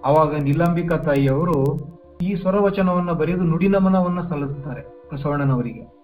ಅವಾಗ 0.04 0.34
ನೀಲಾಂಬಿಕಾ 0.42 0.96
ತಾಯಿಯವರು 0.96 1.90
ಈ 2.22 2.34
ಸ್ವರವಚನವನ್ನ 2.34 3.12
ಬರೆದು 3.12 3.42
ನುಡಿನಮನವನ್ನ 3.42 4.20
ಸಲ್ಲಿಸುತ್ತಾರೆ 4.20 5.08
ಬಸವಣ್ಣನವರಿಗೆ. 5.12 6.00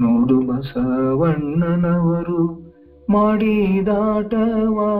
ನೋಡು 0.00 0.40
ಬಸವಣ್ಣನವರು 0.40 2.61
ಮಾಡಿದಾಟವಾ? 3.12 4.90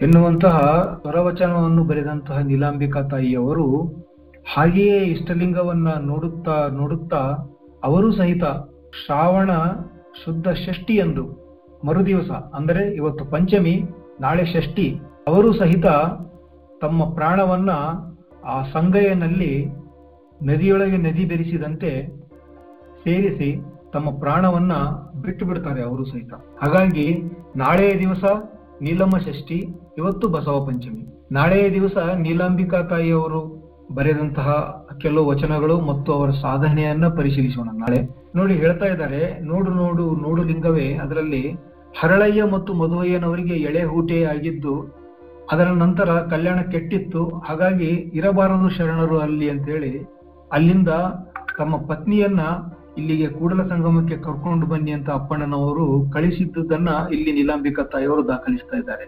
ಎನ್ನುವಂತಹ 0.00 0.56
ಸ್ವರವಚನವನ್ನು 1.00 1.84
ಬರೆದಂತಹ 1.84 2.38
ನೀಲಾಂಬಿಕಾ 2.38 3.02
ತಾಯಿಯವರು 3.02 3.66
ಹಾಗೆಯೇ 4.54 4.98
ಇಷ್ಟಲಿಂಗವನ್ನ 4.98 5.88
ನೋಡುತ್ತಾ 6.00 6.56
ನೋಡುತ್ತಾ 6.72 7.22
ಅವರು 7.84 8.08
ಸಹಿತ 8.12 8.44
ಶ್ರಾವಣ 9.00 9.50
ಶುದ್ಧ 10.24 10.48
ಷಷ್ಠಿಯಂದು 10.64 11.24
ಮರುದಿವಸ, 11.84 12.30
ಅಂದರೆ 12.30 12.82
ಇವತ್ತು 12.94 13.24
ಪಂಚಮಿ, 13.24 13.74
ನಾಳೆ 14.20 14.44
ಷಷ್ಠಿ, 14.44 14.86
ಅವರು 15.28 15.48
ಸಹಿತ 15.52 15.86
ತಮ್ಮ 16.80 17.14
ಪ್ರಾಣವನ್ನ 17.14 17.72
ಆ 18.44 18.56
ಸಂಗಯ್ಯನಲ್ಲಿ 18.72 19.52
ನದಿಯೊಳಗೆ 20.40 20.96
ನದಿ 20.96 21.24
ಬೆರೆಸಿದಂತೆ 21.24 21.90
ಸೇರಿಸಿ 23.04 23.48
ತಮ್ಮ 23.92 24.08
ಪ್ರಾಣವನ್ನ 24.18 24.72
ಬಿಟ್ಟು 25.26 25.44
ಬಿಡ್ತಾರೆ 25.48 25.80
ಅವರು 25.88 26.04
ಸಹಿತ. 26.04 26.32
ಹಾಗಾಗಿ 26.62 27.06
ನಾಳೆಯ 27.56 27.92
ದಿವಸ 28.04 28.24
ನೀಲಮ್ಮ 28.82 29.16
ಷಷ್ಠಿ, 29.26 29.58
ಇವತ್ತು 29.98 30.26
ಬಸವ 30.28 30.56
ಪಂಚಮಿ. 30.66 31.02
ನಾಳೆಯ 31.32 31.66
ದಿವಸ 31.76 31.96
ನೀಲಾಂಬಿಕಾ 32.24 32.80
ತಾಯಿಯವರು 32.90 33.40
ಬರೆದಂತಹ 33.94 34.48
ಕೆಲವು 35.02 35.24
ವಚನಗಳು 35.30 35.76
ಮತ್ತು 35.90 36.10
ಅವರ 36.12 36.30
ಸಾಧನೆಯನ್ನ 36.42 37.06
ಪರಿಶೀಲಿಸೋಣ. 37.18 37.68
ನಾಳೆ 37.82 38.00
ನೋಡಿ 38.36 38.54
ಹೇಳ್ತಾ 38.62 38.86
ಇದ್ದಾರೆ, 38.86 39.20
ನೋಡು 39.50 39.70
ನೋಡು 39.80 40.04
ನೋಡು 40.24 40.42
ಲಿಂಗವೇ, 40.42 40.88
ಅದರಲ್ಲಿ 41.04 41.42
ಹರಳಯ್ಯ 42.00 42.44
ಮತ್ತು 42.54 42.70
ಮಧುವಯ್ಯನವರಿಗೆ 42.74 43.56
ಎಳೆ 43.68 43.82
ಹೂಟೆ 43.92 44.18
ಆಗಿದ್ದು, 44.32 44.74
ಅದರ 45.52 45.68
ನಂತರ 45.82 46.08
ಕಲ್ಯಾಣ 46.32 46.58
ಕೆಟ್ಟಿತ್ತು. 46.72 47.22
ಹಾಗಾಗಿ 47.46 47.90
ಇರಬಾರದು 48.18 48.68
ಶರಣರು 48.76 49.18
ಅಲ್ಲಿ 49.18 49.46
ಅಂತ 49.50 49.66
ಹೇಳಿ 49.74 49.92
ಅಲ್ಲಿಂದ 50.52 50.90
ತಮ್ಮ 51.58 51.74
ಪತ್ನಿಯನ್ನ 51.90 52.42
ಇಲ್ಲಿಗೆ 52.98 53.26
ಕೂಡಲ 53.28 53.68
ಸಂಗಮಕ್ಕೆ 53.68 54.16
ಕರ್ಕೊಂಡು 54.16 54.66
ಬನ್ನಿ 54.66 54.90
ಅಂತ 54.90 55.10
ಅಪ್ಪಣ್ಣನವರು 55.10 56.10
ಕಳಿಸಿದ್ದುದನ್ನ 56.10 56.88
ಇಲ್ಲಿ 57.12 57.32
ನಿಲಾಂಬಿಕ 57.32 57.80
ತಾಯಿಯವರು 57.80 58.28
ದಾಖಲಿಸ್ತಾ 58.28 58.76
ಇದ್ದಾರೆ. 58.76 59.06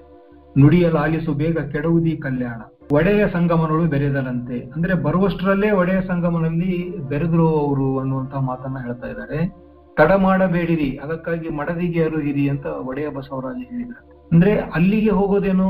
ನುಡಿಯ 0.58 0.88
ಲಾಲಿಸು 0.88 1.34
ಬೇಗ 1.34 1.58
ಕೆಡುವುದಿ 1.58 2.16
ಕಲ್ಯಾಣ. 2.16 2.60
ಒಡೆಯ 2.92 3.28
ಸಂಗಮನಗಳು 3.28 3.84
ಬೆರೆದರಂತೆ 3.84 4.58
ಅಂದ್ರೆ 4.60 4.94
ಬರುವಷ್ಟರಲ್ಲೇ 4.94 5.70
ಒಡೆಯ 5.70 6.00
ಸಂಗಮನಲ್ಲಿ 6.00 6.98
ಬೆರೆದ್ರು 7.08 7.48
ಅವರು 7.48 7.98
ಅನ್ನುವಂತ 7.98 8.34
ಮಾತನ್ನ 8.34 8.78
ಹೇಳ್ತಾ 8.78 9.08
ಇದ್ದಾರೆ. 9.08 9.68
ತಡ 9.96 10.12
ಮಾಡಬೇಡಿರಿ, 10.12 10.96
ಅದಕ್ಕಾಗಿ 10.96 11.48
ಮಡದಿಗೆ 11.48 12.04
ಅರುಹಿರಿ 12.04 12.48
ಅಂತ 12.48 12.66
ಒಡೆಯ 12.66 13.08
ಬಸವರಾಜ 13.08 13.56
ಹೇಳಿದ್ದಾರೆ. 13.70 14.17
ಅಂದ್ರೆ 14.32 14.52
ಅಲ್ಲಿಗೆ 14.76 15.12
ಹೋಗೋದೇನು 15.18 15.68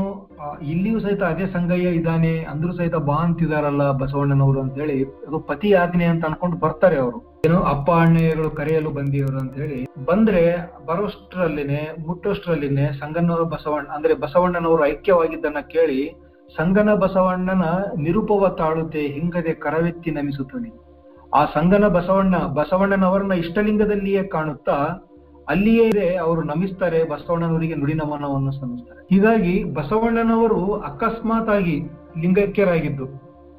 ಇಲ್ಲಿಯೂ 0.71 0.97
ಸಹಿತ 1.03 1.23
ಅದೇ 1.31 1.45
ಸಂಗಯ್ಯ 1.55 1.89
ಇದ್ದಾನೆ, 1.97 2.31
ಅಂದ್ರೂ 2.51 2.71
ಸಹಿತ 2.77 2.97
ಬಾ 3.09 3.15
ಅಂತಿದಾರಲ್ಲ 3.25 3.83
ಬಸವಣ್ಣನವರು 4.01 4.59
ಅಂತ 4.63 4.75
ಹೇಳಿ 4.81 4.97
ಅದು 5.27 5.39
ಪತಿ 5.49 5.69
ಆಜ್ಞೆ 5.81 6.05
ಅಂತ 6.05 6.23
ಅನ್ಕೊಂಡು 6.29 6.57
ಬರ್ತಾರೆ 6.57 6.97
ಅವರು. 7.03 7.19
ಏನು 7.47 7.59
ಅಪ್ಪ 7.73 7.89
ಅಣ್ಣಯ್ಯಗಳು 8.03 8.49
ಕರೆಯಲು 8.59 8.89
ಬಂದಿಯವರು 8.97 9.37
ಅಂತ 9.37 9.53
ಹೇಳಿ 9.63 9.79
ಬಂದ್ರೆ 10.09 10.43
ಬರೋಷ್ಟ್ರಲ್ಲಿನೇ, 10.89 11.81
ಮುಟ್ಟೋಷ್ಟ್ರಲ್ಲಿನೇ 12.07 12.87
ಸಂಗನವರು 13.01 13.45
ಬಸವಣ್ಣ, 13.45 13.87
ಅಂದ್ರೆ 13.97 14.15
ಬಸವಣ್ಣನವರು 14.23 14.83
ಐಕ್ಯವಾಗಿದ್ದನ್ನ 14.85 15.61
ಕೇಳಿ, 15.75 15.99
ಸಂಗನ 16.55 16.91
ಬಸವಣ್ಣನ 17.03 17.65
ನಿರುಪವ 18.05 18.49
ತಾಳುತ್ತೆ, 18.61 19.03
ಹಿಂಗದೆ 19.15 19.53
ಕರವೆತ್ತಿ 19.65 20.11
ನಮಿಸುತ್ತಾನೆ 20.11 20.71
ಆ 21.33 21.41
ಸಂಗನ 21.55 21.85
ಬಸವಣ್ಣ, 21.97 22.35
ಬಸವಣ್ಣನವರನ್ನ 22.59 23.35
ಇಷ್ಟಲಿಂಗದಲ್ಲಿಯೇ 23.43 24.23
ಕಾಣುತ್ತಾ 24.35 24.77
ಅಲ್ಲಿಯೇ 25.49 25.85
ಇದೆ, 25.87 26.07
ಅವರು 26.15 26.41
ನಮಿಸ್ತಾರೆ, 26.43 26.99
ಬಸವಣ್ಣನವರಿಗೆ 27.03 27.75
ನುಡಿ 27.75 27.93
ನಮನವನ್ನು 27.93 28.51
ಸಲ್ಲಿಸ್ತಾರೆ. 28.51 29.01
ಹೀಗಾಗಿ 29.11 29.63
ಬಸವಣ್ಣನವರು 29.73 30.59
ಅಕಸ್ಮಾತ್ 30.73 31.49
ಆಗಿ 31.49 31.77
ಲಿಂಗೈಕ್ಯರಾಗಿದ್ದು. 32.17 33.05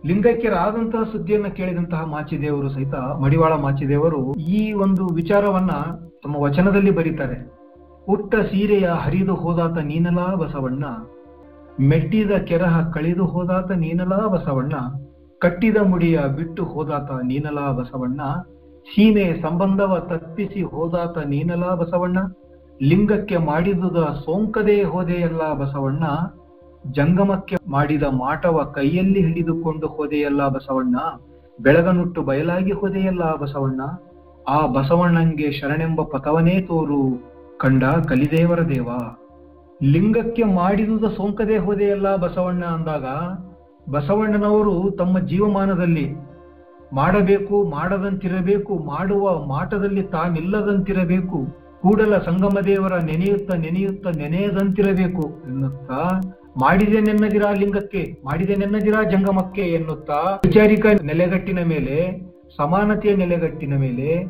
ಲಿಂಗೈಕ್ಯರಾದಂತಹ 0.07 1.03
ಸುದ್ದಿಯನ್ನ 1.13 1.47
ಕೇಳಿದಂತಹ 1.47 2.03
ಮಾಚಿದೇವರು 2.07 2.69
ಸಹಿತ, 2.69 2.95
ಮಡಿವಾಳ 2.95 3.53
ಮಾಚಿದೇವರು 3.55 4.35
ಈ 4.35 4.73
ಒಂದು 4.73 5.07
ವಿಚಾರವನ್ನ 5.15 5.71
ತಮ್ಮ 6.23 6.37
ವಚನದಲ್ಲಿ 6.37 6.91
ಬರೀತಾರೆ. 6.91 7.39
ಉಟ್ಟ 8.09 8.35
ಸೀರೆಯ 8.35 8.87
ಹರಿದು 8.87 9.35
ಹೋದಾತ 9.35 9.79
ನೀನಲಾ 9.79 10.29
ಬಸವಣ್ಣ, 10.35 10.85
ಮೆಟ್ಟಿದ 11.89 12.31
ಕೆರಹ 12.31 12.91
ಕಳೆದು 12.91 13.25
ಹೋದಾತ 13.25 13.71
ನೀನಲಾ 13.71 14.21
ಬಸವಣ್ಣ, 14.27 14.75
ಕಟ್ಟಿದ 15.39 15.77
ಮುಡಿಯ 15.77 16.21
ಬಿಟ್ಟು 16.37 16.65
ಹೋದಾತ 16.65 17.11
ನೀನಲಾ 17.25 17.67
ಬಸವಣ್ಣ 17.73 18.21
ಸೀಮೆ 18.85 19.43
ಸಂಬಂಧವ 19.43 19.99
ತಪ್ಪಿಸಿ 19.99 20.63
ಹೋದಾತ 20.63 21.19
ನೀನಲಾ 21.19 21.75
ಬಸವಣ್ಣ? 21.75 22.19
ಲಿಂಗಕ್ಕೆ 22.83 23.37
ಮಾಡಿದುದ 23.37 23.97
ಸೋಂಕದೇ 23.97 24.83
ಹೋದೆಯಲ್ಲ 24.83 25.53
ಬಸವಣ್ಣ? 25.53 26.05
ಜಂಗಮಕ್ಕೆ 26.93 27.57
ಮಾಡಿದ 27.69 28.03
ಮಾಟವ 28.03 28.73
ಕೈಯಲ್ಲಿ 28.75 29.23
ಹಿಡಿದುಕೊಂಡು 29.23 29.87
ಹೋದೆಯಲ್ಲ 29.87 30.49
ಬಸವಣ್ಣ? 30.49 30.97
ಬೆಳಗನುಟ್ಟು 31.61 32.23
ಬಯಲಾಗಿ 32.23 32.73
ಹೋದೆಯಲ್ಲ 32.73 33.35
ಬಸವಣ್ಣ? 33.35 33.81
ಆ 34.49 34.67
ಬಸವಣ್ಣಂಗೆ 34.67 35.51
ಶರಣೆಂಬ 35.51 36.01
ಪಥವನೇ 36.03 36.61
ತೋರು, 36.61 37.03
ಕಂಡ 37.59 37.85
ಕಲಿದೇವರ 37.85 38.61
ದೇವ. 38.61 38.89
ಲಿಂಗಕ್ಕೆ 39.83 40.43
ಮಾಡಿದುದ 40.43 41.05
ಸೋಂಕದೇ 41.05 41.57
ಹೋದೆಯಲ್ಲ 41.57 42.17
ಬಸವಣ್ಣ 42.17 42.65
ಅಂದಾಗ, 42.65 43.07
ಬಸವಣ್ಣನವರು 43.93 44.91
ತಮ್ಮ 44.91 45.19
ಜೀವಮಾನದಲ್ಲಿ 45.19 46.30
ಮಾಡಬೇಕು, 46.93 47.65
ಮಾಡದಂತಿರಬೇಕು, 47.65 48.79
ಮಾಡುವ 48.79 49.45
ಮಾಟದಲ್ಲಿ 49.47 50.03
ತಾನಿಲ್ಲದಂತಿರಬೇಕು, 50.03 51.47
ಕೂಡಲ 51.83 52.19
ಸಂಗಮದೇವರ 52.19 52.97
ನೆನೆಯುತ್ತ 52.99 53.55
ನೆನೆಯುತ್ತ 53.55 54.07
ನೆನೆಯದಂತಿರಬೇಕು 54.07 55.23
ಎನ್ನುತ್ತಾ, 55.47 56.21
ಮಾಡಿದೆ 56.61 57.01
ನೆನ್ನದಿರಾ 57.01 57.51
ಲಿಂಗಕ್ಕೆ, 57.53 58.17
ಮಾಡಿದೆ 58.25 58.55
ನೆನ್ನದಿರಾ 58.55 59.03
ಜಂಗಮಕ್ಕೆ 59.03 59.63
ಎನ್ನುತ್ತಾ, 59.63 60.15
ವೈಚಾರಿಕ 60.15 60.87
ನೆಲೆಗಟ್ಟಿನ 61.03 61.59
ಮೇಲೆ, 61.59 62.27
ಸಮಾನತೆಯ 62.57 63.17
ನೆಲೆಗಟ್ಟಿನ 63.17 63.77
ಮೇಲೆ 63.79 64.25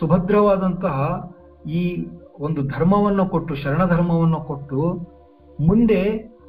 ಸುಭದ್ರವಾದಂತಹ 0.00 1.26
ಈ 1.66 2.06
ಒಂದು 2.40 2.62
ಧರ್ಮವನ್ನು 2.62 3.26
ಕೊಟ್ಟು 3.28 3.54
ಶರಣ 3.54 3.84
ಧರ್ಮವನ್ನು 3.84 4.40
ಕೊಟ್ಟು, 4.40 4.82
ಮುಂದೆ 5.60 6.00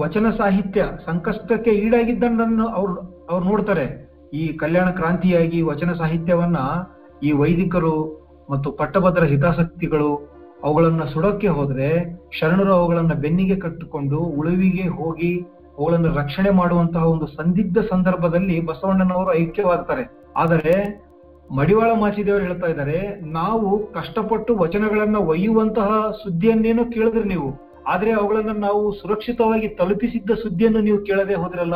ವಚನ 0.02 0.30
ಸಾಹಿತ್ಯ 0.30 0.84
ಸಂಕಷ್ಟಕ್ಕೆ 1.06 1.70
ಈಡಾಗಿದ್ದನ್ನು 1.70 2.68
ಅವ್ರು 2.68 2.94
ಅವ್ರು 3.30 3.44
ನೋಡ್ತಾರೆ. 3.48 4.05
ಈ 4.34 4.56
ಕಲ್ಯಾಣ 4.56 4.90
ಕ್ರಾಂತಿಯಾಗಿ 4.90 5.62
ವಚನ 5.62 5.92
ಸಾಹಿತ್ಯವನ್ನ 5.92 6.56
ಈ 7.22 7.32
ವೈದಿಕರು 7.32 8.26
ಮತ್ತು 8.50 8.72
ಪಟ್ಟಭದ್ರ 8.72 9.24
ಹಿತಾಸಕ್ತಿಗಳು 9.24 10.36
ಅವುಗಳನ್ನ 10.64 11.04
ಸುಡಕ್ಕೆ 11.04 11.48
ಹೋದ್ರೆ 11.48 12.18
ಶರಣರು 12.40 12.72
ಅವುಗಳನ್ನ 12.72 13.12
ಬೆನ್ನಿಗೆ 13.12 13.56
ಕಟ್ಟಿಕೊಂಡು 13.56 14.18
ಉಳುವಿಗೆ 14.18 14.88
ಹೋಗಿ 14.88 15.40
ಅವುಗಳನ್ನು 15.78 16.14
ರಕ್ಷಣೆ 16.14 16.50
ಮಾಡುವಂತಹ 16.50 17.04
ಒಂದು 17.04 17.26
ಸಂದಿಗ್ಧ 17.26 17.78
ಸಂದರ್ಭದಲ್ಲಿ 17.78 18.66
ಬಸವಣ್ಣನವರು 18.66 19.34
ಐಕ್ಯವಾಗ್ತಾರೆ. 19.34 20.32
ಆದರೆ 20.36 21.06
ಮಡಿವಾಳ 21.54 21.90
ಮಾಚಿದೇವರು 22.00 22.44
ಹೇಳ್ತಾ 22.44 22.66
ಇದ್ದಾರೆ, 22.66 23.20
ನಾವು 23.24 23.92
ಕಷ್ಟಪಟ್ಟು 23.92 24.56
ವಚನಗಳನ್ನ 24.56 25.16
ಒಯ್ಯುವಂತಹ 25.16 26.10
ಸುದ್ದಿಯನ್ನೇನೋ 26.22 26.84
ಕೇಳಿದ್ರೆ 26.84 27.24
ನೀವು. 27.24 27.66
ಆದ್ರೆ 27.86 28.12
ಅವುಗಳನ್ನ 28.12 28.50
ನಾವು 28.50 28.92
ಸುರಕ್ಷಿತವಾಗಿ 28.92 29.68
ತಲುಪಿಸಿದ್ದ 29.68 30.30
ಸುದ್ದಿಯನ್ನು 30.30 30.80
ನೀವು 30.80 30.98
ಕೇಳದೆ 30.98 31.34
ಹೋದ್ರಲ್ಲ? 31.34 31.74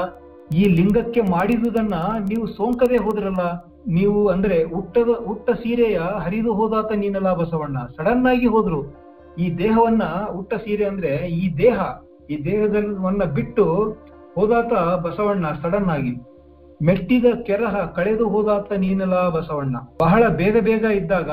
ಈ 0.50 0.62
ಲಿಂಗಕ್ಕೆ 0.64 1.20
ಮಾಡಿದುದನ್ನ 1.20 1.94
ನೀವು 2.28 2.46
ಸೋಂಕದೆ 2.46 2.96
ಹೋದ್ರಲ್ಲ? 2.96 3.42
ನೀವು 3.86 4.28
ಅಂದ್ರೆ 4.28 4.56
ಹುಟ್ಟದ, 4.64 5.10
ಹುಟ್ಟ 5.26 5.50
ಸೀರೆಯ 5.50 5.98
ಹರಿದು 5.98 6.52
ಹೋದಾತ 6.52 6.92
ನೀನಲ್ಲ 6.92 7.32
ಬಸವಣ್ಣ 7.32 7.78
ಸಡನ್ 7.96 8.26
ಆಗಿ 8.26 8.46
ಹೋದ್ರು. 8.46 8.80
ಈ 9.38 9.58
ದೇಹವನ್ನ 9.58 10.02
ಹುಟ್ಟ 10.32 10.54
ಸೀರೆ 10.54 10.84
ಅಂದ್ರೆ 10.84 11.12
ಈ 11.28 11.56
ದೇಹ, 11.58 11.78
ಈ 12.30 12.44
ದೇಹದನ್ನ 12.44 13.24
ಬಿಟ್ಟು 13.24 13.64
ಹೋದಾತ 14.34 14.72
ಬಸವಣ್ಣ 15.06 15.46
ಸಡನ್ 15.62 15.88
ಆಗಿ. 15.88 16.14
ಮೆಟ್ಟಿದ 16.80 17.24
ಕೆರಹ 17.46 17.76
ಕಳೆದು 17.96 18.28
ಹೋದಾತ 18.28 18.72
ನೀನಲ್ಲ 18.72 19.28
ಬಸವಣ್ಣ. 19.28 19.76
ಬಹಳ 20.00 20.28
ಬೇಗ 20.28 20.56
ಬೇಗ 20.58 20.84
ಇದ್ದಾಗ 20.84 21.30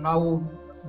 ನಾವು 0.00 0.28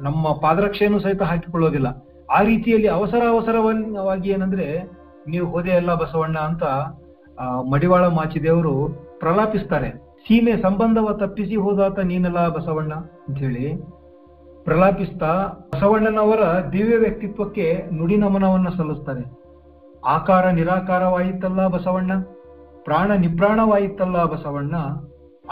ನಮ್ಮ 0.01 0.33
ಪಾದರಕ್ಷೆಯನ್ನು 0.33 0.99
ಸಹಿತ 0.99 1.21
ಹಾಕಿಕೊಳ್ಳೋದಿಲ್ಲ. 1.21 1.89
ಆ 2.29 2.41
ರೀತಿಯಲ್ಲಿ 2.41 2.87
ಅವಸರ 2.87 3.23
ಅವಸರವಾಗಿ 3.29 4.29
ಏನಂದ್ರೆ, 4.29 4.67
ನೀವು 5.27 5.47
ಹೋದೆ 5.47 5.71
ಅಲ್ಲ 5.71 5.93
ಬಸವಣ್ಣ 5.93 6.37
ಅಂತ 6.37 6.63
ಮಡಿವಾಳ 7.71 8.03
ಮಾಚಿದೇವರು 8.19 8.73
ಪ್ರಲಾಪಿಸ್ತಾರೆ, 9.21 9.89
ಸೀಮೆ 10.25 10.53
ಸಂಬಂಧವ 10.61 11.11
ತಪ್ಪಿಸಿ 11.21 11.55
ಹೋದಾತ 11.55 11.99
ನೀನಲ್ಲ 12.09 12.41
ಬಸವಣ್ಣ 12.47 12.93
ಅಂತ 13.27 13.37
ಹೇಳಿ 13.37 13.65
ಪ್ರಲಾಪಿಸ್ತಾ 14.65 15.31
ಬಸವಣ್ಣನವರ 15.73 16.43
ದಿವ್ಯ 16.73 16.97
ವ್ಯಕ್ತಿತ್ವಕ್ಕೆ 16.97 17.67
ನುಡಿ 17.97 18.17
ನಮನವನ್ನ 18.17 18.69
ಸಲ್ಲಿಸ್ತಾರೆ. 18.77 19.23
ಆಕಾರ 20.03 20.45
ನಿರಾಕಾರವಾಯಿತಲ್ಲ 20.49 21.61
ಬಸವಣ್ಣ, 21.67 22.11
ಪ್ರಾಣ 22.85 23.11
ನಿಪ್ರಾಣವಾಯಿತಲ್ಲ 23.23 24.17
ಬಸವಣ್ಣ, 24.23 24.75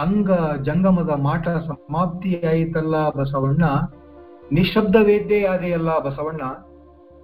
ಅಂಗ 0.03 0.29
ಜಂಗಮದ 0.61 1.13
ಮಾಟ 1.27 1.47
ಸಮಾಪ್ತಿಯಾಯಿತಲ್ಲ 1.67 2.95
ಬಸವಣ್ಣ 3.09 3.63
ನಿಶಬ್ದ 4.51 4.97
ವೇದ್ಯೆಯಾದೆಯಲ್ಲ 5.01 5.91
ಬಸವಣ್ಣ 5.99 6.43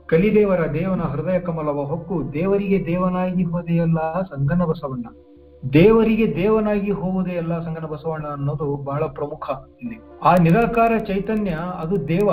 ಕಲಿದೇವರ 0.08 0.74
ದೇವನ 0.74 1.02
ಹೃದಯ 1.02 1.40
ಕಮಲವ 1.40 1.84
ಹೊಕ್ಕು, 1.84 2.34
ದೇವರಿಗೆ 2.34 2.86
ದೇವನಾಗಿ 2.86 3.44
ಹೋದೆಯಲ್ಲ 3.44 4.22
ಸಂಗನ 4.22 4.64
ಬಸವಣ್ಣ. 4.64 5.06
ದೇವರಿಗೆ 5.74 6.36
ದೇವನಾಗಿ 6.36 6.92
ಹೋಗುವುದೇ 6.92 7.32
ಎಲ್ಲ 7.32 7.62
ಸಂಗನ 7.62 7.86
ಬಸವಣ್ಣ 7.86 8.28
ಅನ್ನೋದು 8.28 8.78
ಬಹಳ 8.78 9.04
ಪ್ರಮುಖ 9.06 9.50
ಇಲ್ಲಿ. 9.82 10.00
ಆ 10.24 10.36
ನಿರಾಕಾರ 10.36 10.98
ಚೈತನ್ಯ 10.98 11.52
ಅದು 11.80 12.08
ದೇವ. 12.08 12.30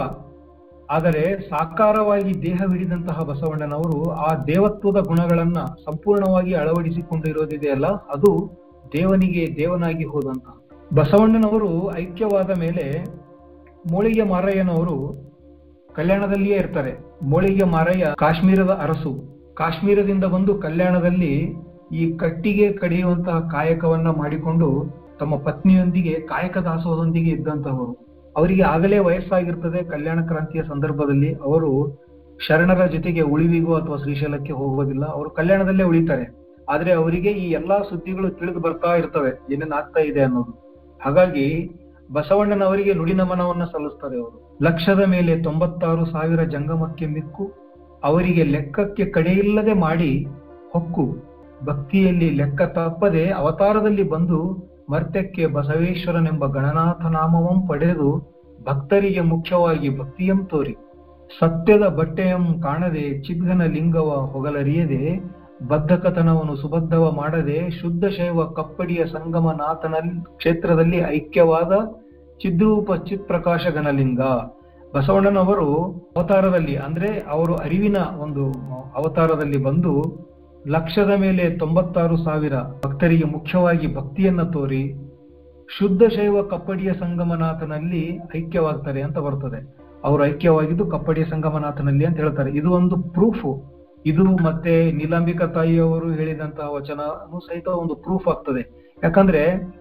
ಆದರೆ 0.90 1.48
ಸಾಕಾರವಾಗಿ 1.50 2.42
ದೇಹವಿಡಿದಂತಹ 2.42 3.22
ಬಸವಣ್ಣನವರು 3.22 4.10
ಆ 4.10 4.44
ದೇವತ್ವದ 4.44 4.96
ಗುಣಗಳನ್ನ 5.06 5.58
ಸಂಪೂರ್ಣವಾಗಿ 5.84 6.54
ಅಳವಡಿಸಿಕೊಂಡಿರೋದಿದೆಯಲ್ಲ 6.54 7.86
ಅದು 7.86 8.50
ದೇವನಿಗೆ 8.92 9.56
ದೇವನಾಗಿ 9.56 10.04
ಹೋದಂತ. 10.04 10.44
ಬಸವಣ್ಣನವರು 10.94 11.96
ಐಕ್ಯವಾದ 11.98 12.58
ಮೇಲೆ 12.58 13.04
ಮೋಳಿಗೆ 13.92 14.22
ಮಾರಯ್ಯನವರು 14.22 15.31
ಕಲ್ಯಾಣದಲ್ಲಿಯೇ 15.96 16.56
ಇರ್ತಾರೆ. 16.56 16.92
ಮೋಳಿಗೆ 17.22 17.64
ಮಾರಯ್ಯ 17.64 18.06
ಕಾಶ್ಮೀರದ 18.18 18.70
ಅರಸು. 18.82 19.12
ಕಾಶ್ಮೀರದಿಂದ 19.54 20.24
ಬಂದು 20.24 20.54
ಕಲ್ಯಾಣದಲ್ಲಿ 20.54 21.54
ಈ 21.92 22.16
ಕಟ್ಟಿಗೆ 22.16 22.72
ಕಡಿಯುವಂತಹ 22.72 23.38
ಕಾಯಕವನ್ನ 23.38 24.08
ಮಾಡಿಕೊಂಡು 24.08 24.68
ತಮ್ಮ 25.20 25.36
ಪತ್ನಿಯೊಂದಿಗೆ, 25.36 26.12
ಕಾಯಕ 26.12 26.58
ದಾಸೋಹದೊಂದಿಗೆ 26.58 27.30
ಇದ್ದಂತಹವರು. 27.30 27.92
ಅವರಿಗೆ 28.36 28.62
ಆಗಲೇ 28.62 28.98
ವಯಸ್ಸಾಗಿರ್ತದೆ 28.98 29.84
ಕಲ್ಯಾಣ 29.84 30.26
ಕ್ರಾಂತಿಯ 30.26 30.62
ಸಂದರ್ಭದಲ್ಲಿ. 30.62 31.34
ಅವರು 31.34 32.02
ಶರಣರ 32.46 32.86
ಜೊತೆಗೆ 32.86 33.20
ಉಳಿವಿಗೂ 33.20 33.74
ಅಥವಾ 33.74 33.96
ಶ್ರೀಶೈಲಕ್ಕೆ 33.96 34.52
ಹೋಗೋದಿಲ್ಲ 34.52 35.04
ಅವರು 35.04 35.30
ಕಲ್ಯಾಣದಲ್ಲೇ 35.30 35.82
ಉಳಿತಾರೆ. 35.82 36.42
ಆದ್ರೆ 36.68 36.92
ಅವರಿಗೆ 36.92 37.30
ಈ 37.30 37.50
ಎಲ್ಲಾ 37.50 37.78
ಸುದ್ದಿಗಳು 37.90 38.30
ತಿಳಿದು 38.30 38.60
ಬರ್ತಾ 38.60 38.96
ಇರ್ತವೆ. 38.96 39.54
ಏನೇನ್ 39.54 39.72
ಆಗ್ತಾ 39.72 40.00
ಇದೆ 40.00 40.20
ಅನ್ನೋದು. 40.20 40.52
ಹಾಗಾಗಿ 41.04 41.46
ಬಸವಣ್ಣನವರಿಗೆ 42.12 42.92
ನುಡಿ 42.94 43.12
ನಮನವನ್ನ 43.12 43.64
ಸಲ್ಲಿಸ್ತಾರೆ 43.64 44.16
ಅವರು. 44.20 44.58
ಲಕ್ಷದ 44.62 45.02
ಮೇಲೆ 45.08 45.42
ತೊಂಬತ್ತಾರು 45.42 46.04
ಸಾವಿರ 46.04 46.42
ಜಂಗಮಕ್ಕೆ 46.44 47.06
ಮಿಕ್ಕು, 47.06 47.44
ಅವರಿಗೆ 48.04 48.42
ಲೆಕ್ಕಕ್ಕೆ 48.44 49.04
ಕಡೆಯಿಲ್ಲದೆ 49.04 49.72
ಮಾಡಿ 49.72 50.26
ಹೊಕ್ಕು. 50.72 51.04
ಭಕ್ತಿಯಲ್ಲಿ 51.64 52.30
ಲೆಕ್ಕ 52.30 52.62
ತಪ್ಪದೆ 52.62 53.24
ಅವತಾರದಲ್ಲಿ 53.30 54.02
ಬಂದು 54.02 54.38
ಮರ್ತ್ಯಕ್ಕೆ 54.90 55.46
ಬಸವೇಶ್ವರನೆಂಬ 55.46 56.46
ಗಣನಾಥ 56.46 57.02
ನಾಮವಂ 57.06 57.66
ಪಡೆದು 57.66 58.08
ಭಕ್ತರಿಗೆ 58.62 59.20
ಮುಖ್ಯವಾಗಿ 59.20 59.88
ಭಕ್ತಿಯಂ 59.98 60.46
ತೋರಿ. 60.46 60.74
ಸತ್ಯದ 61.38 61.84
ಬಟ್ಟೆಯಂ 61.98 62.60
ಕಾಣದೆ 62.62 63.22
ಚಿದ್ಗನ 63.22 63.62
ಲಿಂಗವ 63.64 64.10
ಹೊಗಲರಿಯದೆ 64.32 65.04
ಬದ್ಧಕತನವನ್ನು 65.68 66.56
ಸುಬದ್ಧವ 66.56 67.10
ಮಾಡದೆ 67.10 67.70
ಶುದ್ಧ 67.70 68.04
ಶೈವ 68.04 68.44
ಕಪ್ಪಡಿಯ 68.44 69.04
ಸಂಗಮನಾಥನ 69.04 69.94
ಕ್ಷೇತ್ರದಲ್ಲಿ 70.36 70.96
ಐಕ್ಯವಾದ 70.96 71.72
ಚಿದ್ರೂಪ 72.42 72.92
ಚಿತ್ 72.94 73.74
ಘನಲಿಂಗ 73.74 74.20
ಬಸವಣ್ಣನವರು 74.94 75.82
ಅವತಾರದಲ್ಲಿ, 76.16 76.76
ಅಂದ್ರೆ 76.76 77.20
ಅವರು 77.30 77.54
ಅರಿವಿನ 77.54 77.96
ಒಂದು 78.20 78.52
ಅವತಾರದಲ್ಲಿ 78.94 79.62
ಬಂದು 79.62 80.22
ಲಕ್ಷದ 80.68 81.12
ಮೇಲೆ 81.18 81.50
ತೊಂಬತ್ತಾರು 81.50 82.16
ಸಾವಿರ 82.16 82.52
ಭಕ್ತರಿಗೆ 82.86 83.24
ಮುಖ್ಯವಾಗಿ 83.24 83.94
ಭಕ್ತಿಯನ್ನ 83.94 84.42
ತೋರಿ 84.42 84.94
ಶುದ್ಧ 85.78 86.02
ಶೈವ 86.02 86.42
ಕಪ್ಪಡಿಯ 86.42 86.92
ಸಂಗಮನಾಥನಲ್ಲಿ 86.92 88.18
ಐಕ್ಯವಾಗ್ತಾರೆ 88.36 89.02
ಅಂತ 89.02 89.18
ಬರ್ತದೆ. 89.18 89.76
ಅವರು 90.04 90.24
ಐಕ್ಯವಾಗಿದ್ದು 90.24 90.86
ಕಪ್ಪಡಿಯ 90.86 91.24
ಸಂಗಮನಾಥನಲ್ಲಿ 91.24 92.04
ಅಂತ 92.04 92.16
ಹೇಳ್ತಾರೆ. 92.16 92.50
ಇದು 92.50 92.70
ಒಂದು 92.70 92.96
ಪ್ರೂಫ್ 92.96 93.71
ಇದು 94.06 94.24
ಮತ್ತೆ 94.24 94.92
ನೀಲಾಂಬಿಕಾ 94.92 95.46
ತಾಯಿಯವರು 95.46 96.10
ಹೇಳಿದಂತಹ 96.10 96.74
ವಚನನು 96.74 97.40
ಸಹಿತ 97.40 97.68
ಒಂದು 97.68 97.94
ಪ್ರೂಫ್ 97.94 98.28
ಆಗ್ತದೆ. 98.28 98.92
ಯಾಕಂದ್ರೆ 99.04 99.72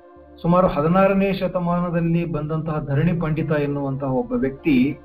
ಸುಮಾರು 0.41 0.67
ಹದಿನಾರನೇ 0.67 1.33
ಶತಮಾನದಲ್ಲಿ 1.33 2.25
ಬಂದಂತಹ 2.25 2.85
ಧರಣಿ 2.85 3.13
ಪಂಡಿತ 3.13 3.51
ಎನ್ನುವಂತಹ 3.51 4.13
ಒಬ್ಬ 4.13 4.33
ವ್ಯಕ್ತಿ 4.33 4.99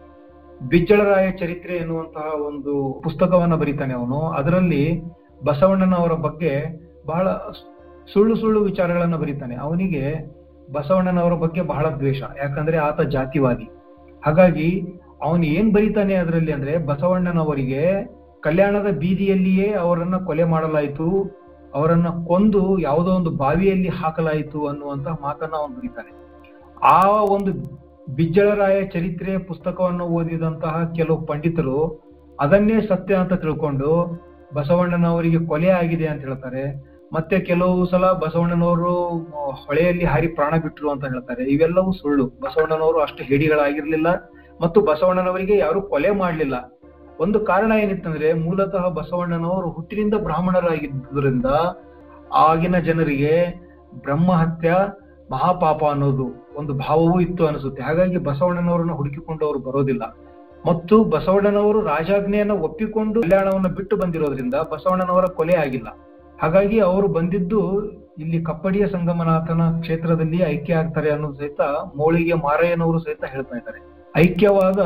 ಬಿಜ್ಜಳರಾಯ 0.68 1.30
ಚರಿತ್ರೆ 1.30 1.76
ಎನ್ನುವಂತಹ 1.76 2.46
ಒಂದು 2.46 3.00
ಪುಸ್ತಕವನ್ನ 3.04 3.54
ಬರೀತಾನೆ 3.54 3.94
ಅವನು. 3.94 4.20
ಅದರಲ್ಲಿ 4.20 5.02
ಬಸವಣ್ಣನವರ 5.44 6.12
ಬಗ್ಗೆ 6.12 6.80
ಬಹಳ 7.06 7.32
ಸುಳ್ಳು 8.12 8.36
ಸುಳ್ಳು 8.36 8.60
ವಿಚಾರಗಳನ್ನ 8.60 9.16
ಬರೀತಾನೆ. 9.16 9.56
ಅವನಿಗೆ 9.56 10.34
ಬಸವಣ್ಣನವರ 10.72 11.32
ಬಗ್ಗೆ 11.32 11.60
ಬಹಳ 11.60 11.88
ದ್ವೇಷ. 11.88 12.22
ಯಾಕಂದ್ರೆ 12.22 12.76
ಆತ 12.76 13.00
ಜಾತಿವಾದಿ. 13.00 13.68
ಹಾಗಾಗಿ 14.24 14.82
ಅವನು 15.22 15.42
ಏನ್ 15.42 15.74
ಬರೀತಾನೆ 15.74 16.14
ಅದರಲ್ಲಿ 16.14 16.52
ಅಂದ್ರೆ 16.52 16.78
ಬಸವಣ್ಣನವರಿಗೆ 16.78 18.15
ಕಲ್ಯಾಣದ 18.40 18.86
ಬೀದಿಯಲ್ಲಿಯೇ 18.98 19.72
ಅವರನ್ನ 19.72 20.16
ಕೊಲೆ 20.16 20.44
ಮಾಡಲಾಯಿತು, 20.44 21.36
ಅವರನ್ನ 21.74 22.06
ಕೊಂದು 22.26 22.78
ಯಾವುದೋ 22.78 23.10
ಒಂದು 23.10 23.30
ಬಾವಿಯಲ್ಲಿ 23.30 23.88
ಹಾಕಲಾಯಿತು 23.88 24.66
ಅನ್ನುವಂತಹ 24.66 25.18
ಮಾತನ್ನ 25.22 25.52
ಅವನು 25.56 25.74
ಬರೀತಾನೆ. 25.74 26.12
ಆ 26.82 27.10
ಒಂದು 27.10 27.52
ಬಿಜ್ಜಳರಾಯ 28.14 28.84
ಚರಿತ್ರೆ 28.84 29.38
ಪುಸ್ತಕವನ್ನು 29.38 30.04
ಓದಿದಂತಹ 30.04 30.92
ಕೆಲವು 30.96 31.26
ಪಂಡಿತರು 31.26 32.06
ಅದನ್ನೇ 32.40 32.80
ಸತ್ಯ 32.88 33.14
ಅಂತ 33.14 33.32
ತಿಳ್ಕೊಂಡು 33.32 34.20
ಬಸವಣ್ಣನವರಿಗೆ 34.54 35.46
ಕೊಲೆ 35.46 35.68
ಆಗಿದೆ 35.68 36.06
ಅಂತ 36.06 36.20
ಹೇಳ್ತಾರೆ. 36.20 36.84
ಮತ್ತೆ 37.12 37.40
ಕೆಲವು 37.40 37.86
ಸಲ 37.86 38.12
ಬಸವಣ್ಣನವರು 38.12 39.18
ಹೊಳೆಯಲ್ಲಿ 39.66 40.04
ಹಾರಿ 40.04 40.26
ಪ್ರಾಣ 40.26 40.56
ಬಿಟ್ಟರು 40.56 40.90
ಅಂತ 40.90 41.04
ಹೇಳ್ತಾರೆ. 41.04 41.44
ಇವೆಲ್ಲವೂ 41.44 41.92
ಸುಳ್ಳು. 41.92 42.26
ಬಸವಣ್ಣನವರು 42.26 43.00
ಅಷ್ಟು 43.00 43.24
ಹೇಡಿಗಳಾಗಿರ್ಲಿಲ್ಲ 43.24 44.06
ಮತ್ತು 44.60 44.80
ಬಸವಣ್ಣನವರಿಗೆ 44.80 45.58
ಯಾರು 45.58 45.82
ಕೊಲೆ 45.82 46.10
ಮಾಡಲಿಲ್ಲ. 46.10 46.75
ಒಂದು 47.20 47.40
ಕಾರಣ 47.40 47.72
ಏನಿತ್ತಂದ್ರೆ 47.72 48.32
ಮೂಲತಃ 48.32 48.88
ಬಸವಣ್ಣನವರು 48.88 49.70
ಹುಟ್ಟಿನಿಂದ 49.70 50.14
ಬ್ರಾಹ್ಮಣರಾಗಿದ್ದರಿಂದ 50.14 51.46
ಆಗಿನ 52.34 52.78
ಜನರಿಗೆ 52.78 53.60
ಬ್ರಹ್ಮಹತ್ಯ, 53.94 54.74
ಮಹಾಪಾಪ 55.30 55.84
ಅನ್ನೋದು 55.84 56.54
ಒಂದು 56.56 56.74
ಭಾವವೂ 56.74 57.20
ಇತ್ತು 57.20 57.46
ಅನಿಸುತ್ತೆ. 57.46 57.82
ಹಾಗಾಗಿ 57.82 58.16
ಬಸವಣ್ಣನವರನ್ನ 58.16 58.90
ಹುಡುಕಿಕೊಂಡು 58.90 59.46
ಅವರು 59.46 59.58
ಬರೋದಿಲ್ಲ. 59.58 60.02
ಮತ್ತು 60.66 61.04
ಬಸವಣ್ಣನವರು 61.04 61.80
ರಾಜಾಜ್ಞೆಯನ್ನ 61.80 62.52
ಒಪ್ಪಿಕೊಂಡು 62.52 63.22
ಕಲ್ಯಾಣವನ್ನು 63.22 63.68
ಬಿಟ್ಟು 63.68 63.96
ಬಂದಿರೋದ್ರಿಂದ 63.96 64.54
ಬಸವಣ್ಣನವರ 64.54 65.24
ಕೊಲೆ 65.24 65.54
ಆಗಿಲ್ಲ. 65.54 65.88
ಹಾಗಾಗಿ 66.42 66.78
ಅವರು 66.78 67.08
ಬಂದಿದ್ದು 67.08 67.84
ಇಲ್ಲಿ 68.18 68.42
ಕಪ್ಪಡಿಯ 68.42 68.86
ಸಂಗಮನಾಥನ 68.86 69.80
ಕ್ಷೇತ್ರದಲ್ಲಿ 69.80 70.38
ಐಕ್ಯ 70.38 70.74
ಆಗ್ತಾರೆ 70.74 71.10
ಅನ್ನೋದು 71.10 71.34
ಸಹಿತ 71.34 71.60
ಮೋಳಿಗೆ 71.96 72.34
ಮಾರಯ್ಯನವರು 72.34 72.98
ಸಹಿತ 72.98 73.24
ಹೇಳ್ತಾ 73.24 73.56
ಇದ್ದಾರೆ. 73.56 73.95
ಐಕ್ಯವಾದ 74.22 74.80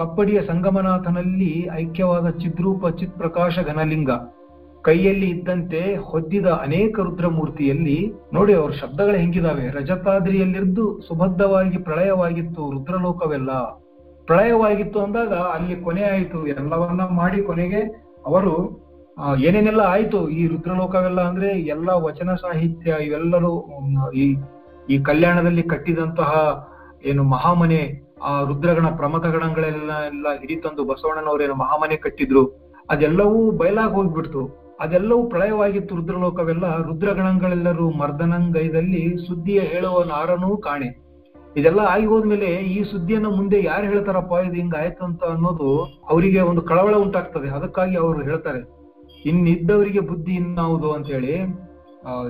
ಕಪ್ಪಡಿಯ 0.00 0.38
ಸಂಗಮನಾಥನಲ್ಲಿ 0.48 1.52
ಐಕ್ಯವಾದ 1.82 2.26
ಚಿದ್ರೂಪ 2.42 2.88
ಚಿತ್ 2.98 3.16
ಪ್ರಕಾಶ 3.16 3.58
ಘನಲಿಂಗ. 3.70 4.10
ಕೈಯಲ್ಲಿ 4.84 5.28
ಇದ್ದಂತೆ 5.30 5.80
ಹೊದ್ದಿದ 6.10 6.48
ಅನೇಕ 6.66 6.94
ರುದ್ರಮೂರ್ತಿಯಲ್ಲಿ, 7.06 7.96
ನೋಡಿ 8.36 8.52
ಅವ್ರ 8.60 8.70
ಶಬ್ದಗಳು 8.82 9.16
ಹೆಂಗಿದಾವೆ. 9.22 9.64
ರಜತಾದ್ರಿಯಲ್ಲಿದ್ದು 9.78 10.84
ಸುಭದ್ರವಾಗಿ 11.08 11.78
ಪ್ರಳಯವಾಗಿತ್ತು 11.88 12.62
ರುದ್ರಲೋಕವೆಲ್ಲ. 12.76 13.50
ಪ್ರಳಯವಾಗಿತ್ತು 14.28 15.00
ಅಂದಾಗ 15.00 15.34
ಅಲ್ಲಿ 15.56 15.76
ಕೊನೆ 15.86 16.04
ಆಯಿತು. 16.12 16.40
ಎಲ್ಲವನ್ನ 16.54 17.02
ಮಾಡಿ 17.20 17.40
ಕೊನೆಗೆ 17.42 17.82
ಅವರು 18.26 18.54
ಏನೇನೆಲ್ಲ 19.48 19.82
ಆಯ್ತು 19.94 20.18
ಈ 20.38 20.42
ರುದ್ರಲೋಕವೆಲ್ಲ 20.46 21.20
ಅಂದ್ರೆ 21.20 21.50
ಎಲ್ಲ 21.74 21.88
ವಚನ 22.08 22.30
ಸಾಹಿತ್ಯ 22.44 22.96
ಇವೆಲ್ಲರೂ, 23.06 23.54
ಈ 24.22 24.24
ಈ 24.88 24.96
ಕಲ್ಯಾಣದಲ್ಲಿ 25.02 25.62
ಕಟ್ಟಿದಂತಹ 25.62 26.32
ಏನು 27.04 27.22
ಮಹಾಮನೆ, 27.22 28.02
ಆ 28.22 28.42
ರುದ್ರಗಣ 28.42 28.86
ಪ್ರಮಥಗಣಗಳೆಲ್ಲ, 28.96 29.90
ಎಲ್ಲ 30.04 30.26
ಹಿಡಿತಂದು 30.40 30.84
ಬಸವಣ್ಣನವರೇನು 30.84 31.54
ಮಹಾಮನೆ 31.54 31.96
ಕಟ್ಟಿದ್ರು, 31.96 32.46
ಅದೆಲ್ಲವೂ 32.90 33.50
ಬಯಲಾಗಿ 33.50 33.94
ಹೋಗ್ಬಿಡ್ತು. 33.94 34.68
ಅದೆಲ್ಲವೂ 34.80 35.22
ಪ್ರಳಯವಾಗಿತ್ತು 35.26 35.96
ರುದ್ರಲೋಕವೆಲ್ಲ. 35.96 36.82
ರುದ್ರಗಣಗಳೆಲ್ಲರೂ 36.82 37.90
ಮರ್ದನಂಗೈದಲ್ಲಿ 37.90 39.26
ಸುದ್ದಿಯ 39.26 39.60
ಹೇಳುವ 39.60 40.02
ನಾರನೂ 40.02 40.56
ಕಾಣೆ. 40.56 41.08
ಇದೆಲ್ಲ 41.56 41.80
ಆಗಿ 41.80 42.06
ಹೋದ್ಮೇಲೆ 42.06 42.46
ಈ 42.46 42.84
ಸುದ್ದಿಯನ್ನ 42.84 43.26
ಮುಂದೆ 43.26 43.64
ಯಾರು 43.64 43.82
ಹೇಳ್ತಾರಪ್ಪ, 43.82 44.32
ಇದು 44.32 44.54
ಹಿಂಗ 44.54 44.74
ಆಯ್ತು 44.78 45.04
ಅಂತ 45.04 45.24
ಅನ್ನೋದು 45.24 45.84
ಅವರಿಗೆ 45.84 46.40
ಒಂದು 46.40 46.62
ಕಳವಳ 46.62 46.94
ಉಂಟಾಗ್ತದೆ. 46.94 47.48
ಅದಕ್ಕಾಗಿ 47.48 47.96
ಅವರು 47.96 48.22
ಹೇಳ್ತಾರೆ. 48.22 48.60
ಇನ್ನಿದ್ದವರಿಗೆ 49.24 50.00
ಬುದ್ಧಿ 50.00 50.34
ಇನ್ನಾವುದು 50.34 50.92
ಅಂತ 50.92 51.06
ಹೇಳಿ 51.06 51.32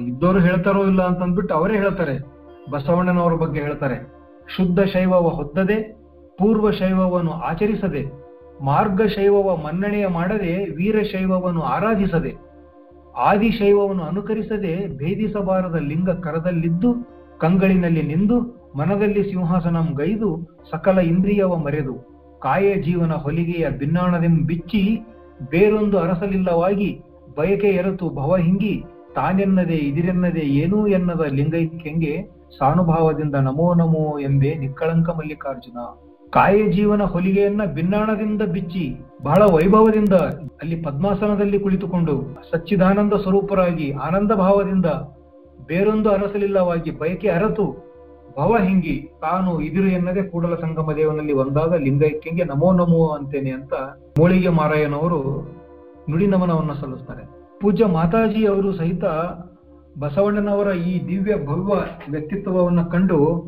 ಇದ್ದವರು 0.06 0.38
ಹೇಳ್ತಾರೋ 0.38 0.84
ಇಲ್ಲ 0.84 1.02
ಅಂತ 1.02 1.18
ಅಂದ್ಬಿಟ್ಟು 1.18 1.54
ಅವರೇ 1.54 1.76
ಹೇಳ್ತಾರೆ. 1.76 2.18
ಬಸವಣ್ಣನವರ 2.70 3.32
ಬಗ್ಗೆ 3.32 3.60
ಹೇಳ್ತಾರೆ. 3.60 4.17
ಶುದ್ಧ 4.56 4.80
ಶೈವವ 4.80 5.28
ಹೊದ್ದದೆ, 5.28 5.78
ಪೂರ್ವ 6.38 6.70
ಶೈವವನ್ನು 6.70 7.30
ಆಚರಿಸದೆ, 7.30 8.02
ಮಾರ್ಗ 8.62 9.02
ಶೈವವ 9.06 9.56
ಮನ್ನಣೆಯ 9.56 10.06
ಮಾಡದೆ 10.06 10.74
ವೀರಶೈವವನ್ನು 10.74 11.62
ಆರಾಧಿಸದೆ 11.62 12.32
ಆದಿಶೈವವನ್ನು 13.14 14.02
ಅನುಕರಿಸದೆ, 14.02 14.96
ಭೇದಿಸಬಾರದ 14.96 15.74
ಲಿಂಗ 15.74 16.10
ಕರದಲ್ಲಿದ್ದು, 16.10 16.90
ಕಂಗಳಿನಲ್ಲಿ 17.38 18.02
ನಿಂದು, 18.02 18.36
ಮನದಲ್ಲಿ 18.76 19.22
ಸಿಂಹಾಸನಂ 19.30 19.88
ಗೈದು, 19.94 20.48
ಸಕಲ 20.70 20.98
ಇಂದ್ರಿಯವ 20.98 21.56
ಮರೆದು, 21.56 21.94
ಕಾಯ 22.38 22.74
ಜೀವನ 22.82 23.12
ಹೊಲಿಗೆಯ 23.12 23.66
ಭಿನ್ನಾಣದೆಂ 23.70 24.46
ಬಿಚ್ಚಿ, 24.46 25.02
ಬೇರೊಂದು 25.50 25.98
ಅರಸಲಿಲ್ಲವಾಗಿ, 25.98 27.04
ಬಯಕೆ 27.38 27.70
ಎರತು 27.70 28.08
ಭವ 28.10 28.36
ಹಿಂಗಿ, 28.36 28.84
ತಾನೆನ್ನದೆ 29.14 29.76
ಇದಿರೆನ್ನದೆ 29.76 30.40
ಏನೂ 30.40 30.86
ಎನ್ನದ 30.86 31.20
ಲಿಂಗೈಕ್ಯಂಗೆ 31.20 32.14
ಸಾನುಭಾವದಿಂದ 32.56 33.36
ನಮೋ 33.46 33.66
ನಮೋ 33.74 34.04
ಎಂಬೆ 34.18 34.50
ನಿಕ್ಕಳಂಕ 34.54 35.08
ಮಲ್ಲಿಕಾರ್ಜುನ. 35.10 35.78
ಕಾಯ 36.32 36.56
ಜೀವನ 36.68 37.02
ಹೊಲಿಗೆಯನ್ನ 37.02 37.62
ಭಿನ್ನಾಣದಿಂದ 37.76 38.42
ಬಿಚ್ಚಿ, 38.54 38.84
ಬಹಳ 39.22 39.42
ವೈಭವದಿಂದ 39.54 40.14
ಅಲ್ಲಿ 40.62 40.76
ಪದ್ಮಾಸನದಲ್ಲಿ 40.82 41.58
ಕುಳಿತುಕೊಂಡು 41.58 42.14
ಸಚ್ಚಿದಾನಂದ 42.50 43.14
ಸ್ವರೂಪರಾಗಿ 43.22 43.88
ಆನಂದ 44.06 44.32
ಭಾವದಿಂದ 44.32 44.88
ಬೇರೊಂದು 45.68 46.08
ಅರಸಲಿಲ್ಲವಾಗಿ 46.10 46.90
ಬಯಕೆ 46.90 47.28
ಅರತು, 47.28 47.66
ಭವ 48.38 48.58
ಹಿಂಗಿ 48.58 48.96
ತಾನು 49.20 49.50
ಇದಿರು 49.60 49.88
ಎನ್ನದೆ 49.88 50.22
ಕೂಡಲ 50.22 50.54
ಸಂಗಮ 50.54 50.92
ದೇವನಲ್ಲಿ 50.92 51.32
ಒಂದಾದ 51.32 51.74
ಲಿಂಗೈಕ್ಯಂಗೆ 51.76 52.44
ನಮೋ 52.44 52.68
ನಮೋ 52.72 53.00
ಅಂತೇನೆ 53.08 53.50
ಅಂತ 53.50 53.74
ಮೋಳಿಗೆ 54.18 54.48
ಮಾರಾಯನವರು 54.48 55.20
ನುಡಿ 56.10 56.26
ನಮನವನ್ನ 56.26 56.72
ಸಲ್ಲಿಸ್ತಾರೆ 56.72 57.24
ಪೂಜ್ಯ 57.62 57.86
ಮಾತಾಜಿ 57.96 58.42
ಅವರು 58.46 58.70
ಸಹಿತ 58.72 59.04
ಬಸವಣ್ಣನವರ 59.98 60.74
ಈ 60.74 61.08
ದಿವ್ಯ 61.08 61.46
ಭವ್ಯ 61.46 61.74
ವ್ಯಕ್ತಿತ್ವವನ್ನು 62.10 62.84
ಕಂಡು 62.84 63.46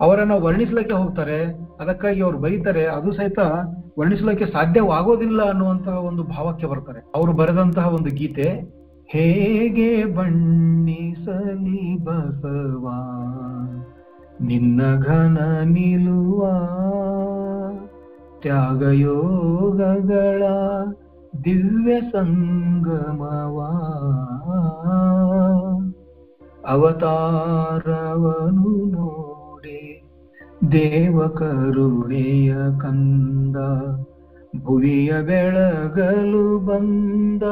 ಅವರನ್ನು 0.00 0.42
ವರ್ಣಿಸ್ಲಿಕ್ಕೆ 0.42 0.94
ಹೋಗ್ತಾರೆ. 0.94 1.58
ಅದಕ್ಕಾಗಿ 1.80 2.22
ಅವ್ರು 2.22 2.38
ಬರೀತಾರೆ. 2.38 2.86
ಅದು 2.86 3.12
ಸಹಿತ 3.12 3.38
ವರ್ಣಿಸ್ಲಿಕ್ಕೆ 3.98 4.46
ಸಾಧ್ಯವಾಗೋದಿಲ್ಲ 4.46 5.48
ಅನ್ನುವಂತಹ 5.48 5.98
ಒಂದು 5.98 6.22
ಭಾವಕ್ಕೆ 6.22 6.66
ಬರ್ತಾರೆ. 6.66 7.02
ಅವರು 7.14 7.32
ಬರೆದಂತಹ 7.32 7.94
ಒಂದು 7.94 8.10
ಗೀತೆ, 8.10 8.74
ಹೇಗೆ 9.08 10.04
ಬಣ್ಣಿಸಲಿ 10.04 12.04
ಬಸವ, 12.04 12.88
ನಿನ್ನ 14.40 15.00
ಘನ 15.00 15.64
ನಿಲುವ 15.64 16.50
ತ್ಯಾಗಯೋಗಗಳ 18.42 20.42
ದಿವ್ಯ 21.44 22.00
ಸಂಗಮವಾ. 22.00 23.70
ಅವತಾರವನು 26.66 28.90
ನೋಡಿ, 28.90 30.02
ದೇವ 30.72 31.28
ಕರುಣೆಯ 31.28 32.54
ಕಂದ, 32.54 33.56
ಭುವಿಯ 34.64 35.22
ಬೆಳಗಲು 35.22 36.58
ಬಂದ 36.58 37.42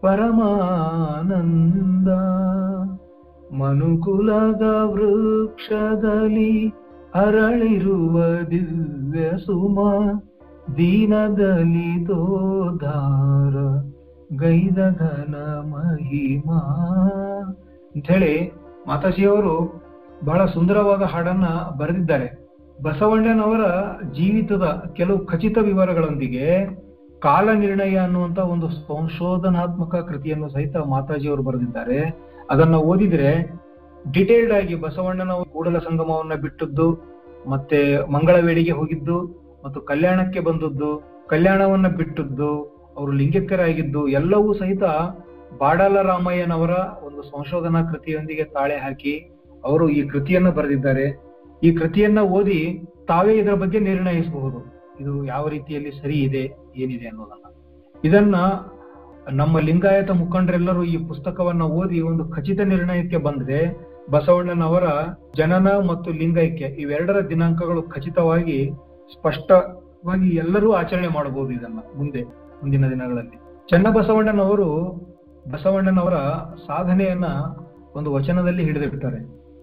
ಪರಮಾನಂದ. 0.00 2.08
ಮನುಕುಲದ 3.54 4.82
ವೃಕ್ಷದಲ್ಲಿ 4.82 6.74
ಅರಳಿರುವ 7.14 8.50
ದಿವ್ಯ 8.50 9.30
ಸುಮ, 9.46 9.80
ದೀನದಲ್ಲಿ 10.76 12.06
ದೋಧಾರ 12.06 13.56
ಗೈದ 14.36 14.74
ಘನ 14.74 15.34
ಮಹಿಮಾ. 15.44 16.84
ಅಂಥೇಳಿ 17.94 18.52
ಮಾತಾಜಿಯವರು 18.86 19.54
ಬಹಳ 20.24 20.44
ಸುಂದರವಾದ 20.44 21.02
ಹಾಡನ್ನ 21.02 21.46
ಬರೆದಿದ್ದಾರೆ. 21.78 22.44
ಬಸವಣ್ಣನವರ 22.82 23.64
ಜೀವಿತದ 24.12 24.92
ಕೆಲವು 24.96 25.26
ಖಚಿತ 25.26 25.58
ವಿವರಗಳೊಂದಿಗೆ 25.62 26.46
ಕಾಲ 27.20 27.48
ನಿರ್ಣಯ 27.52 27.96
ಅನ್ನುವಂತ 27.96 28.38
ಒಂದು 28.38 28.68
ಸಂಶೋಧನಾತ್ಮಕ 28.68 29.94
ಕೃತಿಯನ್ನು 29.94 30.48
ಸಹಿತ 30.48 30.76
ಮಾತಾಜಿಯವರು 30.76 31.42
ಬರೆದಿದ್ದಾರೆ. 31.42 32.00
ಅದನ್ನ 32.50 32.74
ಓದಿದ್ರೆ 32.74 33.30
ಡಿಟೇಲ್ಡ್ 34.12 34.52
ಆಗಿ 34.52 34.74
ಬಸವಣ್ಣನವರು 34.74 35.44
ಕೂಡಲ 35.44 35.78
ಸಂಗಮವನ್ನ 35.78 36.34
ಬಿಟ್ಟದ್ದು, 36.34 36.88
ಮತ್ತೆ 37.48 38.12
ಮಂಗಳವೇಡಿಗೆ 38.12 38.70
ಹೋಗಿದ್ದು, 38.70 39.18
ಮತ್ತು 39.64 39.80
ಕಲ್ಯಾಣಕ್ಕೆ 39.80 40.40
ಬಂದದ್ದು, 40.40 40.90
ಕಲ್ಯಾಣವನ್ನ 41.28 41.88
ಬಿಟ್ಟದ್ದು, 41.88 42.50
ಅವರು 42.96 43.12
ಲಿಂಗಕ್ಕರಾಗಿದ್ದು, 43.12 44.08
ಎಲ್ಲವೂ 44.08 44.52
ಸಹಿತ 44.52 44.82
ಬಾಡಲ 45.58 46.02
ರಾಮಯ್ಯನವರ 46.02 46.74
ಒಂದು 47.02 47.22
ಸಂಶೋಧನಾ 47.22 47.80
ಕೃತಿಯೊಂದಿಗೆ 47.82 48.44
ತಾಳೆ 48.44 48.76
ಹಾಕಿ 48.76 49.14
ಅವರು 49.64 49.88
ಈ 49.88 50.08
ಕೃತಿಯನ್ನು 50.08 50.52
ಬರೆದಿದ್ದಾರೆ. 50.52 51.06
ಈ 51.62 51.74
ಕೃತಿಯನ್ನ 51.74 52.20
ಓದಿ 52.38 52.60
ತಾವೇ 53.08 53.34
ಇದರ 53.34 53.54
ಬಗ್ಗೆ 53.54 53.78
ನಿರ್ಣಯಿಸಬಹುದು. 53.78 54.58
ಇದು 55.00 55.24
ಯಾವ 55.24 55.48
ರೀತಿಯಲ್ಲಿ 55.48 55.92
ಸರಿ 56.02 56.18
ಇದೆ, 56.18 56.44
ಏನಿದೆ 56.76 57.06
ಅನ್ನೋದನ್ನ. 57.06 57.46
ಇದನ್ನ 58.04 58.36
ನಮ್ಮ 59.30 59.58
ಲಿಂಗಾಯತ 59.58 60.10
ಮುಖಂಡರೆಲ್ಲರೂ 60.10 60.82
ಈ 60.84 60.96
ಪುಸ್ತಕವನ್ನ 61.08 61.62
ಓದಿ 61.62 62.00
ಒಂದು 62.00 62.24
ಖಚಿತ 62.28 62.60
ನಿರ್ಣಯಕ್ಕೆ 62.60 63.16
ಬಂದ್ರೆ 63.16 63.58
ಬಸವಣ್ಣನವರ 64.10 64.86
ಜನನ 65.36 65.68
ಮತ್ತು 65.90 66.10
ಲಿಂಗೈಕ್ಯ 66.12 66.66
ಇವೆರಡರ 66.82 67.28
ದಿನಾಂಕಗಳು 67.28 67.82
ಖಚಿತವಾಗಿ 67.82 68.58
ಸ್ಪಷ್ಟವಾಗಿ 69.14 70.28
ಎಲ್ಲರೂ 70.36 70.72
ಆಚರಣೆ 70.72 71.08
ಮಾಡಬಹುದು 71.08 71.50
ಇದನ್ನ 71.50 71.78
ಮುಂದೆ, 71.94 72.22
ಮುಂದಿನ 72.62 72.84
ದಿನಗಳಲ್ಲಿ. 72.90 73.36
ಚನ್ನಬಸವಣ್ಣನವರು 73.70 74.68
ಬಸವಣ್ಣನವರ 75.50 76.14
ಸಾಧನೆಯನ್ನ 76.66 77.24
ಒಂದು 77.94 78.12
ವಚನದಲ್ಲಿ 78.12 78.64
ಹಿಡಿದಿಡ್ತಾರೆ 78.64 79.18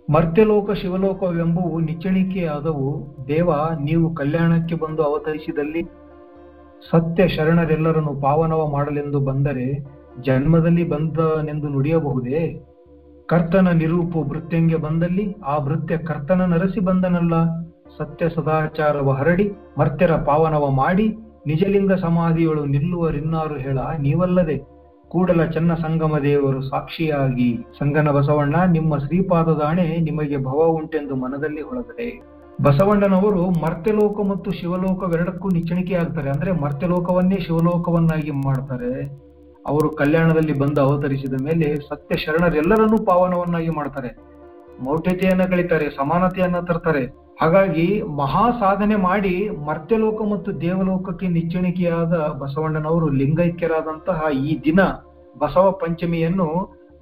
ಮರ್ತ್ಯಲೋಕ 0.10 0.72
ಶಿವಲೋಕವೆಂಬುವು 0.72 1.80
ನಿಚ್ಚಣಿಕೆಯಾದವು 1.80 3.18
ದೇವ 3.28 3.52
ನೀವು 3.82 4.16
ಕಲ್ಯಾಣಕ್ಕೆ 4.16 4.76
ಬಂದು 4.76 5.04
ಅವತರಿಸಿದಲ್ಲಿ 5.04 5.82
ಸತ್ಯ 6.90 7.28
ಶರಣರೆಲ್ಲರನ್ನು 7.28 8.22
ಪಾವನವ 8.22 8.68
ಮಾಡಲೆಂದು 8.68 9.20
ಬಂದರೆ 9.20 9.66
ಜನ್ಮದಲ್ಲಿ 10.22 10.84
ಬಂದನೆಂದು 10.90 11.68
ನುಡಿಯಬಹುದೇ? 11.68 12.62
ಕರ್ತನ 13.28 13.70
ನಿರೂಪು 13.72 14.24
ಭೃತ್ಯಂಗೆ 14.24 14.76
ಬಂದಲ್ಲಿ 14.76 15.36
ಆ 15.46 15.60
ಭೃತ್ಯ 15.60 15.98
ಕರ್ತನ 15.98 16.46
ನರಸಿ 16.46 16.80
ಬಂದನಲ್ಲ. 16.80 17.34
ಸತ್ಯ 17.98 18.30
ಸದಾಚಾರವ 18.30 19.12
ಹರಡಿ 19.12 19.52
ಮರ್ತ್ಯರ 19.78 20.12
ಪಾವನವ 20.12 20.70
ಮಾಡಿ 20.70 21.08
ನಿಜಲಿಂಗ 21.48 21.94
ಸಮಾಧಿಯೊಳು 21.94 22.66
ನಿಲ್ಲುವರಿನ್ನಾರು 22.66 23.56
ಹೇಳ 23.56 23.78
ನೀವಲ್ಲದೆ 24.00 24.58
ಕೂಡಲ 25.12 25.46
ಚನ್ನ 25.46 25.74
ಸಂಗಮ 25.74 26.18
ದೇವರು 26.18 26.62
ಸಾಕ್ಷಿಯಾಗಿ. 26.62 27.50
ಸಂಗನ 27.80 28.10
ಬಸವಣ್ಣ 28.10 28.56
ನಿಮ್ಮ 28.72 28.98
ಶ್ರೀಪಾದದಾಣೆ 28.98 29.98
ನಿಮಗೆ 29.98 30.38
ಭವ 30.38 30.60
ಉಂಟೆಂದು 30.66 31.16
ಮನದಲ್ಲಿ 31.16 31.62
ಹೊಳಗಡೆ 31.62 32.08
ಬಸವಣ್ಣನವರು 32.62 33.42
ಮರ್ತ್ಯಲೋಕ 33.50 34.20
ಮತ್ತು 34.28 34.52
ಶಿವಲೋಕವೆರಡಕ್ಕೂ 34.52 35.50
ನಿಚ್ಚಣಿಕೆ 35.50 35.96
ಆಗ್ತಾರೆ 35.96 36.30
ಅಂದ್ರೆ 36.30 36.52
ಮರ್ತ್ಯಲೋಕವನ್ನೇ 36.52 37.38
ಶಿವಲೋಕವನ್ನಾಗಿ 37.40 38.32
ಮಾಡ್ತಾರೆ. 38.32 38.92
ಅವರು 39.68 39.90
ಕಲ್ಯಾಣದಲ್ಲಿ 39.90 40.54
ಬಂದು 40.60 40.82
ಅವತರಿಸಿದ 40.82 41.34
ಮೇಲೆ 41.42 41.76
ಸತ್ಯ 41.76 42.18
ಶರಣರೆಲ್ಲರನ್ನೂ 42.18 43.06
ಪಾವನವನ್ನಾಗಿ 43.06 43.70
ಮಾಡ್ತಾರೆ. 43.70 44.12
ಮೌಢ್ಯತೆಯನ್ನ 44.84 45.44
ಕಳಿತಾರೆ 45.44 45.90
ಸಮಾನತೆಯನ್ನ 45.90 46.60
ತರ್ತಾರೆ. 46.60 47.04
ಹಾಗಾಗಿ 47.42 48.02
ಮಹಾ 48.02 48.52
ಸಾಧನೆ 48.52 48.96
ಮಾಡಿ 48.96 49.50
ಮರ್ತ್ಯಲೋಕ 49.50 50.22
ಮತ್ತು 50.32 50.62
ದೇವಲೋಕಕ್ಕೆ 50.62 51.28
ನಿಚ್ಚಣಿಕೆಯಾದ 51.28 52.16
ಬಸವಣ್ಣನವರು 52.40 53.10
ಲಿಂಗೈಕ್ಯರಾದಂತಹ 53.10 54.20
ಈ 54.46 54.62
ದಿನ 54.66 54.80
ಬಸವ 55.40 55.72
ಪಂಚಮಿಯನ್ನು 55.72 56.48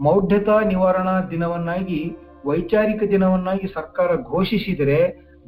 ಮೌಢ್ಯತಾ 0.02 0.62
ನಿವಾರಣಾ 0.62 1.22
ದಿನವನ್ನಾಗಿ, 1.32 2.16
ವೈಚಾರಿಕ 2.46 3.04
ದಿನವನ್ನಾಗಿ 3.04 3.68
ಸರ್ಕಾರ 3.74 4.16
ಘೋಷಿಸಿದರೆ 4.22 5.00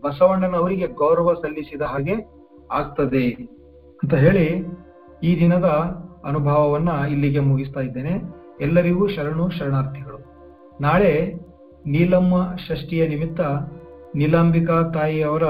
ಬಸವಣ್ಣನವರಿಗೆ 0.04 0.88
ಗೌರವ 0.88 1.34
ಸಲ್ಲಿಸಿದ 1.34 1.82
ಹಾಗೆ 1.82 2.16
ಆಗ್ತದೆ 2.72 3.26
ಅಂತ 4.04 4.14
ಹೇಳಿ 4.14 4.48
ಈ 5.24 5.40
ದಿನದ 5.40 5.68
ಅನುಭವವನ್ನ 6.26 6.90
ಇಲ್ಲಿಗೆ 7.10 7.40
ಮುಗಿಸ್ತಾ 7.40 7.80
ಇದ್ದೇನೆ. 7.80 8.14
ಎಲ್ಲರಿಗೂ 8.62 9.08
ಶರಣು 9.08 9.50
ಶರಣಾರ್ಥಿಗಳು. 9.50 10.20
ನಾಳೆ 10.82 11.14
ನೀಲಮ್ಮ 11.86 12.36
ಷಷ್ಠಿಯ 12.68 13.08
ನಿಮಿತ್ತ 13.08 13.42
ನೀಲಾಂಬಿಕಾ 14.16 14.92
ತಾಯಿಯವರ 14.94 15.44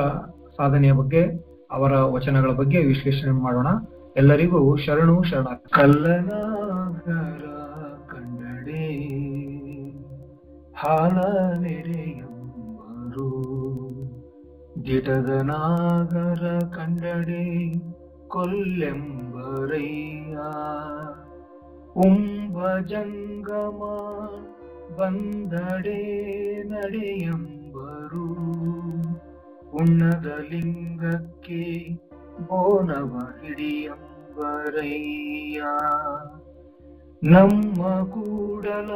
ಸಾಧನೆಯ 0.58 0.92
ಬಗ್ಗೆ, 0.92 1.24
ಅವರ 1.72 1.94
ವಚನಗಳ 2.16 2.52
ಬಗ್ಗೆ 2.52 2.84
ವಿಶ್ಲೇಷಣೆ 2.84 3.32
ಮಾಡೋಣ. 3.46 3.68
ಎಲ್ಲರಿಗೂ 4.18 4.78
ಶರಣು 4.86 5.24
ಶರಣ 5.30 5.48
ಕಲ್ಲನಾಗರ 5.78 7.46
ಕನ್ನಡೆ 8.12 8.86
ಹಾಲ 10.82 11.18
ನೆರೆಯಂಬರು 11.64 13.30
ದಿಟದ 14.86 15.32
ನಾಗರ 15.52 16.44
ಕಂಡಡೆ 16.76 17.46
ಕೊಲ್ಲೆಂಬರಯ್ಯ. 18.28 20.38
ಉಂಬ 22.06 22.58
ಜಂಗಮ 22.92 23.82
ಬಂದಡೆ 25.00 26.00
ನಡೆಯಂಬರು 28.12 28.24
ಉಣ್ಣದ 29.74 30.28
ಲಿಂಗಕ್ಕೆ 30.50 31.64
ಬೋನವ 32.48 33.14
ಹಿಡಿಯಂಬರಯ್ಯ 33.42 34.82
ನಮ್ಮ 37.22 37.80
ಕೂಡಲ 38.10 38.92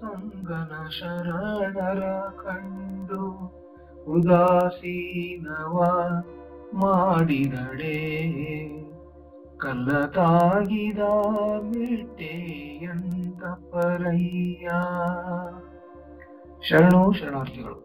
ಸಂಗನ 0.00 0.72
ಶರಣರ 0.90 2.02
ಕಂಡು 2.36 3.24
ಉದಾಸೀನವ 4.06 5.76
ಮಾಡಿದಡೆ 6.74 7.98
ಕಲ್ಲತಾಗಿದ 9.58 11.02
ಮಿಟ್ಟೆಯಂತ 11.68 13.42
ಪರಯ್ಯ. 13.70 14.68
ಶರಣು 16.62 17.00
ಶರಣಾರ್ಥಿಗಳು 17.12 17.76